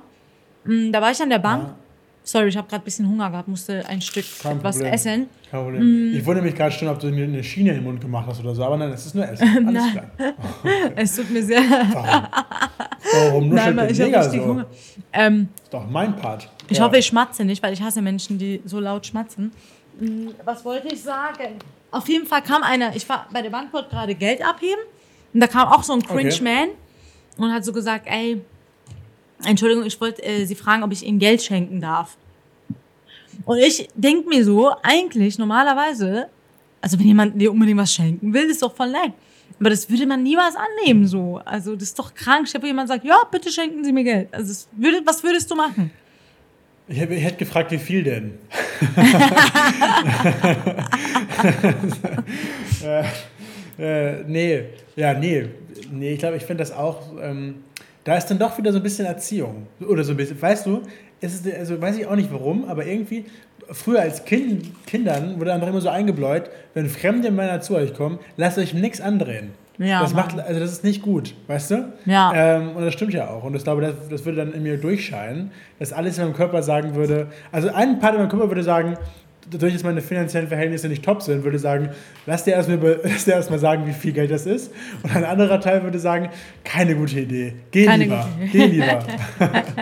Mm, 0.64 0.93
da 0.93 1.01
war 1.01 1.11
ich 1.11 1.21
an 1.21 1.31
der 1.31 1.38
Bank. 1.38 1.64
Ja. 1.64 1.75
Sorry, 2.23 2.49
ich 2.49 2.57
habe 2.59 2.69
gerade 2.69 2.83
ein 2.83 2.85
bisschen 2.85 3.09
Hunger 3.09 3.31
gehabt, 3.31 3.49
musste 3.49 3.87
ein 3.88 4.03
Stück 4.03 4.25
Kein 4.43 4.59
etwas 4.59 4.77
Problem. 4.77 4.93
essen. 4.93 5.29
Kein 5.51 5.62
Problem. 5.62 5.83
Mm. 5.83 6.14
Ich 6.14 6.27
wundere 6.27 6.45
mich 6.45 6.55
gerade 6.55 6.73
schon, 6.73 6.88
ob 6.88 6.99
du 6.99 7.07
mir 7.09 7.25
eine 7.25 7.43
Schiene 7.43 7.73
im 7.73 7.85
Mund 7.85 8.03
gemacht 8.03 8.27
hast 8.29 8.41
oder 8.41 8.55
so, 8.55 8.62
aber 8.64 8.77
nein, 8.77 8.91
es 8.91 9.07
ist 9.07 9.14
nur 9.14 9.27
Essen. 9.27 9.67
Alles 9.69 9.93
klar. 9.93 10.11
es 10.97 11.17
tut 11.17 11.31
mir 11.31 11.43
sehr. 11.43 11.62
Warum? 11.62 12.27
Warum 13.14 13.49
nuschelt 13.49 13.77
nein, 13.77 13.91
ich 13.91 13.99
mega 13.99 14.23
so? 14.23 14.45
Hunger. 14.45 14.67
Ähm, 15.14 15.49
ist 15.62 15.73
doch 15.73 15.88
mein 15.88 16.17
Part. 16.17 16.51
Ich 16.69 16.77
ja. 16.77 16.85
hoffe, 16.85 16.99
ich 16.99 17.07
schmatze 17.07 17.47
nicht, 17.47 17.62
weil 17.62 17.73
ich 17.73 17.81
hasse 17.81 18.03
Menschen, 18.03 18.37
die 18.37 18.61
so 18.67 18.79
laut 18.79 19.07
schmatzen. 19.07 19.53
Mm, 19.99 20.29
was 20.45 20.62
wollte 20.67 20.88
ich 20.88 21.03
sagen? 21.03 21.55
Auf 21.91 22.07
jeden 22.11 22.27
Fall 22.27 22.43
kam 22.43 22.62
einer, 22.62 22.95
ich 22.95 23.09
war 23.09 23.27
bei 23.33 23.41
der 23.41 23.49
Bank 23.49 23.73
gerade 23.73 24.14
Geld 24.14 24.45
abheben 24.45 24.83
und 25.33 25.41
da 25.41 25.47
kam 25.47 25.69
auch 25.69 25.83
so 25.83 25.93
ein 25.93 26.03
Cringe-Man 26.03 26.71
okay. 26.71 26.77
und 27.37 27.53
hat 27.53 27.64
so 27.64 27.73
gesagt, 27.73 28.07
ey, 28.07 28.41
Entschuldigung, 29.45 29.85
ich 29.85 30.01
wollte 30.01 30.23
äh, 30.25 30.45
Sie 30.45 30.55
fragen, 30.55 30.83
ob 30.83 30.93
ich 30.93 31.05
Ihnen 31.05 31.19
Geld 31.19 31.43
schenken 31.43 31.81
darf. 31.81 32.17
Und 33.45 33.59
ich 33.59 33.88
denke 33.95 34.29
mir 34.29 34.45
so, 34.45 34.73
eigentlich 34.83 35.38
normalerweise, 35.38 36.29
also 36.81 36.99
wenn 36.99 37.07
jemand 37.07 37.41
dir 37.41 37.53
unbedingt 37.53 37.79
was 37.79 37.93
schenken 37.93 38.35
will, 38.35 38.51
ist 38.51 38.62
doch 38.62 38.75
voll 38.75 38.91
nett. 38.91 39.12
Aber 39.61 39.71
das 39.71 39.88
würde 39.88 40.07
man 40.07 40.23
niemals 40.23 40.55
annehmen 40.57 41.07
so. 41.07 41.41
Also 41.45 41.75
das 41.75 41.85
ist 41.85 41.99
doch 41.99 42.14
krank. 42.14 42.47
Ich 42.49 42.55
habe 42.55 42.67
jemand 42.67 42.88
sagt, 42.88 43.05
ja, 43.05 43.19
bitte 43.31 43.51
schenken 43.51 43.85
Sie 43.85 43.93
mir 43.93 44.05
Geld. 44.05 44.29
Also 44.33 44.67
würde, 44.73 45.01
was 45.05 45.23
würdest 45.23 45.51
du 45.51 45.55
machen? 45.57 45.91
Ich, 46.88 47.01
hab, 47.01 47.11
ich 47.11 47.23
hätte 47.23 47.37
gefragt, 47.37 47.71
wie 47.71 47.79
viel 47.79 48.03
denn? 48.03 48.38
äh, 52.83 53.05
äh, 53.79 54.25
nee, 54.27 54.64
ja, 54.99 55.15
nee. 55.15 55.47
Nee, 55.93 56.15
ich 56.15 56.19
glaube, 56.19 56.37
ich 56.37 56.45
finde 56.45 56.63
das 56.63 56.73
auch. 56.73 57.03
Ähm, 57.23 57.63
da 58.03 58.17
ist 58.17 58.27
dann 58.27 58.39
doch 58.39 58.59
wieder 58.59 58.73
so 58.73 58.79
ein 58.79 58.83
bisschen 58.83 59.07
Erziehung. 59.07 59.69
Oder 59.87 60.03
so 60.03 60.13
ein 60.13 60.17
bisschen. 60.17 60.41
Weißt 60.41 60.67
du, 60.67 60.83
es 61.21 61.35
ist, 61.35 61.55
also 61.55 61.81
weiß 61.81 61.99
ich 61.99 62.07
auch 62.07 62.17
nicht 62.17 62.33
warum, 62.33 62.65
aber 62.65 62.85
irgendwie, 62.85 63.27
früher 63.71 64.01
als 64.01 64.25
kind, 64.25 64.87
Kindern 64.87 65.39
wurde 65.39 65.53
einfach 65.53 65.69
immer 65.69 65.81
so 65.81 65.89
eingebläut, 65.89 66.51
wenn 66.75 66.89
fremde 66.89 67.31
Männer 67.31 67.61
zu 67.61 67.77
euch 67.77 67.95
kommen, 67.95 68.19
lasst 68.37 68.59
euch 68.59 68.75
nichts 68.75 69.01
andrehen. 69.01 69.51
Ja, 69.79 70.01
das 70.01 70.13
macht, 70.13 70.37
also 70.41 70.59
das 70.59 70.73
ist 70.73 70.83
nicht 70.83 71.03
gut, 71.03 71.35
weißt 71.47 71.71
du? 71.71 71.93
Ja. 72.05 72.33
Ähm, 72.35 72.75
und 72.75 72.85
das 72.85 72.95
stimmt 72.95 73.15
ja 73.15 73.31
auch. 73.31 73.45
Und 73.45 73.55
ich 73.55 73.63
glaube, 73.63 73.83
das, 73.83 73.95
das 74.11 74.25
würde 74.25 74.39
dann 74.39 74.53
in 74.53 74.65
mir 74.65 74.77
durchscheinen, 74.77 75.53
dass 75.79 75.93
alles 75.93 76.19
in 76.19 76.25
meinem 76.25 76.35
Körper 76.35 76.65
sagen 76.65 76.97
würde, 76.97 77.29
also 77.53 77.69
ein 77.69 78.01
Part 78.01 78.15
in 78.15 78.21
meinem 78.21 78.29
Körper 78.29 78.49
würde 78.49 78.65
sagen, 78.65 78.97
dadurch, 79.51 79.73
dass 79.75 79.83
meine 79.83 80.01
finanziellen 80.01 80.49
Verhältnisse 80.49 80.89
nicht 80.89 81.05
top 81.05 81.23
sind, 81.23 81.45
würde 81.45 81.59
sagen, 81.59 81.91
lass 82.27 82.45
dir 82.45 82.53
erstmal 82.53 83.01
erst 83.05 83.61
sagen, 83.61 83.87
wie 83.87 83.93
viel 83.93 84.13
Geld 84.13 84.31
das 84.31 84.47
ist. 84.47 84.73
Und 85.03 85.15
ein 85.15 85.25
anderer 85.25 85.61
Teil 85.61 85.83
würde 85.83 85.99
sagen, 85.99 86.31
keine 86.65 86.95
gute 86.95 87.21
Idee. 87.21 87.55
Geh 87.71 87.87
keine 87.87 88.05
lieber. 88.05 88.29
Geh 88.53 88.67
lieber. 88.67 89.05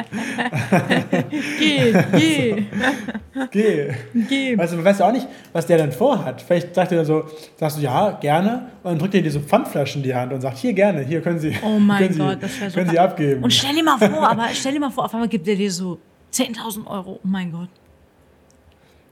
geh, 1.58 1.94
geh. 2.12 2.64
geh. 3.50 3.88
Geh. 4.28 4.58
Weißt 4.58 4.74
du, 4.74 4.84
weißt 4.84 5.00
du 5.00 5.04
auch 5.04 5.12
nicht, 5.12 5.26
was 5.52 5.66
der 5.66 5.78
dann 5.78 5.92
vorhat. 5.92 6.42
Vielleicht 6.42 6.74
sagt 6.74 6.92
er 6.92 6.98
dann 6.98 7.06
so, 7.06 7.24
sagst 7.56 7.78
du, 7.78 7.82
ja, 7.82 8.12
gerne. 8.20 8.70
Und 8.82 8.92
dann 8.92 8.98
drückt 8.98 9.14
er 9.14 9.22
dir 9.22 9.30
so 9.30 9.40
Pfandflaschen 9.40 10.02
in 10.02 10.08
die 10.08 10.14
Hand 10.14 10.32
und 10.32 10.40
sagt, 10.40 10.58
hier 10.58 10.72
gerne, 10.72 11.02
hier 11.02 11.20
können 11.20 11.38
Sie, 11.38 11.54
oh 11.62 11.78
mein 11.78 11.98
können 11.98 12.18
Gott, 12.18 12.38
Sie, 12.40 12.60
das 12.60 12.74
können 12.74 12.90
Sie 12.90 12.98
abgeben. 12.98 13.42
Und 13.42 13.52
stell 13.52 13.74
dir 13.74 13.82
mal 13.82 13.98
vor, 13.98 14.28
aber 14.28 14.48
stell 14.52 14.72
dir 14.72 14.80
mal 14.80 14.90
vor, 14.90 15.04
auf 15.04 15.14
einmal 15.14 15.28
gibt 15.28 15.46
er 15.48 15.56
dir 15.56 15.70
so 15.70 15.98
10.000 16.32 16.86
Euro. 16.86 17.20
Oh 17.22 17.26
mein 17.28 17.50
Gott. 17.52 17.68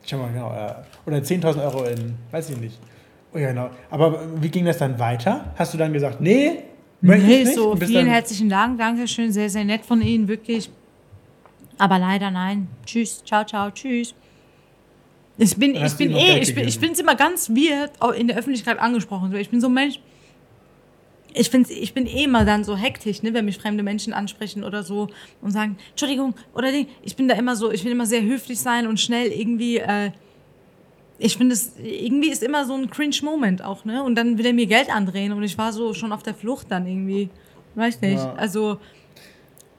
Schau 0.06 0.18
mal, 0.18 0.32
genau. 0.32 0.52
Äh, 0.52 0.74
oder 1.06 1.18
10.000 1.18 1.62
Euro 1.64 1.84
in, 1.84 2.14
weiß 2.30 2.50
ich 2.50 2.58
nicht. 2.58 2.78
Oh 3.32 3.38
ja, 3.38 3.48
genau. 3.48 3.70
Aber 3.90 4.20
wie 4.40 4.48
ging 4.48 4.64
das 4.64 4.78
dann 4.78 4.98
weiter? 4.98 5.52
Hast 5.56 5.74
du 5.74 5.78
dann 5.78 5.92
gesagt, 5.92 6.20
nee, 6.20 6.64
möchte 7.00 7.26
nee, 7.26 7.38
ich 7.38 7.44
nicht? 7.46 7.56
so, 7.56 7.74
vielen 7.76 8.06
herzlichen 8.06 8.48
Dank, 8.48 8.78
Dankeschön, 8.78 9.32
sehr, 9.32 9.50
sehr 9.50 9.64
nett 9.64 9.84
von 9.84 10.00
Ihnen, 10.00 10.28
wirklich. 10.28 10.70
Aber 11.78 11.98
leider 11.98 12.30
nein. 12.30 12.68
Tschüss, 12.86 13.24
ciao, 13.24 13.44
ciao, 13.44 13.70
tschüss. 13.70 14.14
Ich 15.36 15.56
bin, 15.56 15.74
ich 15.74 15.94
bin 15.94 16.12
eh, 16.12 16.38
ich 16.38 16.54
bin, 16.54 16.68
ich 16.68 16.80
es 16.80 17.00
immer 17.00 17.16
ganz 17.16 17.50
weird, 17.50 17.90
in 18.16 18.28
der 18.28 18.36
Öffentlichkeit 18.36 18.78
angesprochen. 18.78 19.34
Ich 19.34 19.50
bin 19.50 19.60
so 19.60 19.66
ein 19.66 19.74
Mensch, 19.74 19.98
ich, 21.34 21.50
find's, 21.50 21.70
ich 21.70 21.92
bin 21.92 22.06
eh 22.06 22.24
immer 22.24 22.44
dann 22.44 22.64
so 22.64 22.76
hektisch, 22.76 23.22
ne, 23.22 23.34
wenn 23.34 23.44
mich 23.44 23.58
fremde 23.58 23.82
Menschen 23.82 24.12
ansprechen 24.12 24.62
oder 24.62 24.82
so 24.82 25.08
und 25.42 25.50
sagen, 25.50 25.76
Entschuldigung, 25.90 26.34
oder 26.54 26.70
Ding. 26.70 26.86
Ich 27.02 27.16
bin 27.16 27.28
da 27.28 27.34
immer 27.34 27.56
so, 27.56 27.72
ich 27.72 27.84
will 27.84 27.92
immer 27.92 28.06
sehr 28.06 28.22
höflich 28.22 28.60
sein 28.60 28.86
und 28.86 29.00
schnell 29.00 29.26
irgendwie, 29.32 29.78
äh, 29.78 30.12
ich 31.18 31.36
finde 31.36 31.54
es, 31.54 31.72
irgendwie 31.82 32.30
ist 32.30 32.42
immer 32.42 32.64
so 32.64 32.74
ein 32.74 32.88
Cringe-Moment 32.88 33.62
auch, 33.62 33.84
ne? 33.84 34.02
Und 34.02 34.14
dann 34.14 34.38
will 34.38 34.46
er 34.46 34.52
mir 34.52 34.66
Geld 34.66 34.94
andrehen 34.94 35.32
und 35.32 35.42
ich 35.42 35.58
war 35.58 35.72
so 35.72 35.92
schon 35.92 36.12
auf 36.12 36.22
der 36.22 36.34
Flucht 36.34 36.70
dann 36.70 36.86
irgendwie. 36.86 37.30
Weiß 37.74 38.00
nicht. 38.00 38.18
Ja. 38.18 38.34
Also, 38.34 38.78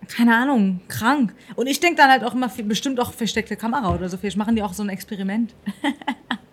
keine 0.08 0.36
Ahnung, 0.36 0.82
krank. 0.88 1.34
Und 1.56 1.68
ich 1.68 1.80
denke 1.80 1.98
dann 1.98 2.10
halt 2.10 2.24
auch 2.24 2.34
immer, 2.34 2.50
bestimmt 2.64 3.00
auch 3.00 3.14
versteckte 3.14 3.56
Kamera 3.56 3.94
oder 3.94 4.10
so. 4.10 4.18
Vielleicht 4.18 4.38
machen 4.38 4.56
die 4.56 4.64
auch 4.64 4.74
so 4.74 4.84
ein 4.84 4.90
Experiment. 4.90 5.54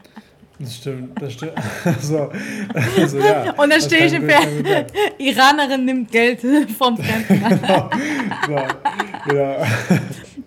Das 0.58 0.76
stimmt, 0.76 1.20
das 1.20 1.32
stimmt. 1.32 1.52
so, 2.00 2.30
also, 2.98 3.18
ja, 3.18 3.52
und 3.52 3.72
dann 3.72 3.80
stehe 3.80 4.06
ich 4.06 4.12
im 4.12 4.28
Fernsehen. 4.28 4.86
Iranerin 5.18 5.84
nimmt 5.84 6.12
Geld 6.12 6.40
vom 6.78 6.96
Fremden. 6.96 7.44
genau. 7.48 7.90
So, 8.46 8.56
genau. 9.28 9.56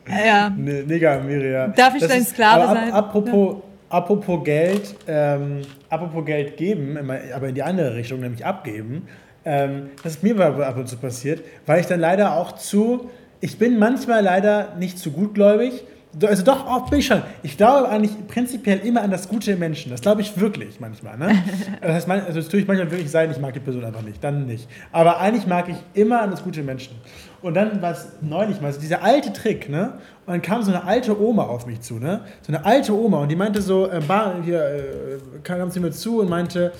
Ja. 0.08 0.50
Nigger 0.50 1.20
Miria. 1.22 1.68
Darf 1.70 1.96
ich 1.96 2.02
das 2.02 2.12
dein 2.12 2.24
Sklave 2.24 2.64
ist, 2.64 2.70
ab, 2.70 2.78
sein? 2.78 2.92
Apropos, 2.94 3.56
ja. 3.56 3.98
apropos 3.98 4.44
Geld, 4.44 4.96
ähm, 5.08 5.62
apropos 5.90 6.26
Geld 6.26 6.58
geben, 6.58 6.98
aber 7.34 7.50
in 7.50 7.56
die 7.56 7.64
andere 7.64 7.96
Richtung, 7.96 8.20
nämlich 8.20 8.46
abgeben. 8.46 9.08
Ähm, 9.44 9.90
das 10.04 10.14
ist 10.14 10.24
mir 10.24 10.40
ab 10.40 10.78
und 10.78 10.88
zu 10.88 10.98
passiert, 10.98 11.44
weil 11.66 11.80
ich 11.80 11.88
dann 11.88 12.00
leider 12.00 12.36
auch 12.36 12.54
zu, 12.54 13.10
ich 13.42 13.60
bin 13.60 13.78
manchmal 13.78 14.24
leider 14.24 14.76
nicht 14.80 14.98
zu 14.98 15.12
gutgläubig 15.12 15.84
also 16.24 16.44
doch, 16.44 16.66
auch 16.66 16.90
bin 16.90 17.00
ich 17.00 17.08
schon. 17.08 17.22
Ich 17.44 17.58
glaube 17.58 17.90
eigentlich 17.90 18.28
prinzipiell 18.28 18.80
immer 18.80 19.02
an 19.02 19.12
das 19.12 19.28
Gute 19.28 19.52
im 19.52 19.60
Menschen. 19.60 19.92
Das 19.92 20.02
glaube 20.02 20.22
ich 20.22 20.40
wirklich 20.40 20.80
manchmal. 20.80 21.18
Ne? 21.18 21.44
Das 21.82 22.08
heißt, 22.08 22.10
also 22.10 22.40
das 22.40 22.50
tue 22.50 22.62
ich 22.62 22.68
manchmal 22.68 22.90
wirklich 22.92 23.12
sein, 23.12 23.30
ich 23.32 23.40
mag 23.40 23.54
die 23.54 23.60
Person 23.60 23.84
einfach 23.84 24.02
nicht. 24.02 24.24
Dann 24.24 24.46
nicht. 24.46 24.68
Aber 24.92 25.20
eigentlich 25.20 25.48
mag 25.48 25.68
ich 25.70 25.76
immer 25.94 26.22
an 26.22 26.32
das 26.32 26.44
Gute 26.44 26.62
im 26.62 26.66
Menschen. 26.68 26.96
Und 27.42 27.54
dann 27.54 27.82
war 27.82 27.92
es 27.92 28.08
neulich 28.22 28.60
mal, 28.62 28.74
so 28.74 28.80
dieser 28.80 29.04
alte 29.04 29.32
Trick, 29.32 29.70
ne? 29.70 30.00
Und 30.26 30.34
dann 30.34 30.42
kam 30.42 30.64
so 30.64 30.72
eine 30.72 30.84
alte 30.84 31.20
Oma 31.20 31.44
auf 31.44 31.68
mich 31.68 31.82
zu, 31.82 32.00
ne? 32.00 32.22
So 32.42 32.52
eine 32.52 32.66
alte 32.66 32.94
Oma 32.94 33.20
und 33.20 33.30
die 33.30 33.36
meinte 33.36 33.62
so, 33.62 33.88
äh, 33.88 34.02
bar, 34.08 34.42
hier 34.44 34.64
äh, 34.64 35.40
kam 35.44 35.70
sie 35.70 35.80
mir 35.80 35.92
zu 35.92 36.22
und 36.22 36.30
meinte, 36.30 36.72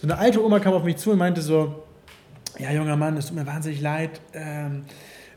so 0.00 0.06
eine 0.06 0.16
alte 0.16 0.44
Oma 0.44 0.60
kam 0.60 0.74
auf 0.74 0.84
mich 0.84 0.98
zu 0.98 1.10
und 1.12 1.18
meinte 1.18 1.42
so, 1.42 1.84
ja, 2.58 2.70
junger 2.70 2.96
Mann, 2.96 3.16
es 3.16 3.26
tut 3.26 3.36
mir 3.36 3.46
wahnsinnig 3.46 3.80
leid. 3.80 4.20
Ähm, 4.32 4.84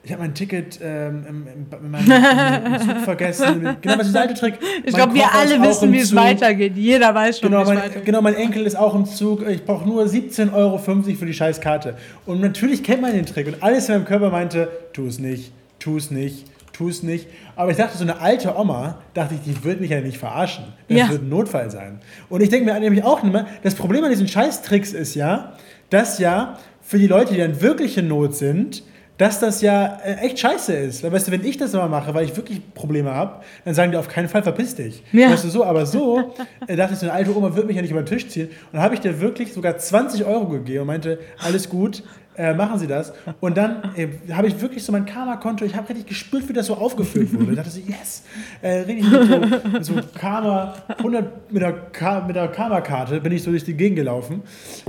ich 0.08 0.14
habe 0.14 0.24
mein 0.24 0.34
Ticket 0.34 0.80
ähm, 0.82 1.26
im, 1.28 1.48
im, 1.48 1.84
in 1.84 1.92
meinem 1.92 2.80
Zug 2.80 3.02
vergessen. 3.04 3.76
Genau, 3.82 4.00
was 4.00 4.08
ist 4.08 4.14
der 4.14 4.22
alte 4.22 4.36
Trick. 4.36 4.54
Ich 4.86 4.94
glaube, 4.94 5.14
wir 5.14 5.34
alle 5.34 5.62
wissen, 5.62 5.92
wie 5.92 6.00
es 6.00 6.16
weitergeht. 6.16 6.78
Jeder 6.78 7.14
weiß 7.14 7.40
schon, 7.40 7.50
genau, 7.52 7.68
wie 7.68 7.72
es 7.72 7.78
weitergeht. 7.78 8.06
Genau, 8.06 8.22
mein 8.22 8.36
Enkel 8.36 8.66
ist 8.66 8.78
auch 8.78 8.96
im 8.96 9.06
Zug. 9.06 9.46
Ich 9.46 9.66
brauche 9.66 9.86
nur 9.86 10.06
17,50 10.06 10.54
Euro 10.54 10.78
für 10.78 11.26
die 11.26 11.34
scheiß 11.34 11.60
Karte. 11.60 11.98
Und 12.26 12.40
natürlich 12.40 12.84
kennt 12.84 13.02
man 13.02 13.12
den 13.12 13.26
Trick. 13.26 13.48
Und 13.48 13.62
alles 13.62 13.90
in 13.90 13.96
meinem 13.96 14.06
Körper 14.06 14.30
meinte, 14.30 14.70
tu 14.94 15.08
es 15.08 15.20
nicht, 15.20 15.52
tu 15.78 15.98
es 15.98 16.10
nicht, 16.10 16.46
tu 16.72 16.88
es 16.88 17.04
nicht. 17.04 17.28
Aber 17.58 17.72
ich 17.72 17.78
dachte, 17.78 17.98
so 17.98 18.06
eine 18.06 18.22
alte 18.22 18.58
Oma, 18.58 19.00
dachte 19.14 19.36
ich, 19.36 19.42
die 19.42 19.62
wird 19.66 19.82
mich 19.82 19.90
ja 19.90 20.00
nicht 20.00 20.20
verarschen. 20.20 20.64
Das 20.88 20.98
ja. 20.98 21.10
wird 21.10 21.24
ein 21.24 21.30
Notfall 21.30 21.70
sein. 21.70 22.00
Und 22.30 22.40
ich 22.40 22.48
denke 22.48 22.72
mir 22.72 22.80
nämlich 22.80 23.04
auch 23.04 23.26
immer, 23.26 23.46
das 23.62 23.76
Problem 23.76 24.06
an 24.06 24.12
diesen 24.12 24.30
Scheißtricks 24.30 24.94
ist 24.94 25.16
ja, 25.16 25.58
dass 25.90 26.18
ja 26.18 26.58
für 26.82 26.98
die 26.98 27.08
Leute, 27.08 27.34
die 27.34 27.40
dann 27.42 27.60
wirklich 27.60 27.98
in 27.98 28.08
Not 28.08 28.38
sind, 28.38 28.84
dass 29.18 29.40
das 29.40 29.62
ja 29.62 30.00
äh, 30.04 30.16
echt 30.26 30.40
scheiße 30.40 30.74
ist. 30.74 31.04
Weil, 31.04 31.12
weißt 31.12 31.28
du, 31.28 31.32
wenn 31.32 31.44
ich 31.44 31.58
das 31.58 31.74
immer 31.74 31.88
mache, 31.88 32.14
weil 32.14 32.26
ich 32.26 32.36
wirklich 32.36 32.62
Probleme 32.74 33.14
habe, 33.14 33.44
dann 33.66 33.74
sagen 33.74 33.92
die 33.92 33.98
auf 33.98 34.08
keinen 34.08 34.30
Fall, 34.30 34.44
verpiss 34.44 34.76
dich. 34.76 35.04
Ja. 35.12 35.32
Weißt 35.32 35.44
du, 35.44 35.50
so, 35.50 35.66
aber 35.66 35.86
so 35.86 36.34
äh, 36.68 36.76
dachte 36.76 36.94
ich, 36.94 37.00
so 37.00 37.06
eine 37.08 37.14
alte 37.14 37.36
Oma 37.36 37.56
wird 37.56 37.68
mich 37.68 37.76
ja 37.76 37.82
nicht 37.82 37.92
über 37.92 38.02
den 38.02 38.08
Tisch 38.08 38.28
ziehen. 38.28 38.48
Und 38.48 38.74
dann 38.74 38.82
habe 38.82 38.94
ich 38.94 39.02
dir 39.02 39.20
wirklich 39.20 39.54
sogar 39.54 39.78
20 39.78 40.26
Euro 40.26 40.48
gegeben 40.50 40.82
und 40.82 40.88
meinte, 40.88 41.20
alles 41.40 41.70
gut, 41.70 42.04
äh, 42.38 42.54
machen 42.54 42.78
Sie 42.78 42.88
das. 42.88 43.14
Und 43.40 43.58
dann 43.58 43.96
äh, 43.96 44.08
habe 44.32 44.48
ich 44.48 44.62
wirklich 44.62 44.84
so 44.84 44.92
mein 44.92 45.06
Karma-Konto, 45.06 45.66
ich 45.66 45.76
habe 45.76 45.90
richtig 45.90 46.06
gespürt, 46.06 46.48
wie 46.48 46.54
das 46.54 46.68
so 46.68 46.76
aufgefüllt 46.76 47.34
wurde. 47.34 47.52
Ich 47.52 47.58
dachte 47.58 47.72
so, 47.72 47.80
yes, 47.80 48.24
äh, 48.62 48.82
richtig 48.82 49.10
mit 49.10 49.84
so, 49.84 49.96
so 49.96 50.02
Karma, 50.14 50.76
100 51.00 51.52
mit 51.52 51.64
der, 51.64 51.74
Ka 51.74 52.22
mit 52.22 52.36
der 52.36 52.48
Karma-Karte 52.50 53.20
bin 53.22 53.32
ich 53.32 53.42
so 53.42 53.50
durch 53.50 53.64
die 53.64 53.74
Gegend 53.74 53.98
gelaufen. 53.98 54.44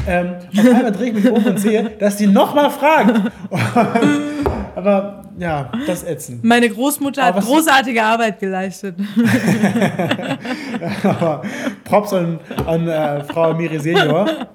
Ähm, 0.09 0.37
auf 0.57 0.65
einmal 0.65 0.93
drehe 0.93 1.09
ich 1.09 1.15
mich 1.15 1.31
um 1.31 1.45
und 1.45 1.61
sehe, 1.61 1.91
dass 1.99 2.17
die 2.17 2.27
nochmal 2.27 2.71
fragt. 2.71 3.21
Aber 4.75 5.23
ja, 5.39 5.71
das 5.87 6.03
ätzend. 6.05 6.43
Meine 6.43 6.69
Großmutter 6.69 7.25
hat 7.25 7.41
großartige 7.41 8.03
Arbeit 8.03 8.41
geleistet. 8.41 8.97
Aber 11.05 11.43
Props 11.85 12.13
an, 12.13 12.41
an 12.67 12.89
äh, 12.89 13.23
Frau 13.25 13.55
Miri 13.55 13.79
Senior. 13.79 14.29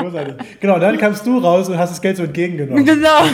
Großartig. 0.00 0.34
Genau, 0.60 0.78
dann 0.78 0.96
kamst 0.98 1.26
du 1.26 1.38
raus 1.38 1.68
und 1.68 1.76
hast 1.78 1.90
das 1.90 2.00
Geld 2.00 2.16
so 2.16 2.22
entgegengenommen. 2.22 2.84
Genau. 2.84 3.24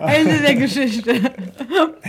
Ende 0.00 0.38
der 0.38 0.54
Geschichte. 0.56 1.14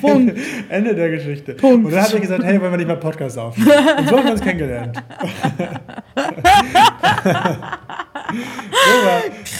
Punkt. 0.02 0.36
Ende, 0.70 0.90
Ende, 0.90 0.96
der 0.96 1.10
Geschichte. 1.10 1.54
Punkt. 1.54 1.86
Und 1.86 1.94
dann 1.94 2.04
hat 2.04 2.14
er 2.14 2.20
gesagt, 2.20 2.44
hey, 2.44 2.60
wollen 2.60 2.72
wir 2.72 2.78
nicht 2.78 2.88
mal 2.88 2.98
Podcast 2.98 3.38
aufnehmen? 3.38 3.72
Und 3.98 4.10
so 4.10 4.18
haben 4.18 4.26
wir 4.26 4.32
uns 4.34 4.42
kennengelernt. 4.42 4.98
so 8.28 8.36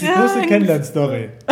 die 0.00 0.06
große 0.06 0.42
Kennenlern-Story. 0.42 1.30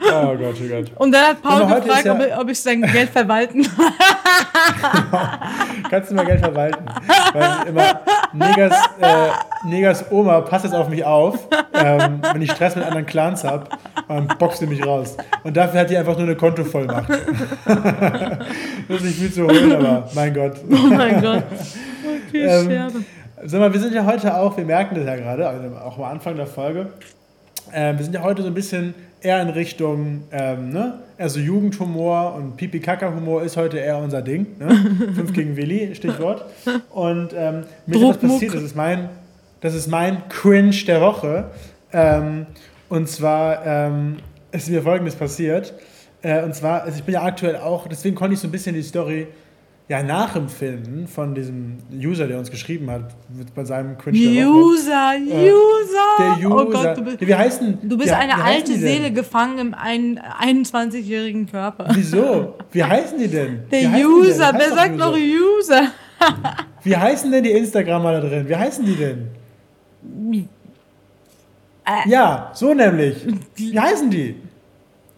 oh 0.00 0.36
Gott, 0.36 0.56
oh 0.62 0.68
Gott. 0.68 0.92
Und 0.96 1.12
dann 1.12 1.28
hat 1.28 1.40
Paul 1.42 1.66
gefragt, 1.66 2.04
ja 2.04 2.38
ob 2.38 2.48
ich 2.48 2.60
sein 2.60 2.82
Geld 2.82 3.10
verwalten 3.10 3.64
Kannst 5.90 6.10
du 6.10 6.14
mal 6.14 6.26
Geld 6.26 6.40
verwalten? 6.40 6.84
Weil 7.32 7.68
immer 7.68 8.00
Negers, 8.32 8.74
äh, 9.00 9.28
Negers 9.66 10.04
Oma 10.10 10.40
passt 10.42 10.64
jetzt 10.64 10.74
auf 10.74 10.88
mich 10.88 11.04
auf, 11.04 11.48
ähm, 11.72 12.20
wenn 12.32 12.42
ich 12.42 12.50
Stress 12.52 12.76
mit 12.76 12.84
anderen 12.84 13.06
Clans 13.06 13.44
habe, 13.44 13.66
dann 14.08 14.28
boxt 14.38 14.58
sie 14.58 14.66
mich 14.66 14.84
raus. 14.84 15.16
Und 15.42 15.56
dafür 15.56 15.80
hat 15.80 15.90
die 15.90 15.96
einfach 15.96 16.14
nur 16.14 16.24
eine 16.24 16.36
Kontovollmacht. 16.36 17.08
das 17.08 18.96
ist 18.96 19.04
nicht 19.04 19.18
viel 19.18 19.32
zu 19.32 19.44
holen, 19.44 19.72
aber 19.72 20.08
mein 20.14 20.34
Gott. 20.34 20.56
Oh 20.70 20.86
mein 20.88 21.20
Gott. 21.20 21.44
Okay, 22.28 22.46
ähm, 22.46 22.66
Scherbe. 22.66 23.04
Sag 23.46 23.60
mal, 23.60 23.70
wir 23.74 23.80
sind 23.80 23.92
ja 23.92 24.06
heute 24.06 24.34
auch, 24.38 24.56
wir 24.56 24.64
merken 24.64 24.94
das 24.94 25.04
ja 25.04 25.16
gerade, 25.16 25.46
also 25.46 25.76
auch 25.76 25.98
am 25.98 26.04
Anfang 26.04 26.34
der 26.34 26.46
Folge, 26.46 26.94
äh, 27.72 27.94
wir 27.94 28.02
sind 28.02 28.14
ja 28.14 28.22
heute 28.22 28.40
so 28.40 28.48
ein 28.48 28.54
bisschen 28.54 28.94
eher 29.20 29.42
in 29.42 29.50
Richtung, 29.50 30.22
ähm, 30.32 30.70
ne? 30.70 31.00
also 31.18 31.40
Jugendhumor 31.40 32.36
und 32.36 32.56
Pipi-Kaka-Humor 32.56 33.42
ist 33.42 33.58
heute 33.58 33.76
eher 33.76 33.98
unser 33.98 34.22
Ding. 34.22 34.46
Ne? 34.58 34.70
Fünf 35.14 35.34
gegen 35.34 35.58
Willi, 35.58 35.94
Stichwort. 35.94 36.46
Und 36.88 37.34
ähm, 37.36 37.64
mir 37.84 37.96
ist 37.96 38.02
was 38.02 38.16
passiert, 38.16 38.54
das 38.54 38.62
ist 38.62 38.76
mein, 38.76 39.10
das 39.60 39.74
ist 39.74 39.88
mein 39.88 40.26
Cringe 40.30 40.76
der 40.86 41.02
Woche. 41.02 41.50
Ähm, 41.92 42.46
und 42.88 43.10
zwar 43.10 43.66
ähm, 43.66 44.16
ist 44.52 44.70
mir 44.70 44.80
folgendes 44.80 45.16
passiert. 45.16 45.74
Äh, 46.22 46.42
und 46.44 46.54
zwar, 46.54 46.84
also 46.84 46.96
ich 46.96 47.04
bin 47.04 47.12
ja 47.12 47.22
aktuell 47.22 47.56
auch, 47.56 47.88
deswegen 47.88 48.16
konnte 48.16 48.32
ich 48.32 48.40
so 48.40 48.48
ein 48.48 48.52
bisschen 48.52 48.74
die 48.74 48.82
Story 48.82 49.26
ja, 49.86 50.02
nachempfinden 50.02 51.06
von 51.06 51.34
diesem 51.34 51.76
User, 51.92 52.26
der 52.26 52.38
uns 52.38 52.50
geschrieben 52.50 52.90
hat, 52.90 53.14
bei 53.54 53.64
seinem 53.64 53.98
Cringe 53.98 54.16
User, 54.16 55.12
User! 55.18 56.14
Äh, 56.18 56.40
der 56.40 56.50
User! 56.50 56.66
Oh 56.66 56.70
Gott, 56.70 56.96
du 56.96 57.02
bist, 57.02 57.20
wie 57.20 57.34
heißen, 57.34 57.78
du 57.82 57.98
bist 57.98 58.10
wie, 58.10 58.14
eine 58.14 58.32
wie 58.32 58.40
alte 58.40 58.78
Seele 58.78 59.12
gefangen 59.12 59.58
im 59.58 59.74
21-jährigen 59.74 61.50
Körper. 61.50 61.88
Wieso? 61.92 62.54
Wie 62.72 62.82
heißen 62.82 63.18
die 63.18 63.28
denn? 63.28 63.64
Der 63.70 63.90
User, 64.06 64.52
wer 64.56 64.70
sagt 64.72 64.96
noch 64.96 65.14
User? 65.14 65.88
wie 66.82 66.96
heißen 66.96 67.30
denn 67.30 67.44
die 67.44 67.50
Instagramer 67.50 68.12
da 68.12 68.20
drin? 68.20 68.48
Wie 68.48 68.56
heißen 68.56 68.86
die 68.86 68.96
denn? 68.96 69.28
Äh, 71.84 72.08
ja, 72.08 72.50
so 72.54 72.72
nämlich. 72.72 73.16
Wie 73.54 73.78
heißen 73.78 74.10
die? 74.10 74.36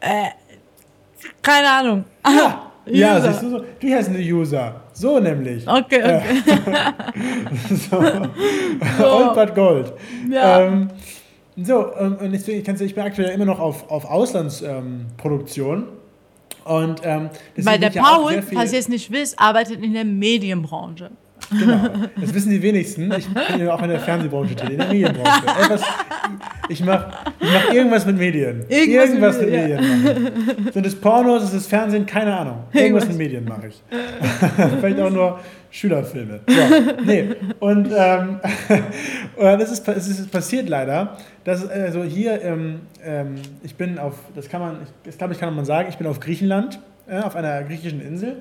Äh, 0.01 0.31
keine 1.41 1.71
Ahnung. 1.71 2.05
Ja. 2.27 2.66
Ja, 2.87 3.21
siehst 3.21 3.43
du 3.43 3.51
so? 3.51 3.65
Die 3.83 3.95
heißen 3.95 4.15
die 4.15 4.33
User. 4.33 4.81
So 4.93 5.19
nämlich. 5.19 5.67
Okay, 5.67 6.03
okay. 6.03 6.23
so. 7.91 8.01
so. 8.99 9.07
Old 9.07 9.35
but 9.35 9.55
Gold. 9.55 9.93
Ja. 10.31 10.63
Ähm, 10.63 10.91
so, 11.57 11.93
ähm, 11.99 12.17
und 12.21 12.35
ich, 12.35 12.47
ich, 12.47 12.69
ich 12.69 12.95
bin 12.95 13.05
aktuell 13.05 13.31
immer 13.31 13.47
noch 13.47 13.59
auf, 13.59 13.91
auf 13.91 14.05
Auslandsproduktion. 14.05 15.79
Ähm, 15.79 15.89
und 16.65 17.01
ähm, 17.05 17.31
Weil 17.57 17.79
der 17.79 17.91
Paul, 17.91 18.43
falls 18.43 18.73
ihr 18.73 18.79
es 18.79 18.89
nicht 18.89 19.11
wisst, 19.11 19.39
arbeitet 19.39 19.83
in 19.83 19.93
der 19.95 20.05
Medienbranche. 20.05 21.11
Genau, 21.51 21.91
das 22.21 22.35
wissen 22.35 22.51
die 22.51 22.63
wenigsten. 22.63 23.13
Ich 23.17 23.29
bin 23.29 23.61
ja 23.61 23.75
auch 23.75 23.83
in 23.83 23.91
der 23.91 24.01
Fernsehbranche 24.01 24.55
tätig, 24.55 24.73
in 24.73 24.79
der 24.79 24.89
Medienbranche. 24.89 25.43
Etwas, 25.63 25.83
ich 26.69 26.85
mache 26.85 27.13
ich 27.41 27.53
mach 27.53 27.73
irgendwas 27.73 28.07
mit 28.07 28.19
Medien. 28.19 28.65
Irgendwas, 28.69 29.09
irgendwas 29.09 29.41
mit, 29.41 29.51
mit 29.51 29.61
Medien. 29.61 30.65
Ja. 30.65 30.73
Sind 30.73 30.87
es 30.87 30.95
Pornos, 31.01 31.45
ist 31.45 31.53
es 31.53 31.67
Fernsehen? 31.67 32.07
Keine 32.07 32.37
Ahnung. 32.37 32.65
Irgendwas, 32.73 33.05
irgendwas. 33.05 33.09
mit 33.09 33.19
Medien 33.19 33.45
mache 33.45 33.69
ich. 33.69 33.83
Vielleicht 34.81 35.01
auch 35.01 35.11
nur 35.11 35.41
Schülerfilme. 35.71 36.41
So, 36.47 37.05
nee. 37.05 37.35
Und 37.61 37.89
ähm, 37.95 38.41
das 39.37 39.71
ist, 39.71 39.87
es 39.89 40.09
ist 40.09 40.31
passiert 40.31 40.69
leider, 40.69 41.17
dass 41.45 41.69
also 41.69 42.03
hier, 42.03 42.43
ähm, 42.43 42.81
ähm, 43.05 43.35
ich 43.63 43.75
bin 43.75 43.99
auf, 43.99 44.15
das 44.35 44.49
kann 44.49 44.61
man, 44.61 44.79
das 45.05 45.19
glaube 45.19 45.35
ich, 45.35 45.41
kann 45.41 45.55
man 45.55 45.65
sagen, 45.65 45.89
ich 45.91 45.99
bin 45.99 46.07
auf 46.07 46.19
Griechenland, 46.21 46.81
äh, 47.07 47.21
auf 47.21 47.37
einer 47.37 47.63
griechischen 47.63 48.01
Insel. 48.01 48.37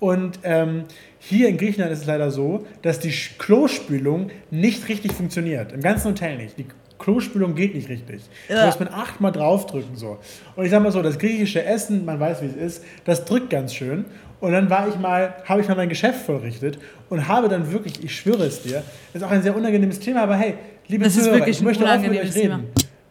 Und 0.00 0.40
ähm, 0.42 0.84
hier 1.18 1.48
in 1.48 1.56
Griechenland 1.56 1.92
ist 1.92 2.00
es 2.00 2.06
leider 2.06 2.30
so, 2.30 2.66
dass 2.82 3.00
die 3.00 3.12
Klospülung 3.38 4.30
nicht 4.50 4.88
richtig 4.88 5.12
funktioniert. 5.12 5.72
Im 5.72 5.80
ganzen 5.80 6.08
Hotel 6.10 6.36
nicht. 6.36 6.58
Die 6.58 6.66
Klospülung 6.98 7.54
geht 7.54 7.74
nicht 7.74 7.88
richtig. 7.88 8.22
Ja. 8.48 8.56
Da 8.56 8.66
muss 8.66 8.78
man 8.78 8.88
achtmal 8.88 9.32
draufdrücken. 9.32 9.96
So. 9.96 10.18
Und 10.56 10.64
ich 10.64 10.70
sag 10.70 10.82
mal 10.82 10.92
so, 10.92 11.02
das 11.02 11.18
griechische 11.18 11.64
Essen, 11.64 12.04
man 12.04 12.20
weiß, 12.20 12.42
wie 12.42 12.46
es 12.46 12.56
ist, 12.56 12.84
das 13.04 13.24
drückt 13.24 13.50
ganz 13.50 13.74
schön. 13.74 14.04
Und 14.40 14.52
dann 14.52 14.68
war 14.68 14.88
ich 14.88 14.96
mal, 14.96 15.34
habe 15.46 15.62
ich 15.62 15.68
mal 15.68 15.76
mein 15.76 15.88
Geschäft 15.88 16.26
vollrichtet 16.26 16.78
und 17.08 17.28
habe 17.28 17.48
dann 17.48 17.72
wirklich, 17.72 18.04
ich 18.04 18.14
schwöre 18.14 18.44
es 18.44 18.62
dir, 18.62 18.82
das 19.12 19.22
ist 19.22 19.26
auch 19.26 19.30
ein 19.30 19.42
sehr 19.42 19.56
unangenehmes 19.56 20.00
Thema, 20.00 20.22
aber 20.22 20.36
hey, 20.36 20.54
liebe 20.86 21.04
das 21.04 21.14
Zuhörer, 21.14 21.48
ich 21.48 21.62
möchte 21.62 21.84
offen 21.84 22.10
mit 22.10 22.20
euch 22.20 22.34
reden. 22.34 22.42
Thema. 22.42 22.60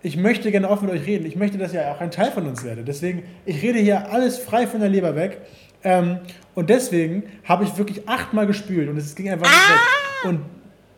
Ich 0.03 0.17
möchte 0.17 0.51
gerne 0.51 0.69
offen 0.69 0.87
mit 0.87 0.95
euch 0.95 1.07
reden. 1.07 1.25
Ich 1.25 1.37
möchte, 1.37 1.57
dass 1.57 1.73
ihr 1.73 1.89
auch 1.89 2.01
ein 2.01 2.11
Teil 2.11 2.29
von 2.29 2.45
uns 2.45 2.63
werdet. 2.63 2.87
Deswegen, 2.87 3.23
ich 3.45 3.63
rede 3.63 3.79
hier 3.79 4.11
alles 4.11 4.37
frei 4.37 4.67
von 4.67 4.81
der 4.81 4.89
Leber 4.89 5.15
weg. 5.15 5.39
Ähm, 5.83 6.19
und 6.55 6.69
deswegen 6.69 7.23
habe 7.43 7.63
ich 7.63 7.77
wirklich 7.77 8.07
achtmal 8.07 8.47
gespült 8.47 8.89
und 8.89 8.97
es 8.97 9.15
ging 9.15 9.29
einfach 9.29 9.47
nicht 9.47 9.55
ah! 9.55 9.73
weg. 9.73 10.29
Und 10.29 10.41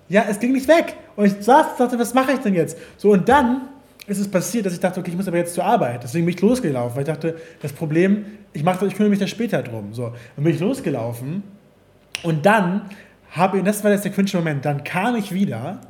ja, 0.09 0.25
es 0.29 0.39
ging 0.39 0.51
nicht 0.51 0.67
weg. 0.67 0.95
Und 1.15 1.25
ich 1.25 1.33
saß 1.39 1.71
und 1.71 1.79
dachte, 1.79 1.97
was 1.97 2.13
mache 2.13 2.33
ich 2.33 2.39
denn 2.39 2.53
jetzt? 2.53 2.77
So, 2.97 3.11
und 3.11 3.27
dann 3.27 3.69
ist 4.07 4.19
es 4.19 4.29
passiert, 4.29 4.65
dass 4.65 4.73
ich 4.73 4.79
dachte, 4.79 4.99
okay, 4.99 5.09
ich 5.09 5.17
muss 5.17 5.27
aber 5.27 5.37
jetzt 5.37 5.55
zur 5.55 5.63
Arbeit. 5.63 6.03
Deswegen 6.03 6.25
bin 6.25 6.35
ich 6.35 6.41
losgelaufen, 6.41 6.95
weil 6.95 7.03
ich 7.03 7.07
dachte, 7.07 7.37
das 7.61 7.73
Problem, 7.73 8.25
ich, 8.53 8.63
mach, 8.63 8.81
ich 8.81 8.93
kümmere 8.93 9.09
mich 9.09 9.19
da 9.19 9.27
später 9.27 9.63
drum. 9.63 9.93
So, 9.93 10.13
dann 10.35 10.43
bin 10.43 10.53
ich 10.53 10.59
losgelaufen 10.59 11.43
und 12.21 12.45
dann 12.45 12.89
habe 13.31 13.57
ich, 13.57 13.63
das 13.63 13.83
war 13.83 13.91
jetzt 13.91 14.05
der 14.05 14.11
cringe 14.11 14.29
Moment, 14.33 14.63
dann 14.63 14.83
kam 14.83 15.15
ich 15.15 15.33
wieder 15.33 15.81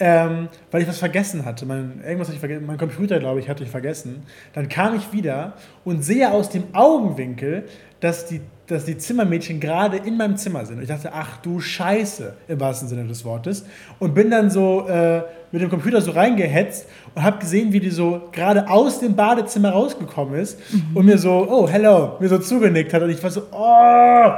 ähm, 0.00 0.48
weil 0.70 0.80
ich 0.80 0.88
was 0.88 0.98
vergessen 0.98 1.44
hatte. 1.44 1.66
Mein, 1.66 2.00
irgendwas 2.02 2.28
hatte 2.28 2.36
ich 2.36 2.40
vergessen, 2.40 2.64
mein 2.66 2.78
Computer, 2.78 3.18
glaube 3.18 3.38
ich, 3.38 3.48
hatte 3.50 3.62
ich 3.62 3.70
vergessen. 3.70 4.22
Dann 4.54 4.68
kam 4.70 4.96
ich 4.96 5.12
wieder 5.12 5.52
und 5.84 6.02
sehe 6.02 6.32
aus 6.32 6.48
dem 6.48 6.64
Augenwinkel, 6.72 7.66
dass 8.00 8.26
die, 8.26 8.40
dass 8.66 8.86
die 8.86 8.96
Zimmermädchen 8.96 9.60
gerade 9.60 9.98
in 9.98 10.16
meinem 10.16 10.36
Zimmer 10.36 10.64
sind. 10.64 10.76
Und 10.76 10.82
ich 10.82 10.88
dachte, 10.88 11.12
ach 11.12 11.36
du 11.38 11.60
Scheiße, 11.60 12.34
im 12.48 12.60
wahrsten 12.60 12.88
Sinne 12.88 13.06
des 13.06 13.24
Wortes. 13.24 13.64
Und 13.98 14.14
bin 14.14 14.30
dann 14.30 14.50
so 14.50 14.86
äh, 14.88 15.22
mit 15.52 15.60
dem 15.60 15.68
Computer 15.68 16.00
so 16.00 16.12
reingehetzt 16.12 16.86
und 17.14 17.22
habe 17.22 17.38
gesehen, 17.38 17.72
wie 17.72 17.80
die 17.80 17.90
so 17.90 18.28
gerade 18.32 18.68
aus 18.68 19.00
dem 19.00 19.14
Badezimmer 19.14 19.70
rausgekommen 19.70 20.40
ist 20.40 20.58
mhm. 20.72 20.96
und 20.96 21.06
mir 21.06 21.18
so, 21.18 21.46
oh, 21.48 21.68
hello, 21.68 22.16
mir 22.20 22.28
so 22.28 22.38
zugenickt 22.38 22.92
hat. 22.94 23.02
Und 23.02 23.10
ich 23.10 23.22
war 23.22 23.30
so, 23.30 23.42
oh, 23.50 24.30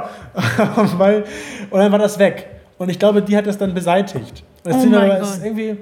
weil, 0.97 1.23
und 1.69 1.79
dann 1.79 1.91
war 1.91 1.99
das 1.99 2.19
weg. 2.19 2.47
Und 2.77 2.89
ich 2.89 2.99
glaube, 2.99 3.21
die 3.21 3.37
hat 3.37 3.47
das 3.47 3.57
dann 3.57 3.73
beseitigt. 3.73 4.43
Das 4.63 4.75
oh 4.75 4.79
Zimmer 4.81 5.19
ist 5.19 5.43
irgendwie, 5.43 5.77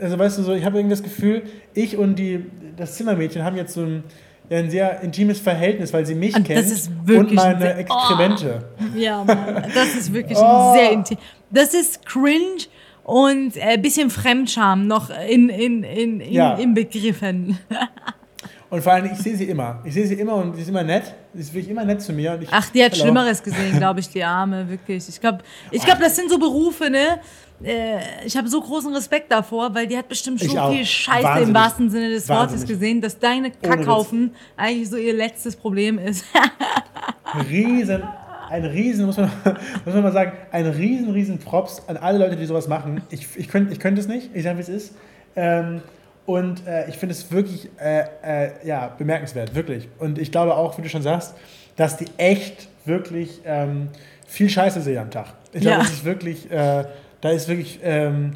also 0.00 0.18
weißt 0.18 0.38
du 0.38 0.42
so, 0.42 0.52
ich 0.52 0.64
habe 0.64 0.78
irgendwie 0.78 0.94
das 0.94 1.02
Gefühl, 1.02 1.42
ich 1.74 1.96
und 1.96 2.16
die, 2.16 2.44
das 2.76 2.94
Zimmermädchen 2.94 3.44
haben 3.44 3.56
jetzt 3.56 3.74
so 3.74 3.80
ein, 3.80 4.04
ja, 4.50 4.58
ein 4.58 4.70
sehr 4.70 5.00
intimes 5.02 5.40
Verhältnis, 5.40 5.92
weil 5.92 6.06
sie 6.06 6.14
mich 6.14 6.34
und 6.34 6.44
kennt 6.44 6.66
und 7.08 7.34
meine 7.34 7.74
Exkremente. 7.74 8.68
Oh. 8.78 8.98
Ja, 8.98 9.24
Mann, 9.24 9.64
das 9.74 9.94
ist 9.94 10.12
wirklich 10.12 10.38
oh. 10.38 10.74
sehr 10.74 10.92
intim. 10.92 11.18
Das 11.50 11.74
ist 11.74 12.04
cringe 12.04 12.66
und 13.04 13.56
ein 13.56 13.78
äh, 13.78 13.78
bisschen 13.78 14.10
Fremdscham 14.10 14.86
noch 14.86 15.10
in, 15.10 15.48
in, 15.48 15.82
in, 15.82 16.20
in, 16.20 16.32
ja. 16.32 16.54
in 16.54 16.74
Begriffen. 16.74 17.58
Und 18.70 18.82
vor 18.82 18.92
allem, 18.92 19.10
ich 19.10 19.18
sehe 19.18 19.34
sie 19.34 19.44
immer. 19.44 19.80
Ich 19.84 19.94
sehe 19.94 20.06
sie 20.06 20.14
immer 20.14 20.34
und 20.34 20.54
sie 20.54 20.60
ist 20.60 20.68
immer 20.68 20.82
nett. 20.82 21.14
Sie 21.32 21.40
ist 21.40 21.54
wirklich 21.54 21.70
immer 21.70 21.86
nett 21.86 22.02
zu 22.02 22.12
mir. 22.12 22.38
Ach, 22.50 22.68
die 22.68 22.84
hat 22.84 22.94
Schlimmeres 22.94 23.42
gesehen, 23.42 23.78
glaube 23.78 24.00
ich, 24.00 24.10
die 24.10 24.22
Arme, 24.22 24.68
wirklich. 24.68 25.08
Ich 25.08 25.18
glaube, 25.18 25.38
ich 25.70 25.82
glaub, 25.82 25.98
das 25.98 26.16
sind 26.16 26.30
so 26.30 26.38
Berufe, 26.38 26.90
ne? 26.90 27.20
Äh, 27.62 27.98
ich 28.24 28.36
habe 28.36 28.48
so 28.48 28.60
großen 28.60 28.94
Respekt 28.94 29.32
davor, 29.32 29.74
weil 29.74 29.86
die 29.86 29.96
hat 29.96 30.08
bestimmt 30.08 30.40
so 30.40 30.70
viel 30.70 30.84
Scheiße 30.84 31.24
Wahnsinnig. 31.24 31.48
im 31.48 31.54
wahrsten 31.54 31.90
Sinne 31.90 32.10
des 32.10 32.28
Wortes 32.28 32.66
gesehen, 32.66 33.00
dass 33.00 33.18
deine 33.18 33.50
Kackhaufen 33.50 34.34
eigentlich 34.56 34.88
so 34.90 34.96
ihr 34.96 35.14
letztes 35.14 35.56
Problem 35.56 35.98
ist. 35.98 36.24
riesen, 37.50 38.02
ein 38.48 38.64
riesen, 38.64 39.06
muss 39.06 39.16
man, 39.16 39.30
muss 39.84 39.94
man 39.94 40.02
mal 40.02 40.12
sagen, 40.12 40.32
ein 40.52 40.66
riesen, 40.66 41.10
riesen 41.10 41.38
Props 41.38 41.82
an 41.88 41.96
alle 41.96 42.18
Leute, 42.18 42.36
die 42.36 42.46
sowas 42.46 42.68
machen. 42.68 43.02
Ich, 43.10 43.26
ich 43.36 43.48
könnte 43.48 43.72
ich 43.72 43.80
könnt 43.80 43.98
es 43.98 44.06
nicht, 44.06 44.30
ich 44.34 44.44
sage, 44.44 44.58
wie 44.58 44.62
es 44.62 44.68
ist. 44.68 44.94
Ähm, 45.36 45.82
und 46.26 46.66
äh, 46.66 46.88
ich 46.88 46.98
finde 46.98 47.14
es 47.14 47.32
wirklich 47.32 47.70
äh, 47.80 48.04
äh, 48.22 48.50
ja, 48.62 48.88
bemerkenswert, 48.98 49.54
wirklich. 49.54 49.88
Und 49.98 50.18
ich 50.18 50.30
glaube 50.30 50.54
auch, 50.56 50.76
wie 50.76 50.82
du 50.82 50.88
schon 50.88 51.02
sagst, 51.02 51.34
dass 51.76 51.96
die 51.96 52.06
echt 52.18 52.68
wirklich 52.84 53.40
ähm, 53.44 53.88
viel 54.26 54.50
Scheiße 54.50 54.80
sehen 54.82 54.98
am 54.98 55.10
Tag. 55.10 55.28
Ich 55.52 55.62
glaube, 55.62 55.78
ja. 55.78 55.78
das 55.78 55.92
ist 55.92 56.04
wirklich, 56.04 56.50
äh, 56.50 56.84
da 57.20 57.30
ist 57.30 57.48
wirklich, 57.48 57.80
ähm, 57.82 58.32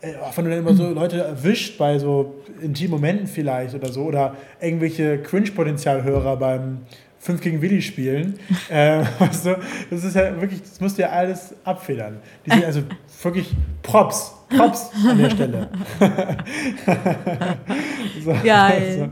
äh, 0.00 0.12
wenn 0.34 0.44
du 0.44 0.50
dann 0.50 0.60
immer 0.60 0.74
so 0.74 0.90
Leute 0.90 1.22
erwischt 1.22 1.78
bei 1.78 1.98
so 1.98 2.42
intimen 2.60 2.92
Momenten 2.92 3.26
vielleicht 3.26 3.74
oder 3.74 3.92
so, 3.92 4.04
oder 4.04 4.36
irgendwelche 4.60 5.18
Cringe-Potenzialhörer 5.18 6.36
beim 6.36 6.78
5 7.18 7.40
gegen 7.40 7.62
Willi 7.62 7.80
spielen. 7.80 8.38
äh, 8.68 9.04
weißt 9.18 9.46
du, 9.46 9.58
das 9.90 10.04
ist 10.04 10.16
ja 10.16 10.38
wirklich, 10.40 10.60
das 10.60 10.80
musst 10.80 10.98
du 10.98 11.02
ja 11.02 11.10
alles 11.10 11.54
abfedern. 11.64 12.18
Die 12.44 12.50
sind 12.50 12.64
also 12.64 12.82
wirklich 13.22 13.54
Props. 13.82 14.34
Props 14.48 14.90
an 15.08 15.18
der 15.18 15.30
Stelle. 15.30 15.68
so, 18.24 18.34
Geil. 18.42 18.98
So. 18.98 19.08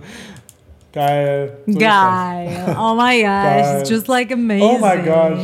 Geil. 0.92 1.58
So 1.66 1.78
Geil. 1.78 2.76
Oh 2.76 2.94
my 2.96 3.22
gosh, 3.22 3.80
it's 3.80 3.88
just 3.88 4.08
like 4.08 4.32
amazing. 4.32 4.68
Oh 4.68 4.78
my 4.78 4.96
gosh. 4.96 5.38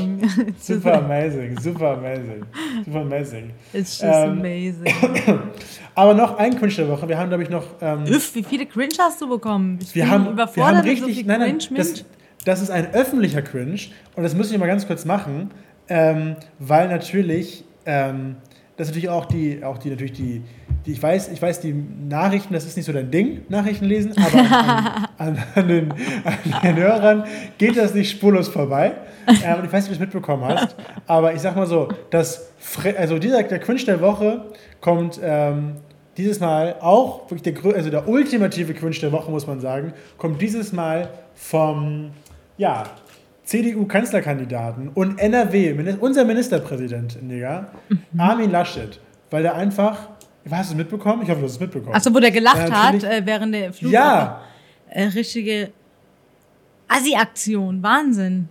Super 0.59 0.93
amazing, 0.93 1.59
super 1.61 1.93
amazing. 1.93 2.45
Super 2.85 2.99
amazing. 2.99 3.53
It's 3.73 3.99
just 3.99 4.03
ähm, 4.03 4.41
amazing. 4.41 4.87
Aber 5.95 6.15
noch 6.15 6.37
ein 6.37 6.59
Cringe 6.59 6.75
der 6.75 6.89
Woche. 6.89 7.09
Wir 7.09 7.17
haben, 7.17 7.29
glaube 7.29 7.45
ich, 7.45 7.49
noch. 7.49 7.65
Ähm, 7.81 8.07
Üff, 8.07 8.35
wie 8.35 8.43
viele 8.43 8.67
Cringe 8.67 8.95
hast 8.99 9.21
du 9.21 9.29
bekommen? 9.29 9.79
Ich 9.81 9.95
wir, 9.95 10.11
haben, 10.11 10.37
wir 10.37 10.67
haben 10.67 10.81
richtig. 10.81 11.21
So 11.21 11.27
nein, 11.27 11.41
nein, 11.41 11.59
das, 11.77 12.05
das 12.45 12.63
ist 12.63 12.71
ein 12.71 12.93
öffentlicher 12.93 13.43
Cringe. 13.43 13.79
Und 14.17 14.25
das 14.25 14.35
muss 14.35 14.51
ich 14.51 14.59
mal 14.59 14.67
ganz 14.67 14.87
kurz 14.87 15.05
machen, 15.05 15.51
ähm, 15.89 16.37
weil 16.59 16.89
natürlich. 16.89 17.65
Ähm, 17.87 18.37
das 18.77 18.89
ist 18.89 18.95
natürlich 18.95 19.09
auch 19.09 19.25
die, 19.25 19.65
auch 19.65 19.79
die, 19.79 19.89
natürlich 19.89 20.13
die, 20.13 20.43
ich 20.87 21.03
weiß, 21.03 21.29
ich 21.29 21.41
weiß, 21.41 21.61
die 21.61 21.73
Nachrichten, 21.73 22.55
das 22.55 22.65
ist 22.65 22.77
nicht 22.77 22.87
so 22.87 22.93
dein 22.93 23.11
Ding, 23.11 23.43
Nachrichten 23.49 23.85
lesen, 23.85 24.13
aber 24.17 24.39
an, 24.39 25.07
an, 25.37 25.45
an, 25.55 25.69
den, 25.69 25.93
an 26.25 26.63
den, 26.63 26.77
Hörern 26.77 27.25
geht 27.59 27.77
das 27.77 27.95
nicht 27.95 28.11
spurlos 28.11 28.49
vorbei. 28.49 28.93
Ähm, 29.29 29.65
ich 29.65 29.73
weiß 29.73 29.85
nicht, 29.85 29.85
ob 29.85 29.89
du 29.89 29.93
es 29.93 29.99
mitbekommen 29.99 30.45
hast, 30.45 30.77
aber 31.07 31.35
ich 31.35 31.41
sag 31.41 31.57
mal 31.57 31.67
so, 31.67 31.89
das, 32.11 32.51
also 32.97 33.19
dieser, 33.19 33.43
der 33.43 33.59
Cringe 33.59 33.83
der 33.85 34.01
Woche 34.01 34.45
kommt 34.81 35.19
ähm, 35.23 35.77
dieses 36.17 36.41
Mal 36.41 36.77
auch, 36.81 37.31
wirklich 37.31 37.55
der, 37.55 37.75
also 37.75 37.91
der 37.91 38.09
ultimative 38.09 38.73
Cringe 38.75 38.97
der 38.97 39.13
Woche, 39.13 39.31
muss 39.31 39.47
man 39.47 39.61
sagen, 39.61 39.93
kommt 40.17 40.41
dieses 40.41 40.73
Mal 40.73 41.11
vom, 41.35 42.11
ja, 42.57 42.85
CDU-Kanzlerkandidaten 43.45 44.89
und 44.89 45.19
NRW, 45.21 45.97
unser 46.01 46.25
Ministerpräsident, 46.25 47.19
Digga, 47.23 47.69
mhm. 47.89 48.01
Armin 48.19 48.51
Laschet, 48.51 48.99
weil 49.31 49.43
der 49.43 49.55
einfach, 49.55 50.09
hast 50.51 50.71
du 50.71 50.75
es 50.75 50.79
mitbekommen? 50.79 51.23
Ich 51.23 51.29
hoffe, 51.29 51.41
du 51.41 51.47
hast 51.47 51.53
es 51.53 51.61
mitbekommen. 51.61 51.95
Achso, 51.95 52.15
wo 52.15 52.21
der 52.21 52.31
gelacht 52.31 52.69
äh, 52.69 52.71
hat 52.71 53.05
äh, 53.05 53.23
während 53.25 53.55
der 53.55 53.73
Flug. 53.73 53.93
Ja. 53.93 54.43
Äh, 54.89 55.05
richtige 55.05 55.71
Assi-Aktion, 56.89 57.83
Wahnsinn. 57.83 58.49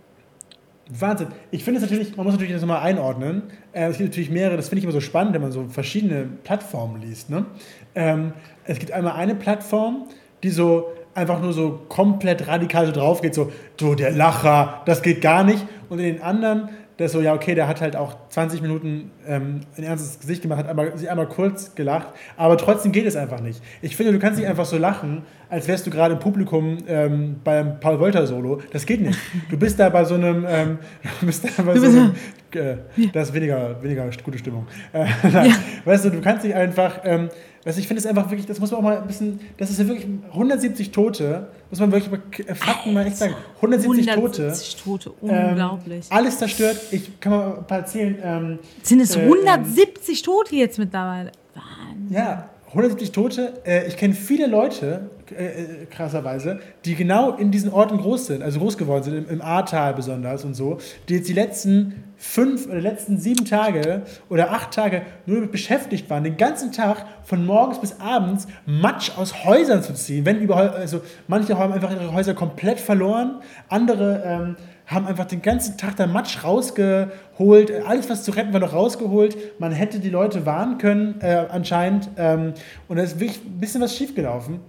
Wahnsinn. 0.88 1.28
Ich 1.50 1.64
finde 1.64 1.80
es 1.80 1.90
natürlich, 1.90 2.16
man 2.16 2.24
muss 2.24 2.34
natürlich 2.34 2.52
das 2.52 2.62
nochmal 2.62 2.82
einordnen. 2.82 3.42
Äh, 3.72 3.88
es 3.88 3.98
gibt 3.98 4.10
natürlich 4.10 4.30
mehrere, 4.30 4.56
das 4.56 4.68
finde 4.68 4.80
ich 4.80 4.84
immer 4.84 4.92
so 4.92 5.00
spannend, 5.00 5.34
wenn 5.34 5.42
man 5.42 5.52
so 5.52 5.66
verschiedene 5.68 6.26
Plattformen 6.44 7.00
liest. 7.00 7.30
Ne? 7.30 7.46
Ähm, 7.94 8.32
es 8.64 8.78
gibt 8.78 8.92
einmal 8.92 9.14
eine 9.14 9.34
Plattform, 9.34 10.06
die 10.42 10.50
so 10.50 10.92
einfach 11.14 11.40
nur 11.40 11.52
so 11.52 11.80
komplett 11.88 12.46
radikal 12.46 12.86
so 12.86 12.92
drauf 12.92 13.22
geht, 13.22 13.34
so, 13.34 13.50
du, 13.78 13.94
der 13.94 14.12
Lacher, 14.12 14.82
das 14.84 15.02
geht 15.02 15.22
gar 15.22 15.44
nicht. 15.44 15.66
Und 15.88 15.98
in 15.98 16.04
den 16.04 16.22
anderen, 16.22 16.68
der 16.98 17.06
ist 17.06 17.12
so, 17.12 17.20
ja, 17.20 17.34
okay, 17.34 17.54
der 17.54 17.68
hat 17.68 17.80
halt 17.80 17.96
auch 17.96 18.25
20 18.36 18.60
Minuten 18.60 19.12
ähm, 19.26 19.60
ein 19.78 19.82
ernstes 19.82 20.20
Gesicht 20.20 20.42
gemacht, 20.42 20.58
hat 20.58 20.68
aber, 20.68 20.94
sich 20.98 21.08
einmal 21.08 21.26
kurz 21.26 21.74
gelacht, 21.74 22.08
aber 22.36 22.58
trotzdem 22.58 22.92
geht 22.92 23.06
es 23.06 23.16
einfach 23.16 23.40
nicht. 23.40 23.62
Ich 23.80 23.96
finde, 23.96 24.12
du 24.12 24.18
kannst 24.18 24.38
nicht 24.38 24.46
einfach 24.46 24.66
so 24.66 24.76
lachen, 24.76 25.22
als 25.48 25.66
wärst 25.68 25.86
du 25.86 25.90
gerade 25.90 26.12
im 26.12 26.20
Publikum 26.20 26.76
ähm, 26.86 27.36
beim 27.42 27.80
Paul 27.80 27.98
Wolter 27.98 28.26
Solo. 28.26 28.60
Das 28.72 28.84
geht 28.84 29.00
nicht. 29.00 29.18
Du 29.48 29.56
bist 29.56 29.80
da 29.80 29.88
bei 29.88 30.04
so 30.04 30.16
einem, 30.16 30.44
ähm, 30.46 30.78
du 31.20 31.26
bist 31.26 31.46
da 31.46 31.62
bei 31.62 31.78
so 31.78 31.86
einem, 31.86 32.12
äh, 32.50 32.76
das 33.10 33.28
ist 33.28 33.34
weniger, 33.34 33.82
weniger 33.82 34.06
gute 34.22 34.36
Stimmung. 34.36 34.66
Äh, 34.92 35.06
ja. 35.32 35.46
Weißt 35.86 36.04
du, 36.04 36.10
du 36.10 36.20
kannst 36.20 36.44
nicht 36.44 36.54
einfach, 36.54 37.00
ähm, 37.04 37.30
Weißt 37.66 37.80
ich 37.80 37.88
finde 37.88 37.98
es 37.98 38.06
einfach 38.06 38.30
wirklich, 38.30 38.46
das 38.46 38.60
muss 38.60 38.70
man 38.70 38.78
auch 38.78 38.84
mal 38.84 38.98
ein 38.98 39.08
bisschen, 39.08 39.40
das 39.58 39.70
ist 39.70 39.80
ja 39.80 39.88
wirklich 39.88 40.06
170 40.30 40.92
Tote, 40.92 41.48
muss 41.68 41.80
man 41.80 41.90
wirklich 41.90 42.12
mal 42.12 42.54
Fakten 42.54 42.94
mal 42.94 43.04
echt 43.04 43.16
sagen. 43.16 43.34
170, 43.56 44.08
170 44.08 44.76
Tote. 44.84 45.08
Tote, 45.08 45.16
ähm, 45.24 45.48
unglaublich. 45.48 46.06
Ähm, 46.08 46.16
alles 46.16 46.38
zerstört, 46.38 46.76
ich 46.92 47.18
kann 47.18 47.32
mal 47.32 47.56
ein 47.58 47.66
paar 47.66 47.78
erzählen. 47.78 48.22
Ähm, 48.26 48.58
Sind 48.82 49.00
es 49.00 49.16
170 49.16 50.18
äh, 50.18 50.22
Tote 50.22 50.56
jetzt 50.56 50.78
mittlerweile? 50.78 51.30
Wahnsinn. 51.54 52.16
Ja, 52.16 52.50
170 52.68 53.12
Tote. 53.12 53.54
Äh, 53.64 53.86
ich 53.86 53.96
kenne 53.96 54.14
viele 54.14 54.46
Leute, 54.46 55.10
äh, 55.30 55.44
äh, 55.44 55.86
krasserweise, 55.86 56.60
die 56.84 56.94
genau 56.94 57.32
in 57.32 57.50
diesen 57.50 57.72
Orten 57.72 57.98
groß 57.98 58.26
sind, 58.26 58.42
also 58.42 58.58
groß 58.60 58.76
geworden 58.76 59.02
sind, 59.02 59.16
im, 59.16 59.28
im 59.28 59.42
Ahrtal 59.42 59.94
besonders 59.94 60.44
und 60.44 60.54
so, 60.54 60.78
die 61.08 61.14
jetzt 61.14 61.28
die 61.28 61.32
letzten 61.32 62.04
fünf 62.16 62.66
oder 62.66 62.80
letzten 62.80 63.18
sieben 63.18 63.44
Tage 63.44 64.02
oder 64.28 64.52
acht 64.52 64.72
Tage 64.72 65.02
nur 65.26 65.36
damit 65.36 65.52
beschäftigt 65.52 66.08
waren, 66.10 66.24
den 66.24 66.36
ganzen 66.36 66.72
Tag 66.72 67.06
von 67.24 67.44
morgens 67.44 67.80
bis 67.80 67.98
abends 68.00 68.46
Matsch 68.66 69.16
aus 69.16 69.44
Häusern 69.44 69.82
zu 69.82 69.94
ziehen. 69.94 70.24
Wenn 70.24 70.40
überall, 70.40 70.70
also 70.70 71.00
manche 71.28 71.58
haben 71.58 71.72
einfach 71.72 71.90
ihre 71.90 72.12
Häuser 72.12 72.34
komplett 72.34 72.80
verloren, 72.80 73.40
andere 73.68 74.22
ähm, 74.24 74.56
haben 74.86 75.06
einfach 75.06 75.24
den 75.24 75.42
ganzen 75.42 75.76
Tag 75.76 75.96
da 75.96 76.06
Matsch 76.06 76.44
rausgeholt, 76.44 77.72
alles 77.86 78.08
was 78.08 78.22
zu 78.22 78.30
retten 78.30 78.52
war 78.52 78.60
noch 78.60 78.72
rausgeholt. 78.72 79.58
Man 79.58 79.72
hätte 79.72 79.98
die 79.98 80.10
Leute 80.10 80.46
warnen 80.46 80.78
können 80.78 81.20
äh, 81.20 81.46
anscheinend 81.48 82.08
ähm, 82.16 82.54
und 82.88 82.96
da 82.96 83.02
ist 83.02 83.18
wirklich 83.18 83.44
ein 83.44 83.58
bisschen 83.58 83.80
was 83.80 83.96
schiefgelaufen. 83.96 84.60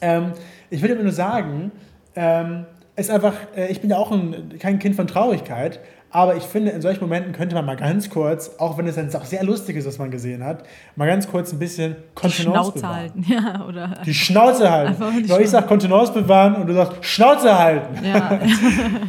Ähm, 0.00 0.32
ich 0.70 0.82
will 0.82 0.94
nur 1.02 1.12
sagen, 1.12 1.72
ähm, 2.14 2.66
ist 2.96 3.10
einfach, 3.10 3.34
äh, 3.56 3.70
ich 3.70 3.80
bin 3.80 3.90
ja 3.90 3.96
auch 3.96 4.12
ein, 4.12 4.56
kein 4.58 4.78
Kind 4.78 4.94
von 4.94 5.06
Traurigkeit, 5.06 5.80
aber 6.12 6.34
ich 6.36 6.42
finde, 6.42 6.72
in 6.72 6.82
solchen 6.82 7.00
Momenten 7.00 7.32
könnte 7.32 7.54
man 7.54 7.64
mal 7.64 7.76
ganz 7.76 8.10
kurz, 8.10 8.50
auch 8.58 8.76
wenn 8.76 8.86
es 8.88 8.96
dann 8.96 9.14
auch 9.14 9.24
sehr 9.24 9.44
lustig 9.44 9.76
ist, 9.76 9.86
was 9.86 9.98
man 9.98 10.10
gesehen 10.10 10.44
hat, 10.44 10.64
mal 10.96 11.06
ganz 11.06 11.28
kurz 11.28 11.52
ein 11.52 11.58
bisschen 11.60 11.94
Kontenance 12.14 12.42
Die 12.42 12.42
Schnauze 12.42 12.72
bewahren. 12.72 12.96
halten, 12.96 13.26
ja, 13.28 13.64
oder? 13.66 14.02
Die 14.04 14.14
Schnauze 14.14 14.70
halten. 14.70 14.96
Weil 15.28 15.42
ich 15.42 15.50
sage 15.50 15.66
Kontenance 15.68 16.12
bewahren 16.12 16.56
und 16.56 16.66
du 16.66 16.74
sagst 16.74 17.04
Schnauze 17.04 17.56
halten. 17.56 18.04
Ja. 18.04 18.40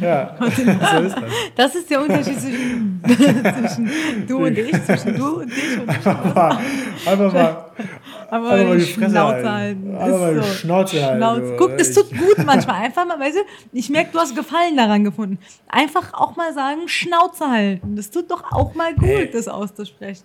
ja. 0.00 0.36
so 0.40 1.02
ist 1.02 1.16
das. 1.16 1.24
Das 1.56 1.74
ist 1.74 1.90
der 1.90 2.02
Unterschied 2.02 2.40
zwischen, 2.40 3.02
zwischen 3.04 4.26
du 4.28 4.46
und 4.46 4.56
ich, 4.58 4.84
zwischen 4.84 5.16
du 5.16 5.40
und 5.40 5.50
dich 5.50 5.80
und 5.80 5.88
Einfach 5.88 6.34
mal, 6.34 6.58
einfach 7.06 7.32
mal 7.32 7.64
aber 8.30 8.50
also 8.50 8.64
mal 8.64 8.78
die 8.78 8.84
Schnauze 8.84 9.52
halten. 9.52 9.96
Aber 9.96 10.18
mal 10.18 10.40
die 10.40 10.46
Schnauze 10.46 11.04
halten. 11.04 11.18
Schnauze. 11.18 11.56
Guck, 11.58 11.78
das 11.78 11.92
tut 11.92 12.10
gut 12.10 12.38
manchmal. 12.44 12.82
Einfach 12.82 13.06
mal, 13.06 13.18
weißt 13.18 13.36
du, 13.38 13.40
ich 13.72 13.90
merke, 13.90 14.10
du 14.12 14.18
hast 14.18 14.34
Gefallen 14.34 14.76
daran 14.76 15.04
gefunden. 15.04 15.38
Einfach 15.68 16.14
auch 16.14 16.36
mal 16.36 16.52
sagen, 16.52 16.88
Schnauze 16.88 17.48
halten. 17.48 17.96
Das 17.96 18.10
tut 18.10 18.30
doch 18.30 18.50
auch 18.52 18.74
mal 18.74 18.94
gut, 18.94 19.04
Ey. 19.08 19.30
das 19.30 19.48
auszusprechen. 19.48 20.24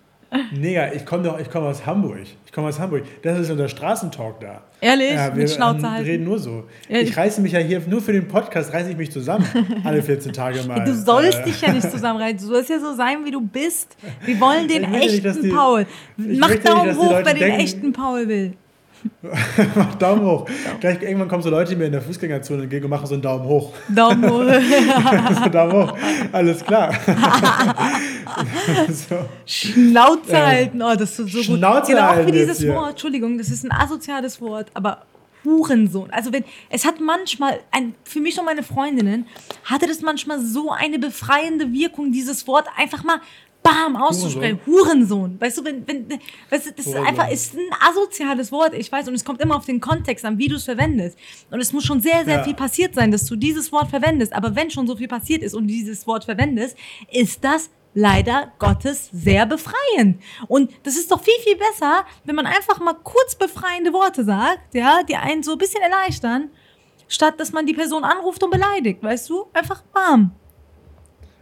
Mega, 0.52 0.92
ich 0.92 1.06
komme 1.06 1.22
doch, 1.22 1.40
ich 1.40 1.50
komme 1.50 1.68
aus 1.68 1.86
Hamburg. 1.86 2.26
Ich 2.44 2.52
komme 2.52 2.68
aus 2.68 2.78
Hamburg. 2.78 3.04
Das 3.22 3.38
ist 3.38 3.50
unser 3.50 3.68
Straßentalk 3.68 4.40
da. 4.40 4.62
Ehrlich? 4.80 5.12
Ja, 5.12 5.34
wir 5.34 5.42
Mit 5.42 5.50
Schnauze 5.50 5.90
halten. 5.90 6.04
reden 6.04 6.24
nur 6.24 6.38
so. 6.38 6.64
Ehrlich? 6.88 7.10
Ich 7.10 7.16
reiße 7.16 7.40
mich 7.40 7.52
ja 7.52 7.60
hier 7.60 7.80
nur 7.86 8.02
für 8.02 8.12
den 8.12 8.28
Podcast 8.28 8.72
reiße 8.72 8.90
ich 8.90 8.96
mich 8.96 9.10
zusammen 9.10 9.46
alle 9.84 10.02
14 10.02 10.32
Tage 10.32 10.62
mal. 10.64 10.84
Du 10.84 10.94
sollst 10.94 11.40
äh. 11.40 11.44
dich 11.44 11.60
ja 11.60 11.72
nicht 11.72 11.90
zusammenreißen. 11.90 12.40
Du 12.40 12.46
sollst 12.46 12.68
ja 12.68 12.78
so 12.78 12.94
sein, 12.94 13.24
wie 13.24 13.30
du 13.30 13.40
bist. 13.40 13.96
Wir 14.24 14.38
wollen 14.38 14.68
den 14.68 14.84
echten 14.92 15.26
nicht, 15.26 15.44
die, 15.44 15.48
Paul. 15.48 15.86
Mach 16.16 16.54
Daumen 16.56 16.96
hoch, 16.96 17.20
wer 17.24 17.34
den 17.34 17.52
echten 17.52 17.92
Paul 17.92 18.28
will. 18.28 18.52
Mach 19.74 19.94
Daumen 19.96 20.24
hoch. 20.24 20.46
Gleich 20.80 21.02
irgendwann 21.02 21.28
kommen 21.28 21.42
so 21.42 21.50
Leute 21.50 21.76
mir 21.76 21.86
in 21.86 21.92
der 21.92 22.02
Fußgängerzone 22.02 22.64
entgegen 22.64 22.84
und 22.84 22.90
machen 22.90 23.06
so 23.06 23.14
einen 23.14 23.22
Daumen 23.22 23.44
hoch. 23.44 23.72
Daumen 23.88 24.30
hoch. 24.30 24.44
so 25.44 25.48
Daumen 25.48 25.72
hoch. 25.72 25.98
Alles 26.32 26.64
klar. 26.64 26.92
so. 28.88 29.16
Schnauze 29.46 30.32
ähm, 30.32 30.46
halten. 30.46 30.82
Oh, 30.82 30.94
das 30.94 31.10
ist 31.10 31.16
so 31.16 31.26
Schnauze 31.26 31.48
gut. 31.48 31.58
Schnauze 31.58 31.92
genau, 31.92 32.02
halten. 32.02 32.20
Auch 32.20 32.24
für 32.26 32.32
dieses 32.32 32.68
Wort, 32.68 32.90
Entschuldigung, 32.90 33.38
das 33.38 33.48
ist 33.50 33.64
ein 33.64 33.72
asoziales 33.72 34.40
Wort, 34.40 34.70
aber 34.74 35.02
Hurensohn. 35.44 36.10
Also 36.10 36.32
wenn, 36.32 36.44
es 36.70 36.84
hat 36.84 37.00
manchmal, 37.00 37.60
ein, 37.70 37.94
für 38.04 38.20
mich 38.20 38.38
und 38.38 38.44
meine 38.44 38.62
Freundinnen, 38.62 39.26
hatte 39.64 39.86
das 39.86 40.02
manchmal 40.02 40.40
so 40.40 40.70
eine 40.70 40.98
befreiende 40.98 41.72
Wirkung, 41.72 42.12
dieses 42.12 42.46
Wort 42.46 42.66
einfach 42.76 43.04
mal 43.04 43.20
bam 43.62 43.96
auszusprechen. 43.96 44.60
Hurensohn. 44.66 44.88
Hurensohn. 44.88 45.40
Weißt 45.40 45.58
du, 45.58 45.64
wenn, 45.64 45.86
wenn, 45.86 46.08
weißt 46.50 46.66
du, 46.66 46.72
das 46.76 46.86
ist 46.86 46.96
einfach 46.96 47.30
ist 47.30 47.54
ein 47.54 47.68
asoziales 47.88 48.52
Wort, 48.52 48.74
ich 48.74 48.90
weiß, 48.90 49.08
und 49.08 49.14
es 49.14 49.24
kommt 49.24 49.40
immer 49.40 49.56
auf 49.56 49.66
den 49.66 49.80
Kontext 49.80 50.24
an, 50.24 50.38
wie 50.38 50.48
du 50.48 50.56
es 50.56 50.64
verwendest. 50.64 51.18
Und 51.50 51.60
es 51.60 51.72
muss 51.72 51.84
schon 51.84 52.00
sehr, 52.00 52.24
sehr 52.24 52.38
ja. 52.38 52.44
viel 52.44 52.54
passiert 52.54 52.94
sein, 52.94 53.10
dass 53.10 53.24
du 53.24 53.36
dieses 53.36 53.72
Wort 53.72 53.88
verwendest. 53.90 54.32
Aber 54.32 54.54
wenn 54.56 54.70
schon 54.70 54.86
so 54.86 54.96
viel 54.96 55.08
passiert 55.08 55.42
ist 55.42 55.54
und 55.54 55.64
du 55.64 55.68
dieses 55.68 56.06
Wort 56.06 56.24
verwendest, 56.24 56.76
ist 57.10 57.44
das 57.44 57.70
leider 57.94 58.52
Gottes 58.58 59.10
sehr 59.12 59.46
befreiend. 59.46 60.22
Und 60.46 60.70
das 60.84 60.96
ist 60.96 61.10
doch 61.10 61.22
viel, 61.22 61.38
viel 61.42 61.56
besser, 61.56 62.04
wenn 62.24 62.36
man 62.36 62.46
einfach 62.46 62.80
mal 62.80 62.94
kurz 62.94 63.34
befreiende 63.34 63.92
Worte 63.92 64.24
sagt, 64.24 64.74
ja, 64.74 65.02
die 65.02 65.16
einen 65.16 65.42
so 65.42 65.52
ein 65.52 65.58
bisschen 65.58 65.82
erleichtern, 65.82 66.50
statt 67.08 67.40
dass 67.40 67.52
man 67.52 67.66
die 67.66 67.74
Person 67.74 68.04
anruft 68.04 68.42
und 68.42 68.50
beleidigt, 68.50 69.02
weißt 69.02 69.28
du? 69.30 69.46
Einfach 69.52 69.82
bam. 69.92 70.32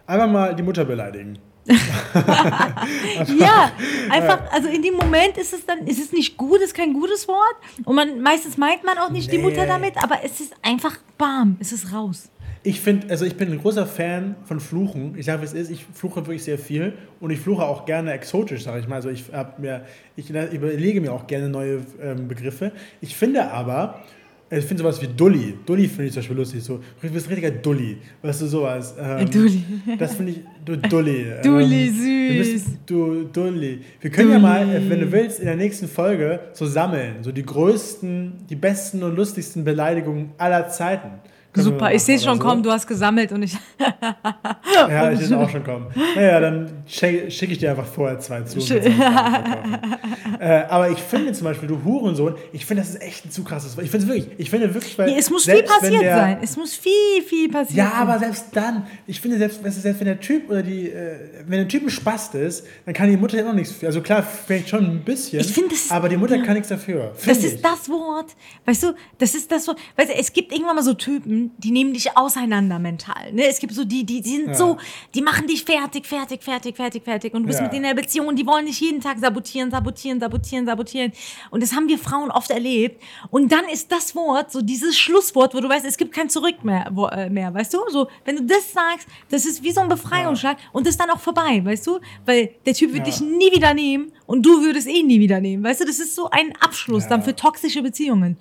Einfach 0.06 0.28
mal 0.28 0.54
die 0.54 0.62
Mutter 0.62 0.84
beleidigen. 0.84 1.38
ja, 3.38 3.72
einfach, 4.08 4.52
also 4.52 4.68
in 4.68 4.82
dem 4.82 4.94
Moment 4.94 5.36
ist 5.36 5.52
es 5.52 5.66
dann, 5.66 5.86
ist 5.86 5.98
es 5.98 6.12
nicht 6.12 6.36
gut, 6.36 6.60
ist 6.60 6.74
kein 6.74 6.92
gutes 6.92 7.26
Wort. 7.26 7.56
Und 7.84 7.96
man, 7.96 8.20
meistens 8.20 8.56
meint 8.56 8.84
man 8.84 8.98
auch 8.98 9.10
nicht 9.10 9.30
nee. 9.30 9.38
die 9.38 9.42
Mutter 9.42 9.66
damit, 9.66 10.00
aber 10.02 10.20
es 10.24 10.40
ist 10.40 10.54
einfach 10.62 10.96
bam, 11.18 11.56
es 11.58 11.72
ist 11.72 11.92
raus. 11.92 12.30
Ich 12.62 12.80
finde, 12.80 13.10
also 13.10 13.24
ich 13.24 13.36
bin 13.36 13.52
ein 13.52 13.60
großer 13.60 13.86
Fan 13.86 14.34
von 14.44 14.58
Fluchen. 14.58 15.14
Ich 15.16 15.26
sage, 15.26 15.44
es 15.44 15.52
ist, 15.52 15.70
ich 15.70 15.84
fluche 15.92 16.16
wirklich 16.16 16.42
sehr 16.42 16.58
viel 16.58 16.94
und 17.20 17.30
ich 17.30 17.38
fluche 17.38 17.62
auch 17.64 17.84
gerne 17.84 18.12
exotisch, 18.12 18.64
sage 18.64 18.80
ich 18.80 18.88
mal. 18.88 18.96
Also 18.96 19.08
ich 19.08 19.26
mir, 19.58 19.84
ich 20.16 20.30
überlege 20.30 21.00
mir 21.00 21.12
auch 21.12 21.28
gerne 21.28 21.48
neue 21.48 21.82
ähm, 22.02 22.26
Begriffe. 22.26 22.72
Ich 23.00 23.16
finde 23.16 23.52
aber, 23.52 24.02
ich 24.48 24.64
finde 24.64 24.82
sowas 24.82 25.02
wie 25.02 25.08
Dulli. 25.08 25.54
Dulli 25.66 25.88
finde 25.88 26.04
ich 26.04 26.12
zum 26.12 26.20
Beispiel 26.20 26.36
lustig. 26.36 26.62
So, 26.62 26.80
du 27.00 27.08
bist 27.10 27.26
ein 27.26 27.34
richtiger 27.34 27.50
Dulli. 27.50 27.98
Weißt 28.22 28.42
du, 28.42 28.46
sowas. 28.46 28.94
Ähm, 28.98 29.28
Dulli. 29.30 29.64
Das 29.98 30.14
finde 30.14 30.32
ich, 30.32 30.40
du 30.64 30.76
Dulli. 30.76 31.26
Dulli, 31.42 31.88
ähm, 31.88 32.44
süß. 32.44 32.52
Bist, 32.52 32.66
du 32.86 33.24
Dulli. 33.24 33.80
Wir 34.00 34.10
können 34.10 34.28
Dulli. 34.28 34.32
ja 34.32 34.38
mal, 34.38 34.88
wenn 34.88 35.00
du 35.00 35.10
willst, 35.10 35.40
in 35.40 35.46
der 35.46 35.56
nächsten 35.56 35.88
Folge 35.88 36.40
so 36.52 36.64
sammeln. 36.64 37.16
So 37.22 37.32
die 37.32 37.44
größten, 37.44 38.46
die 38.48 38.54
besten 38.54 39.02
und 39.02 39.16
lustigsten 39.16 39.64
Beleidigungen 39.64 40.30
aller 40.38 40.68
Zeiten. 40.68 41.10
Super, 41.56 41.92
ich 41.92 42.02
sehe 42.02 42.18
schon 42.18 42.38
so. 42.38 42.44
kommen, 42.44 42.62
du 42.62 42.70
hast 42.70 42.86
gesammelt 42.86 43.32
und 43.32 43.42
ich. 43.42 43.56
ja, 44.74 45.10
ich 45.12 45.20
sehe 45.20 45.38
auch 45.38 45.48
schon 45.48 45.64
kommen. 45.64 45.86
Naja, 46.14 46.40
dann 46.40 46.84
schicke 46.86 47.30
schick 47.30 47.50
ich 47.50 47.58
dir 47.58 47.70
einfach 47.70 47.86
vorher 47.86 48.18
zwei 48.20 48.42
zu. 48.42 48.58
äh, 48.74 50.64
aber 50.68 50.90
ich 50.90 50.98
finde 50.98 51.32
zum 51.32 51.44
Beispiel, 51.44 51.68
du 51.68 51.82
Hurensohn, 51.84 52.34
ich 52.52 52.66
finde, 52.66 52.82
das 52.82 52.90
ist 52.90 53.02
echt 53.02 53.26
ein 53.26 53.30
zu 53.30 53.44
krasses 53.44 53.76
Wort. 53.76 53.84
Ich 53.84 53.90
finde 53.90 54.06
es 54.06 54.12
wirklich, 54.12 54.34
ich 54.38 54.50
finde 54.50 54.72
wirklich, 54.74 54.98
weil. 54.98 55.10
Ja, 55.10 55.16
es 55.16 55.30
muss 55.30 55.44
viel 55.44 55.62
passiert 55.62 56.02
der, 56.02 56.16
sein. 56.16 56.38
Es 56.42 56.56
muss 56.56 56.74
viel, 56.74 57.22
viel 57.26 57.48
passiert 57.50 57.76
ja, 57.76 57.92
aber 57.92 58.18
selbst 58.18 58.46
dann, 58.52 58.86
ich 59.06 59.20
finde, 59.20 59.38
selbst, 59.38 59.60
selbst 59.62 60.00
wenn 60.00 60.06
der 60.06 60.20
Typ 60.20 60.50
oder 60.50 60.62
die, 60.62 60.90
äh, 60.90 61.18
wenn 61.46 61.58
der 61.58 61.68
Typ 61.68 61.84
ein 61.84 61.90
Spast 61.90 62.34
ist, 62.34 62.66
dann 62.84 62.94
kann 62.94 63.10
die 63.10 63.16
Mutter 63.16 63.38
ja 63.38 63.48
auch 63.48 63.54
nichts. 63.54 63.82
Also 63.84 64.00
klar, 64.00 64.22
vielleicht 64.22 64.68
schon 64.68 64.84
ein 64.84 65.04
bisschen. 65.04 65.40
Ich 65.40 65.52
finde 65.52 65.70
das. 65.70 65.90
Aber 65.90 66.08
die 66.08 66.16
Mutter 66.16 66.36
ja. 66.36 66.44
kann 66.44 66.54
nichts 66.54 66.68
dafür. 66.68 67.12
Das 67.24 67.38
ist 67.38 67.54
ich. 67.56 67.62
das 67.62 67.88
Wort. 67.88 68.34
Weißt 68.64 68.82
du, 68.82 68.94
das 69.18 69.34
ist 69.34 69.50
das 69.50 69.66
Wort. 69.68 69.78
Weißt 69.96 70.10
du, 70.10 70.14
es 70.14 70.32
gibt 70.32 70.52
irgendwann 70.52 70.76
mal 70.76 70.82
so 70.82 70.94
Typen, 70.94 71.45
die 71.58 71.70
nehmen 71.70 71.92
dich 71.92 72.16
auseinander 72.16 72.78
mental. 72.78 73.32
Ne? 73.32 73.46
Es 73.46 73.58
gibt 73.58 73.74
so 73.74 73.84
die, 73.84 74.04
die, 74.04 74.20
die 74.20 74.30
sind 74.30 74.48
ja. 74.48 74.54
so, 74.54 74.76
die 75.14 75.22
machen 75.22 75.46
dich 75.46 75.64
fertig, 75.64 76.06
fertig, 76.06 76.42
fertig, 76.42 76.76
fertig, 76.76 77.04
fertig. 77.04 77.34
Und 77.34 77.42
du 77.42 77.46
bist 77.46 77.58
ja. 77.58 77.64
mit 77.64 77.72
denen 77.72 77.84
in 77.84 77.96
der 77.96 78.02
Beziehung 78.02 78.28
und 78.28 78.36
die 78.36 78.46
wollen 78.46 78.66
dich 78.66 78.80
jeden 78.80 79.00
Tag 79.00 79.18
sabotieren, 79.18 79.70
sabotieren, 79.70 80.20
sabotieren, 80.20 80.66
sabotieren. 80.66 81.12
Und 81.50 81.62
das 81.62 81.74
haben 81.74 81.88
wir 81.88 81.98
Frauen 81.98 82.30
oft 82.30 82.50
erlebt. 82.50 83.02
Und 83.30 83.50
dann 83.52 83.64
ist 83.68 83.90
das 83.90 84.14
Wort, 84.14 84.52
so 84.52 84.62
dieses 84.62 84.96
Schlusswort, 84.96 85.54
wo 85.54 85.60
du 85.60 85.68
weißt, 85.68 85.84
es 85.84 85.96
gibt 85.96 86.12
kein 86.12 86.28
Zurück 86.28 86.64
mehr, 86.64 86.88
wo, 86.92 87.06
äh, 87.06 87.30
mehr 87.30 87.52
weißt 87.52 87.74
du? 87.74 87.78
So, 87.90 88.08
wenn 88.24 88.36
du 88.36 88.44
das 88.44 88.72
sagst, 88.72 89.08
das 89.30 89.44
ist 89.44 89.62
wie 89.62 89.72
so 89.72 89.80
ein 89.80 89.88
Befreiungsschlag 89.88 90.58
ja. 90.58 90.64
und 90.72 90.86
das 90.86 90.92
ist 90.92 91.00
dann 91.00 91.10
auch 91.10 91.20
vorbei, 91.20 91.64
weißt 91.64 91.86
du? 91.86 92.00
Weil 92.24 92.50
der 92.64 92.74
Typ 92.74 92.92
wird 92.92 93.06
dich 93.06 93.20
nie 93.20 93.52
wieder 93.52 93.74
nehmen 93.74 94.12
und 94.26 94.44
du 94.44 94.62
würdest 94.62 94.88
ihn 94.88 95.06
nie 95.06 95.20
wieder 95.20 95.40
nehmen, 95.40 95.64
weißt 95.64 95.80
du? 95.80 95.84
Das 95.84 95.98
ist 95.98 96.14
so 96.14 96.28
ein 96.30 96.54
Abschluss 96.60 97.08
dann 97.08 97.22
für 97.22 97.34
toxische 97.34 97.82
Beziehungen. 97.82 98.36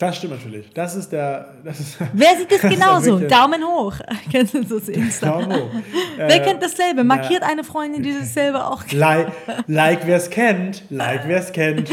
Das 0.00 0.16
stimmt 0.16 0.32
natürlich. 0.32 0.72
Das 0.72 0.96
ist 0.96 1.12
der. 1.12 1.56
Das 1.62 1.78
ist, 1.78 1.98
Wer 2.14 2.34
sieht 2.38 2.50
das 2.50 2.62
genauso? 2.62 3.18
Daumen 3.18 3.62
hoch. 3.62 3.92
Kennst 4.32 4.54
du 4.54 4.64
das 4.64 4.88
Insta? 4.88 5.30
Daumen 5.30 5.52
hoch. 5.52 5.70
Wer 6.16 6.36
äh, 6.36 6.40
kennt 6.40 6.62
dasselbe? 6.62 7.04
Markiert 7.04 7.42
eine 7.42 7.64
Freundin, 7.64 8.02
die 8.02 8.14
dasselbe 8.18 8.64
auch 8.64 8.86
kennt. 8.86 8.98
Like, 8.98 9.28
like 9.66 10.06
wer 10.06 10.16
es 10.16 10.30
kennt. 10.30 10.84
Like 10.88 11.28
wer 11.28 11.40
es 11.40 11.52
kennt. 11.52 11.90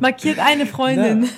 Markiert 0.00 0.38
eine 0.38 0.64
Freundin. 0.64 1.28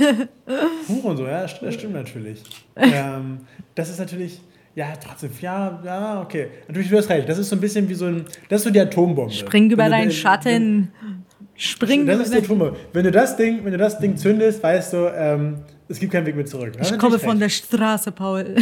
Huch 0.88 1.02
und 1.02 1.16
so, 1.16 1.26
ja, 1.26 1.40
das 1.40 1.74
stimmt 1.74 1.94
natürlich. 1.94 2.40
Ähm, 2.76 3.40
das 3.74 3.90
ist 3.90 3.98
natürlich. 3.98 4.40
Ja, 4.76 4.92
trotzdem, 5.04 5.32
ja, 5.40 5.80
ja, 5.84 6.20
okay. 6.20 6.46
Natürlich, 6.68 6.90
du 6.90 6.96
hast 6.96 7.08
recht. 7.08 7.28
Das 7.28 7.38
ist 7.38 7.48
so 7.48 7.56
ein 7.56 7.60
bisschen 7.60 7.88
wie 7.88 7.94
so 7.94 8.06
ein. 8.06 8.24
Das 8.48 8.60
ist 8.60 8.64
so 8.66 8.70
die 8.70 8.78
Atombombe. 8.78 9.32
Spring 9.32 9.68
über 9.68 9.88
deinen 9.88 10.12
Schatten. 10.12 10.92
Spring. 11.60 12.06
Das 12.06 12.20
ist 12.20 12.32
der 12.32 12.42
Trumme. 12.42 12.74
Wenn 12.94 13.04
du 13.04 13.10
das 13.10 13.36
Ding, 13.36 13.62
wenn 13.62 13.72
du 13.72 13.76
das 13.76 13.98
Ding 13.98 14.16
zündest, 14.16 14.62
weißt 14.62 14.94
du, 14.94 15.12
ähm, 15.14 15.56
es 15.88 16.00
gibt 16.00 16.10
keinen 16.10 16.24
Weg 16.24 16.34
mehr 16.34 16.46
zurück. 16.46 16.72
Ich 16.80 16.98
komme 16.98 17.18
von 17.18 17.38
der 17.38 17.50
Straße, 17.50 18.12
Paul. 18.12 18.56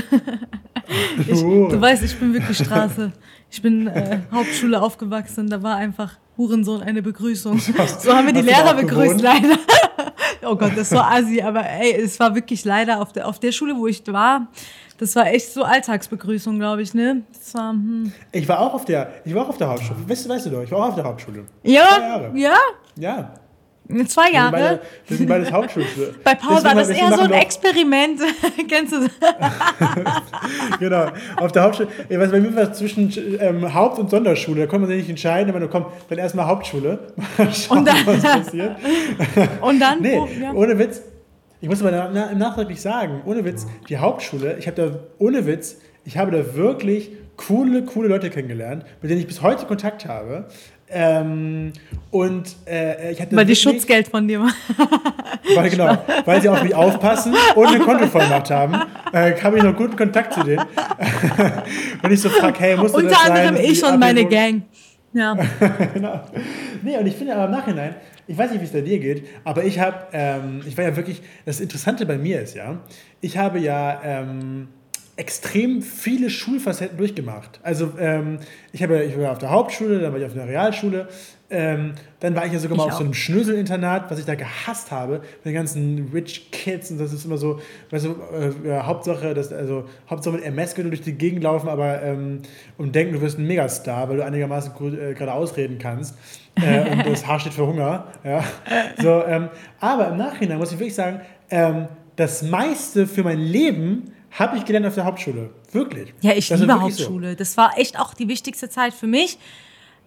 ich, 1.28 1.44
oh. 1.44 1.68
Du 1.68 1.80
weißt, 1.80 2.02
ich 2.02 2.16
bin 2.16 2.34
wirklich 2.34 2.58
Straße. 2.58 3.12
Ich 3.50 3.62
bin 3.62 3.86
äh, 3.86 4.18
Hauptschule 4.32 4.82
aufgewachsen. 4.82 5.48
Da 5.48 5.62
war 5.62 5.76
einfach 5.76 6.16
Hurensohn 6.36 6.82
eine 6.82 7.00
Begrüßung. 7.00 7.60
So 8.00 8.12
haben 8.12 8.26
wir 8.26 8.32
die 8.32 8.42
Lehrer 8.42 8.74
begrüßt, 8.74 9.20
leider. 9.20 9.56
oh 10.42 10.56
Gott, 10.56 10.72
das 10.74 10.90
war 10.90 11.12
assi. 11.12 11.40
Aber 11.40 11.64
ey, 11.64 11.92
es 12.02 12.18
war 12.18 12.34
wirklich 12.34 12.64
leider 12.64 13.00
auf 13.00 13.12
der, 13.12 13.28
auf 13.28 13.38
der 13.38 13.52
Schule, 13.52 13.76
wo 13.76 13.86
ich 13.86 14.02
war, 14.08 14.48
das 14.98 15.14
war 15.16 15.26
echt 15.28 15.52
so 15.52 15.62
Alltagsbegrüßung, 15.62 16.58
glaube 16.58 16.82
ich, 16.82 16.92
ne? 16.92 17.22
War, 17.52 17.70
hm. 17.70 18.12
Ich 18.32 18.48
war 18.48 18.60
auch 18.60 18.74
auf 18.74 18.84
der, 18.84 19.12
ich 19.24 19.34
war 19.34 19.44
auch 19.44 19.50
auf 19.50 19.58
der 19.58 19.68
Hauptschule. 19.68 19.96
Weißt, 20.06 20.26
du, 20.26 20.28
weißt 20.28 20.46
du 20.46 20.50
doch, 20.50 20.62
ich 20.62 20.70
war 20.70 20.80
auch 20.80 20.88
auf 20.88 20.94
der 20.96 21.04
Hauptschule. 21.04 21.44
Ja, 21.62 22.30
ja. 22.34 22.56
Ja. 22.96 23.34
Zwei 24.06 24.32
Jahre. 24.32 24.52
Wir 24.52 24.58
sind, 24.58 24.68
beide, 24.68 24.80
wir 25.06 25.16
sind 25.16 25.28
beides 25.28 25.52
Hauptschulschüler. 25.52 26.08
Bei 26.24 26.34
Paul 26.34 26.62
war 26.62 26.74
das 26.74 26.90
eher 26.90 27.10
so 27.10 27.22
ein 27.22 27.32
Experiment. 27.32 28.20
Kennst 28.68 28.92
du 28.92 29.00
das? 29.00 29.10
genau. 30.78 31.06
Auf 31.36 31.52
der 31.52 31.62
Hauptschule. 31.62 31.88
Ich 32.06 32.18
weiß, 32.18 32.30
bei 32.30 32.40
mir 32.40 32.54
war 32.54 32.64
es 32.64 32.76
zwischen 32.76 33.10
ähm, 33.40 33.72
Haupt- 33.72 33.98
und 33.98 34.10
Sonderschule. 34.10 34.62
Da 34.62 34.66
konnte 34.66 34.80
man 34.80 34.88
sich 34.88 34.98
nicht 34.98 35.10
entscheiden, 35.10 35.48
aber 35.48 35.60
du 35.60 35.68
kommst 35.68 35.88
dann 36.10 36.18
erstmal 36.18 36.46
Hauptschule. 36.46 36.98
Mal 37.38 37.54
schauen, 37.54 37.78
und 37.78 37.88
dann, 37.88 38.06
was 38.06 38.22
passiert. 38.22 38.76
und 39.62 39.80
dann? 39.80 40.02
nee, 40.02 40.18
oh, 40.18 40.28
ja. 40.38 40.52
ohne 40.52 40.78
Witz. 40.78 41.00
Ich 41.60 41.68
muss 41.68 41.82
aber 41.82 42.10
na, 42.12 42.26
im 42.26 42.38
Nachtraglich 42.38 42.80
sagen, 42.80 43.22
ohne 43.24 43.44
Witz, 43.44 43.66
die 43.88 43.98
Hauptschule, 43.98 44.56
ich 44.58 44.66
habe 44.68 44.76
da, 44.76 44.98
ohne 45.18 45.46
Witz, 45.46 45.78
ich 46.04 46.16
habe 46.16 46.30
da 46.30 46.54
wirklich 46.54 47.10
coole, 47.36 47.82
coole 47.84 48.08
Leute 48.08 48.30
kennengelernt, 48.30 48.84
mit 49.02 49.10
denen 49.10 49.20
ich 49.20 49.26
bis 49.26 49.42
heute 49.42 49.66
Kontakt 49.66 50.06
habe. 50.06 50.46
Ähm, 50.90 51.72
und 52.10 52.56
äh, 52.66 53.12
ich 53.12 53.20
hatte 53.20 53.36
weil 53.36 53.44
die 53.44 53.56
Schutzgeld 53.56 54.08
von 54.08 54.26
dir 54.26 54.40
weil 55.54 55.68
genau, 55.68 55.98
weil 56.24 56.40
sie 56.40 56.48
auf 56.48 56.62
mich 56.62 56.74
aufpassen 56.74 57.34
und 57.56 57.66
eine 57.66 57.80
Kontovollmacht 57.80 58.50
haben, 58.50 58.74
äh, 59.12 59.34
habe 59.42 59.58
ich 59.58 59.64
noch 59.64 59.76
guten 59.76 59.96
Kontakt 59.96 60.32
zu 60.32 60.42
denen. 60.44 60.64
und 62.02 62.10
ich 62.10 62.20
so 62.20 62.30
frage, 62.30 62.58
hey, 62.60 62.76
musst 62.76 62.94
du 62.94 63.00
Unter 63.00 63.10
das 63.10 63.18
sein? 63.26 63.30
Unter 63.30 63.48
anderem 63.48 63.70
ich 63.70 63.84
und 63.84 63.98
meine 63.98 64.24
Gang. 64.24 64.62
Ja. 65.12 65.36
genau. 65.94 66.20
Nee, 66.82 66.96
und 66.96 67.06
ich 67.06 67.16
finde 67.16 67.34
aber 67.34 67.46
im 67.46 67.50
Nachhinein, 67.50 67.94
ich 68.28 68.36
weiß 68.36 68.52
nicht, 68.52 68.60
wie 68.60 68.66
es 68.66 68.72
bei 68.72 68.82
dir 68.82 68.98
geht, 68.98 69.26
aber 69.42 69.64
ich 69.64 69.80
habe, 69.80 70.06
ähm, 70.12 70.60
ich 70.66 70.76
war 70.76 70.84
ja 70.84 70.94
wirklich, 70.94 71.22
das 71.46 71.60
Interessante 71.60 72.06
bei 72.06 72.18
mir 72.18 72.42
ist 72.42 72.54
ja, 72.54 72.80
ich 73.20 73.38
habe 73.38 73.58
ja 73.58 74.00
ähm, 74.04 74.68
extrem 75.16 75.82
viele 75.82 76.30
Schulfacetten 76.30 76.96
durchgemacht. 76.96 77.58
Also 77.64 77.94
ähm, 77.98 78.38
ich, 78.70 78.82
habe, 78.84 79.02
ich 79.02 79.18
war 79.18 79.32
auf 79.32 79.38
der 79.38 79.50
Hauptschule, 79.50 79.98
dann 79.98 80.12
war 80.12 80.20
ich 80.20 80.26
auf 80.26 80.34
der 80.34 80.46
Realschule, 80.46 81.08
ähm, 81.50 81.94
dann 82.20 82.36
war 82.36 82.44
ich 82.44 82.52
ja 82.52 82.58
sogar 82.58 82.76
mal 82.76 82.84
auf 82.84 82.92
so 82.92 83.04
einem 83.04 83.14
Schnöselinternat, 83.14 84.10
was 84.10 84.18
ich 84.18 84.26
da 84.26 84.34
gehasst 84.34 84.90
habe, 84.90 85.14
mit 85.14 85.46
den 85.46 85.54
ganzen 85.54 86.10
Rich 86.12 86.50
Kids 86.52 86.90
und 86.90 86.98
das 86.98 87.12
ist 87.14 87.24
immer 87.24 87.38
so, 87.38 87.58
weißt 87.90 88.04
du, 88.04 88.68
äh, 88.68 88.80
Hauptsache, 88.80 89.32
dass, 89.32 89.52
also 89.52 89.86
Hauptsache 90.10 90.36
mit 90.36 90.44
MS 90.44 90.74
können 90.74 90.90
du 90.90 90.96
durch 90.96 91.04
die 91.04 91.14
Gegend 91.14 91.42
laufen, 91.42 91.68
aber 91.68 92.02
ähm, 92.02 92.42
und 92.76 92.94
denken, 92.94 93.14
du 93.14 93.20
wirst 93.22 93.38
ein 93.38 93.46
Megastar, 93.46 94.08
weil 94.08 94.18
du 94.18 94.24
einigermaßen 94.24 94.74
gut, 94.74 94.92
äh, 94.92 95.14
gerade 95.14 95.32
ausreden 95.32 95.78
kannst. 95.78 96.14
Äh, 96.62 96.92
und 96.92 97.06
das 97.06 97.26
Haar 97.26 97.40
steht 97.40 97.54
für 97.54 97.66
Hunger. 97.66 98.06
Ja. 98.24 98.44
So, 99.00 99.24
ähm, 99.24 99.48
aber 99.80 100.08
im 100.08 100.16
Nachhinein 100.16 100.58
muss 100.58 100.72
ich 100.72 100.78
wirklich 100.78 100.94
sagen, 100.94 101.20
ähm, 101.50 101.88
das 102.16 102.42
meiste 102.42 103.06
für 103.06 103.22
mein 103.22 103.38
Leben 103.38 104.12
habe 104.30 104.56
ich 104.56 104.64
gelernt 104.64 104.86
auf 104.86 104.94
der 104.94 105.04
Hauptschule. 105.04 105.50
Wirklich. 105.72 106.12
Ja, 106.20 106.32
ich 106.32 106.48
das 106.48 106.60
liebe 106.60 106.80
Hauptschule. 106.80 107.30
So. 107.30 107.36
Das 107.36 107.56
war 107.56 107.78
echt 107.78 107.98
auch 107.98 108.14
die 108.14 108.28
wichtigste 108.28 108.68
Zeit 108.68 108.92
für 108.92 109.06
mich. 109.06 109.38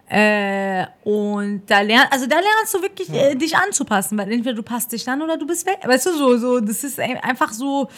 Äh, 0.08 0.84
und 1.04 1.62
da 1.68 1.80
lernst, 1.80 2.12
also 2.12 2.26
da 2.26 2.36
lernst 2.36 2.74
du 2.74 2.82
wirklich 2.82 3.08
ja. 3.08 3.28
äh, 3.28 3.36
dich 3.36 3.56
anzupassen, 3.56 4.18
weil 4.18 4.30
entweder 4.30 4.54
du 4.54 4.62
passt 4.62 4.92
dich 4.92 5.08
an 5.08 5.22
oder 5.22 5.38
du 5.38 5.46
bist 5.46 5.66
weg. 5.66 5.78
Weißt 5.84 6.06
du, 6.06 6.12
so, 6.12 6.36
so, 6.36 6.60
das 6.60 6.84
ist 6.84 7.00
einfach 7.00 7.52
so 7.52 7.88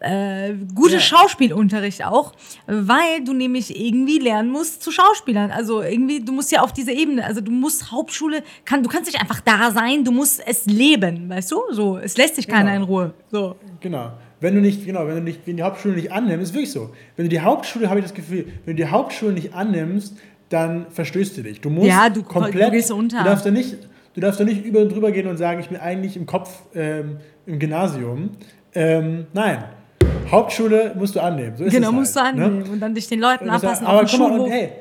äh, 0.00 0.54
gute 0.74 0.94
ja. 0.94 1.00
Schauspielunterricht 1.00 2.04
auch, 2.04 2.32
weil 2.66 3.24
du 3.24 3.32
nämlich 3.32 3.78
irgendwie 3.78 4.18
lernen 4.18 4.50
musst 4.50 4.82
zu 4.82 4.90
Schauspielern. 4.90 5.50
Also 5.50 5.82
irgendwie, 5.82 6.20
du 6.20 6.32
musst 6.32 6.52
ja 6.52 6.60
auf 6.62 6.72
diese 6.72 6.92
Ebene, 6.92 7.24
also 7.24 7.40
du 7.40 7.50
musst 7.50 7.90
Hauptschule, 7.90 8.42
kann, 8.64 8.82
du 8.82 8.88
kannst 8.88 9.10
nicht 9.10 9.20
einfach 9.20 9.40
da 9.40 9.70
sein, 9.70 10.04
du 10.04 10.12
musst 10.12 10.40
es 10.46 10.66
leben, 10.66 11.28
weißt 11.28 11.50
du? 11.50 11.62
So, 11.70 11.98
es 11.98 12.16
lässt 12.16 12.36
sich 12.36 12.46
keiner 12.46 12.72
genau. 12.72 12.76
in 12.76 12.82
Ruhe. 12.82 13.14
So. 13.30 13.56
Genau. 13.80 14.12
Wenn 14.40 14.54
du 14.54 14.60
nicht, 14.60 14.86
genau, 14.86 15.06
wenn 15.06 15.16
du 15.16 15.22
nicht, 15.22 15.40
wenn 15.46 15.56
die 15.56 15.62
Hauptschule 15.64 15.94
nicht 15.94 16.12
annimmst, 16.12 16.50
ist 16.50 16.54
wirklich 16.54 16.70
so. 16.70 16.90
Wenn 17.16 17.24
du 17.24 17.28
die 17.28 17.40
Hauptschule, 17.40 17.90
habe 17.90 17.98
ich 17.98 18.06
das 18.06 18.14
Gefühl, 18.14 18.46
wenn 18.64 18.76
du 18.76 18.84
die 18.84 18.88
Hauptschule 18.88 19.32
nicht 19.32 19.52
annimmst, 19.52 20.16
dann 20.48 20.86
verstößt 20.90 21.36
du 21.38 21.42
dich. 21.42 21.60
Du 21.60 21.70
musst 21.70 21.88
ja, 21.88 22.08
du, 22.08 22.22
komplett, 22.22 22.68
du 22.68 22.70
gehst 22.70 22.92
unter. 22.92 23.18
Du 23.18 23.24
darfst 23.24 23.44
da 23.44 23.50
nicht, 23.50 23.76
du 24.14 24.20
darfst 24.20 24.38
da 24.38 24.44
nicht 24.44 24.64
über 24.64 24.80
und 24.80 24.92
drüber 24.92 25.10
gehen 25.10 25.26
und 25.26 25.38
sagen, 25.38 25.60
ich 25.60 25.68
bin 25.68 25.78
eigentlich 25.78 26.16
im 26.16 26.24
Kopf 26.24 26.62
ähm, 26.74 27.16
im 27.46 27.58
Gymnasium. 27.58 28.30
Ähm, 28.74 29.26
nein, 29.32 29.64
Hauptschule 30.30 30.94
musst 30.96 31.16
du 31.16 31.20
annehmen. 31.20 31.56
So 31.56 31.64
genau, 31.64 31.88
halt, 31.88 31.96
musst 31.96 32.16
du 32.16 32.20
annehmen 32.20 32.58
ne? 32.60 32.70
und 32.70 32.80
dann 32.80 32.94
dich 32.94 33.08
den 33.08 33.20
Leuten 33.20 33.48
anpassen. 33.48 33.86
Aber 33.86 34.04
guck 34.04 34.18
mal, 34.18 34.40
und, 34.40 34.50
ey, 34.50 34.72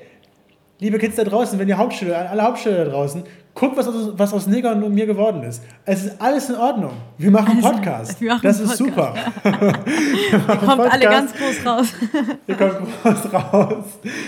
liebe 0.80 0.98
Kids 0.98 1.16
da 1.16 1.24
draußen, 1.24 1.58
wenn 1.60 1.68
ihr 1.68 1.78
Hauptschule, 1.78 2.16
alle 2.16 2.44
Hauptschüler 2.44 2.86
da 2.86 2.92
draußen, 2.92 3.24
guck, 3.54 3.76
was 3.76 3.88
aus, 3.88 4.12
was 4.14 4.34
aus 4.34 4.48
Negern 4.48 4.84
und 4.84 4.94
mir 4.94 5.06
geworden 5.06 5.44
ist. 5.44 5.64
Es 5.86 6.06
ist 6.06 6.22
alles 6.22 6.50
in 6.50 6.56
Ordnung. 6.56 6.92
Wir 7.18 7.32
machen 7.32 7.52
einen 7.52 7.62
Podcast. 7.62 8.22
Wir 8.22 8.34
machen 8.34 8.44
das 8.44 8.60
ist 8.60 8.78
super. 8.78 9.16
Ihr 9.44 10.40
kommt 10.40 10.60
Podcast. 10.60 10.94
alle 10.94 11.06
ganz 11.06 11.34
groß 11.34 11.66
raus. 11.66 11.88
Ihr 12.48 12.56
kommt 12.56 13.04
groß 13.04 13.34
raus. 13.34 13.86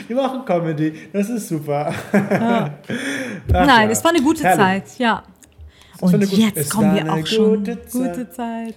Wir 0.08 0.16
machen 0.16 0.46
Comedy. 0.46 0.94
Das 1.14 1.30
ist 1.30 1.48
super. 1.48 1.94
Ja. 2.14 2.70
Nein, 3.48 3.68
ja. 3.68 3.90
es 3.90 4.04
war 4.04 4.12
eine 4.12 4.22
gute 4.22 4.44
Herrlich. 4.44 4.86
Zeit, 4.86 5.00
ja. 5.00 5.24
Und 6.02 6.32
jetzt 6.32 6.72
kommen 6.72 6.96
wir 6.96 7.14
auch 7.14 7.28
schon. 7.28 7.58
Gute 7.58 7.86
Zeit. 7.86 8.16
Gute 8.16 8.32
Zeit. 8.32 8.76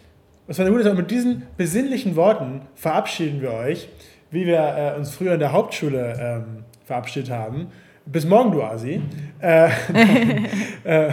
Es 0.52 0.58
war 0.58 0.66
eine 0.66 0.76
gute. 0.76 0.90
Und 0.90 0.98
mit 0.98 1.10
diesen 1.10 1.44
besinnlichen 1.56 2.14
Worten 2.14 2.60
verabschieden 2.74 3.40
wir 3.40 3.54
euch, 3.54 3.88
wie 4.30 4.44
wir 4.44 4.58
äh, 4.94 4.98
uns 4.98 5.14
früher 5.14 5.32
in 5.32 5.40
der 5.40 5.50
Hauptschule 5.50 6.14
ähm, 6.20 6.64
verabschiedet 6.84 7.30
haben. 7.30 7.68
Bis 8.04 8.26
morgen, 8.26 8.52
du 8.52 8.62
Asi. 8.62 9.00
Äh, 9.40 9.70
äh, 10.84 11.10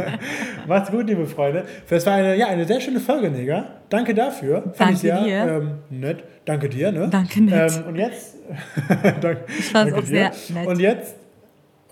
macht's 0.66 0.90
gut, 0.90 1.06
liebe 1.06 1.26
Freunde. 1.26 1.64
Das 1.88 2.04
war 2.06 2.14
eine, 2.14 2.34
ja, 2.34 2.48
eine 2.48 2.64
sehr 2.64 2.80
schöne 2.80 2.98
Folge, 2.98 3.30
Neger. 3.30 3.66
Danke 3.88 4.14
dafür. 4.14 4.62
Fand 4.62 4.80
danke 4.80 4.94
ich 4.94 4.98
sehr 4.98 5.22
dir. 5.22 5.36
Ähm, 5.46 5.70
nett. 5.90 6.24
Danke 6.44 6.68
dir. 6.68 6.90
Ne? 6.90 7.06
Danke 7.08 7.40
nett. 7.40 7.72
Ähm, 7.76 7.86
und 7.86 7.94
jetzt. 7.94 8.34
danke, 9.20 9.44
ich 9.46 9.64
fand's 9.66 9.94
auch 9.94 10.00
dir. 10.00 10.06
sehr 10.06 10.32
nett. 10.48 10.66
Und 10.66 10.80
jetzt, 10.80 11.14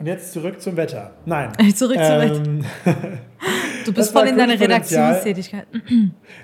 und 0.00 0.06
jetzt 0.06 0.32
zurück 0.32 0.60
zum 0.60 0.76
Wetter. 0.76 1.12
Nein. 1.24 1.52
zurück 1.72 1.98
zum 2.02 2.20
ähm, 2.20 2.64
Wetter. 2.84 3.18
Du 3.84 3.92
bist 3.92 4.12
voll 4.12 4.28
in 4.28 4.36
deiner 4.36 4.58
Redaktionstätigkeit. 4.58 5.66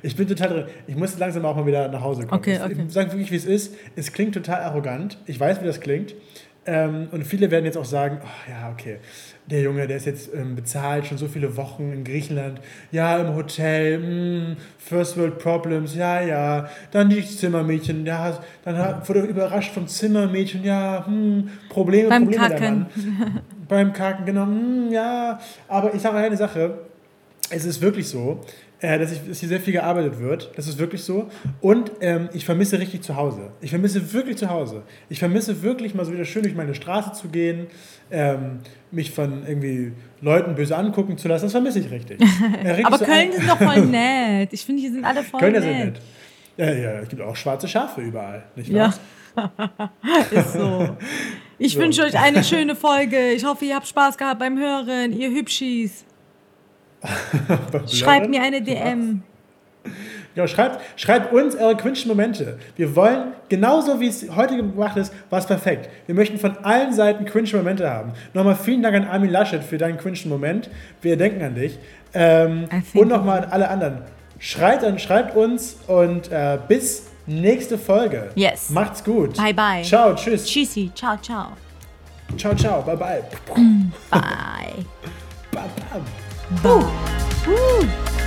Ich 0.02 0.14
bin 0.14 0.28
total 0.28 0.48
drin. 0.48 0.64
Ich 0.86 0.96
muss 0.96 1.18
langsam 1.18 1.44
auch 1.44 1.56
mal 1.56 1.66
wieder 1.66 1.88
nach 1.88 2.00
Hause 2.00 2.26
kommen. 2.26 2.40
Okay, 2.40 2.60
okay. 2.62 2.76
Ich, 2.86 2.92
sage 2.92 3.10
wirklich, 3.10 3.30
wie 3.30 3.36
es 3.36 3.44
ist. 3.44 3.74
Es 3.96 4.12
klingt 4.12 4.34
total 4.34 4.62
arrogant. 4.62 5.18
Ich 5.26 5.38
weiß, 5.38 5.60
wie 5.62 5.66
das 5.66 5.80
klingt. 5.80 6.14
Ähm, 6.66 7.08
und 7.12 7.24
viele 7.24 7.50
werden 7.50 7.64
jetzt 7.64 7.78
auch 7.78 7.84
sagen, 7.84 8.18
oh, 8.22 8.50
ja, 8.50 8.70
okay, 8.72 8.98
der 9.46 9.62
Junge, 9.62 9.86
der 9.86 9.98
ist 9.98 10.06
jetzt 10.06 10.34
ähm, 10.34 10.56
bezahlt, 10.56 11.06
schon 11.06 11.16
so 11.16 11.28
viele 11.28 11.56
Wochen 11.56 11.92
in 11.92 12.02
Griechenland, 12.02 12.60
ja, 12.90 13.18
im 13.18 13.36
Hotel, 13.36 13.98
mh, 13.98 14.06
hm, 14.06 14.56
First 14.78 15.16
World 15.16 15.38
Problems, 15.38 15.94
ja, 15.94 16.20
ja, 16.20 16.68
dann 16.90 17.08
die 17.08 17.24
Zimmermädchen, 17.24 18.04
ja, 18.04 18.40
dann 18.64 19.06
wurde 19.06 19.20
er 19.20 19.26
überrascht 19.26 19.72
vom 19.72 19.86
Zimmermädchen, 19.86 20.64
ja, 20.64 21.06
hm, 21.06 21.48
Probleme, 21.68 22.08
Beim 22.08 22.24
Probleme 22.24 22.48
Kacken. 22.48 22.86
Beim 23.68 23.92
Kacken, 23.92 24.26
genau, 24.26 24.46
hm, 24.46 24.90
ja, 24.90 25.38
aber 25.68 25.94
ich 25.94 26.02
sage 26.02 26.16
eine 26.16 26.36
Sache, 26.36 26.78
es 27.50 27.64
ist 27.64 27.80
wirklich 27.80 28.08
so, 28.08 28.40
äh, 28.80 28.98
dass, 28.98 29.12
ich, 29.12 29.26
dass 29.26 29.40
hier 29.40 29.48
sehr 29.48 29.60
viel 29.60 29.72
gearbeitet 29.72 30.18
wird. 30.20 30.50
Das 30.56 30.66
ist 30.68 30.78
wirklich 30.78 31.02
so. 31.02 31.28
Und 31.60 31.92
ähm, 32.00 32.28
ich 32.32 32.44
vermisse 32.44 32.78
richtig 32.78 33.02
zu 33.02 33.16
Hause. 33.16 33.52
Ich 33.60 33.70
vermisse 33.70 34.12
wirklich 34.12 34.36
zu 34.36 34.50
Hause. 34.50 34.82
Ich 35.08 35.18
vermisse 35.18 35.62
wirklich 35.62 35.94
mal 35.94 36.04
so 36.04 36.12
wieder 36.12 36.24
schön 36.24 36.42
durch 36.42 36.54
meine 36.54 36.74
Straße 36.74 37.12
zu 37.12 37.28
gehen, 37.28 37.68
ähm, 38.10 38.60
mich 38.90 39.10
von 39.10 39.46
irgendwie 39.46 39.92
Leuten 40.20 40.54
böse 40.54 40.76
angucken 40.76 41.16
zu 41.18 41.28
lassen. 41.28 41.46
Das 41.46 41.52
vermisse 41.52 41.80
ich 41.80 41.90
richtig. 41.90 42.20
Äh, 42.64 42.82
Aber 42.84 42.98
so 42.98 43.04
Köln 43.04 43.30
ist 43.30 43.48
doch 43.48 43.58
voll 43.58 43.86
nett. 43.86 44.52
Ich 44.52 44.64
finde, 44.64 44.80
hier 44.80 44.92
sind 44.92 45.04
alle 45.04 45.22
voll 45.22 45.40
Köln 45.40 45.52
nett. 45.52 45.62
Köln 45.62 45.78
ist 45.78 45.84
nett. 45.84 46.00
Ja, 46.56 46.72
ja, 46.72 46.90
es 47.00 47.08
gibt 47.08 47.20
auch 47.22 47.36
schwarze 47.36 47.68
Schafe 47.68 48.00
überall, 48.00 48.44
nicht 48.56 48.72
wahr? 48.72 48.94
Ja. 49.36 49.90
ist 50.30 50.54
so. 50.54 50.96
Ich 51.58 51.74
so. 51.74 51.80
wünsche 51.80 52.02
euch 52.02 52.18
eine 52.18 52.42
schöne 52.42 52.74
Folge. 52.74 53.32
Ich 53.32 53.44
hoffe, 53.44 53.66
ihr 53.66 53.74
habt 53.74 53.86
Spaß 53.86 54.16
gehabt 54.16 54.38
beim 54.38 54.58
Hören, 54.58 55.12
ihr 55.12 55.30
Hübschis. 55.30 56.05
Schreibt 57.86 58.30
mir 58.30 58.42
eine 58.42 58.62
DM. 58.62 59.22
Ja, 60.36 60.46
schreibt, 60.46 61.00
schreibt 61.00 61.32
uns 61.32 61.56
eure 61.56 61.76
gewünschten 61.76 62.10
Momente. 62.10 62.58
Wir 62.76 62.94
wollen, 62.94 63.32
genauso 63.48 64.00
wie 64.00 64.08
es 64.08 64.26
heute 64.36 64.56
gemacht 64.56 64.96
ist, 64.98 65.12
war 65.30 65.38
es 65.38 65.46
perfekt. 65.46 65.88
Wir 66.04 66.14
möchten 66.14 66.38
von 66.38 66.58
allen 66.58 66.92
Seiten 66.92 67.24
gewünschte 67.24 67.56
Momente 67.56 67.88
haben. 67.88 68.12
Nochmal 68.34 68.54
vielen 68.54 68.82
Dank 68.82 68.96
an 68.96 69.06
Armin 69.06 69.30
Laschet 69.30 69.64
für 69.64 69.78
deinen 69.78 69.96
gewünschten 69.96 70.30
Moment. 70.30 70.68
Wir 71.00 71.16
denken 71.16 71.42
an 71.42 71.54
dich. 71.54 71.78
Ähm, 72.12 72.68
und 72.92 73.08
nochmal 73.08 73.44
an 73.44 73.50
alle 73.50 73.68
anderen. 73.70 74.02
Schreibt, 74.38 74.84
an, 74.84 74.98
schreibt 74.98 75.34
uns 75.34 75.78
und 75.86 76.30
äh, 76.30 76.58
bis 76.68 77.06
nächste 77.26 77.78
Folge. 77.78 78.30
Yes. 78.34 78.68
Macht's 78.68 79.02
gut. 79.02 79.38
Bye, 79.38 79.54
bye. 79.54 79.82
Ciao, 79.82 80.14
tschüss. 80.14 80.44
Tschüssi. 80.44 80.90
Ciao, 80.94 81.16
ciao. 81.16 81.52
Ciao, 82.36 82.54
ciao. 82.54 82.82
Bye, 82.82 82.96
bye. 82.96 83.22
Bye. 84.10 84.84
bye, 85.50 85.62
Bye. 86.62 86.70
Ooh. 87.46 87.50
Ooh. 87.50 88.25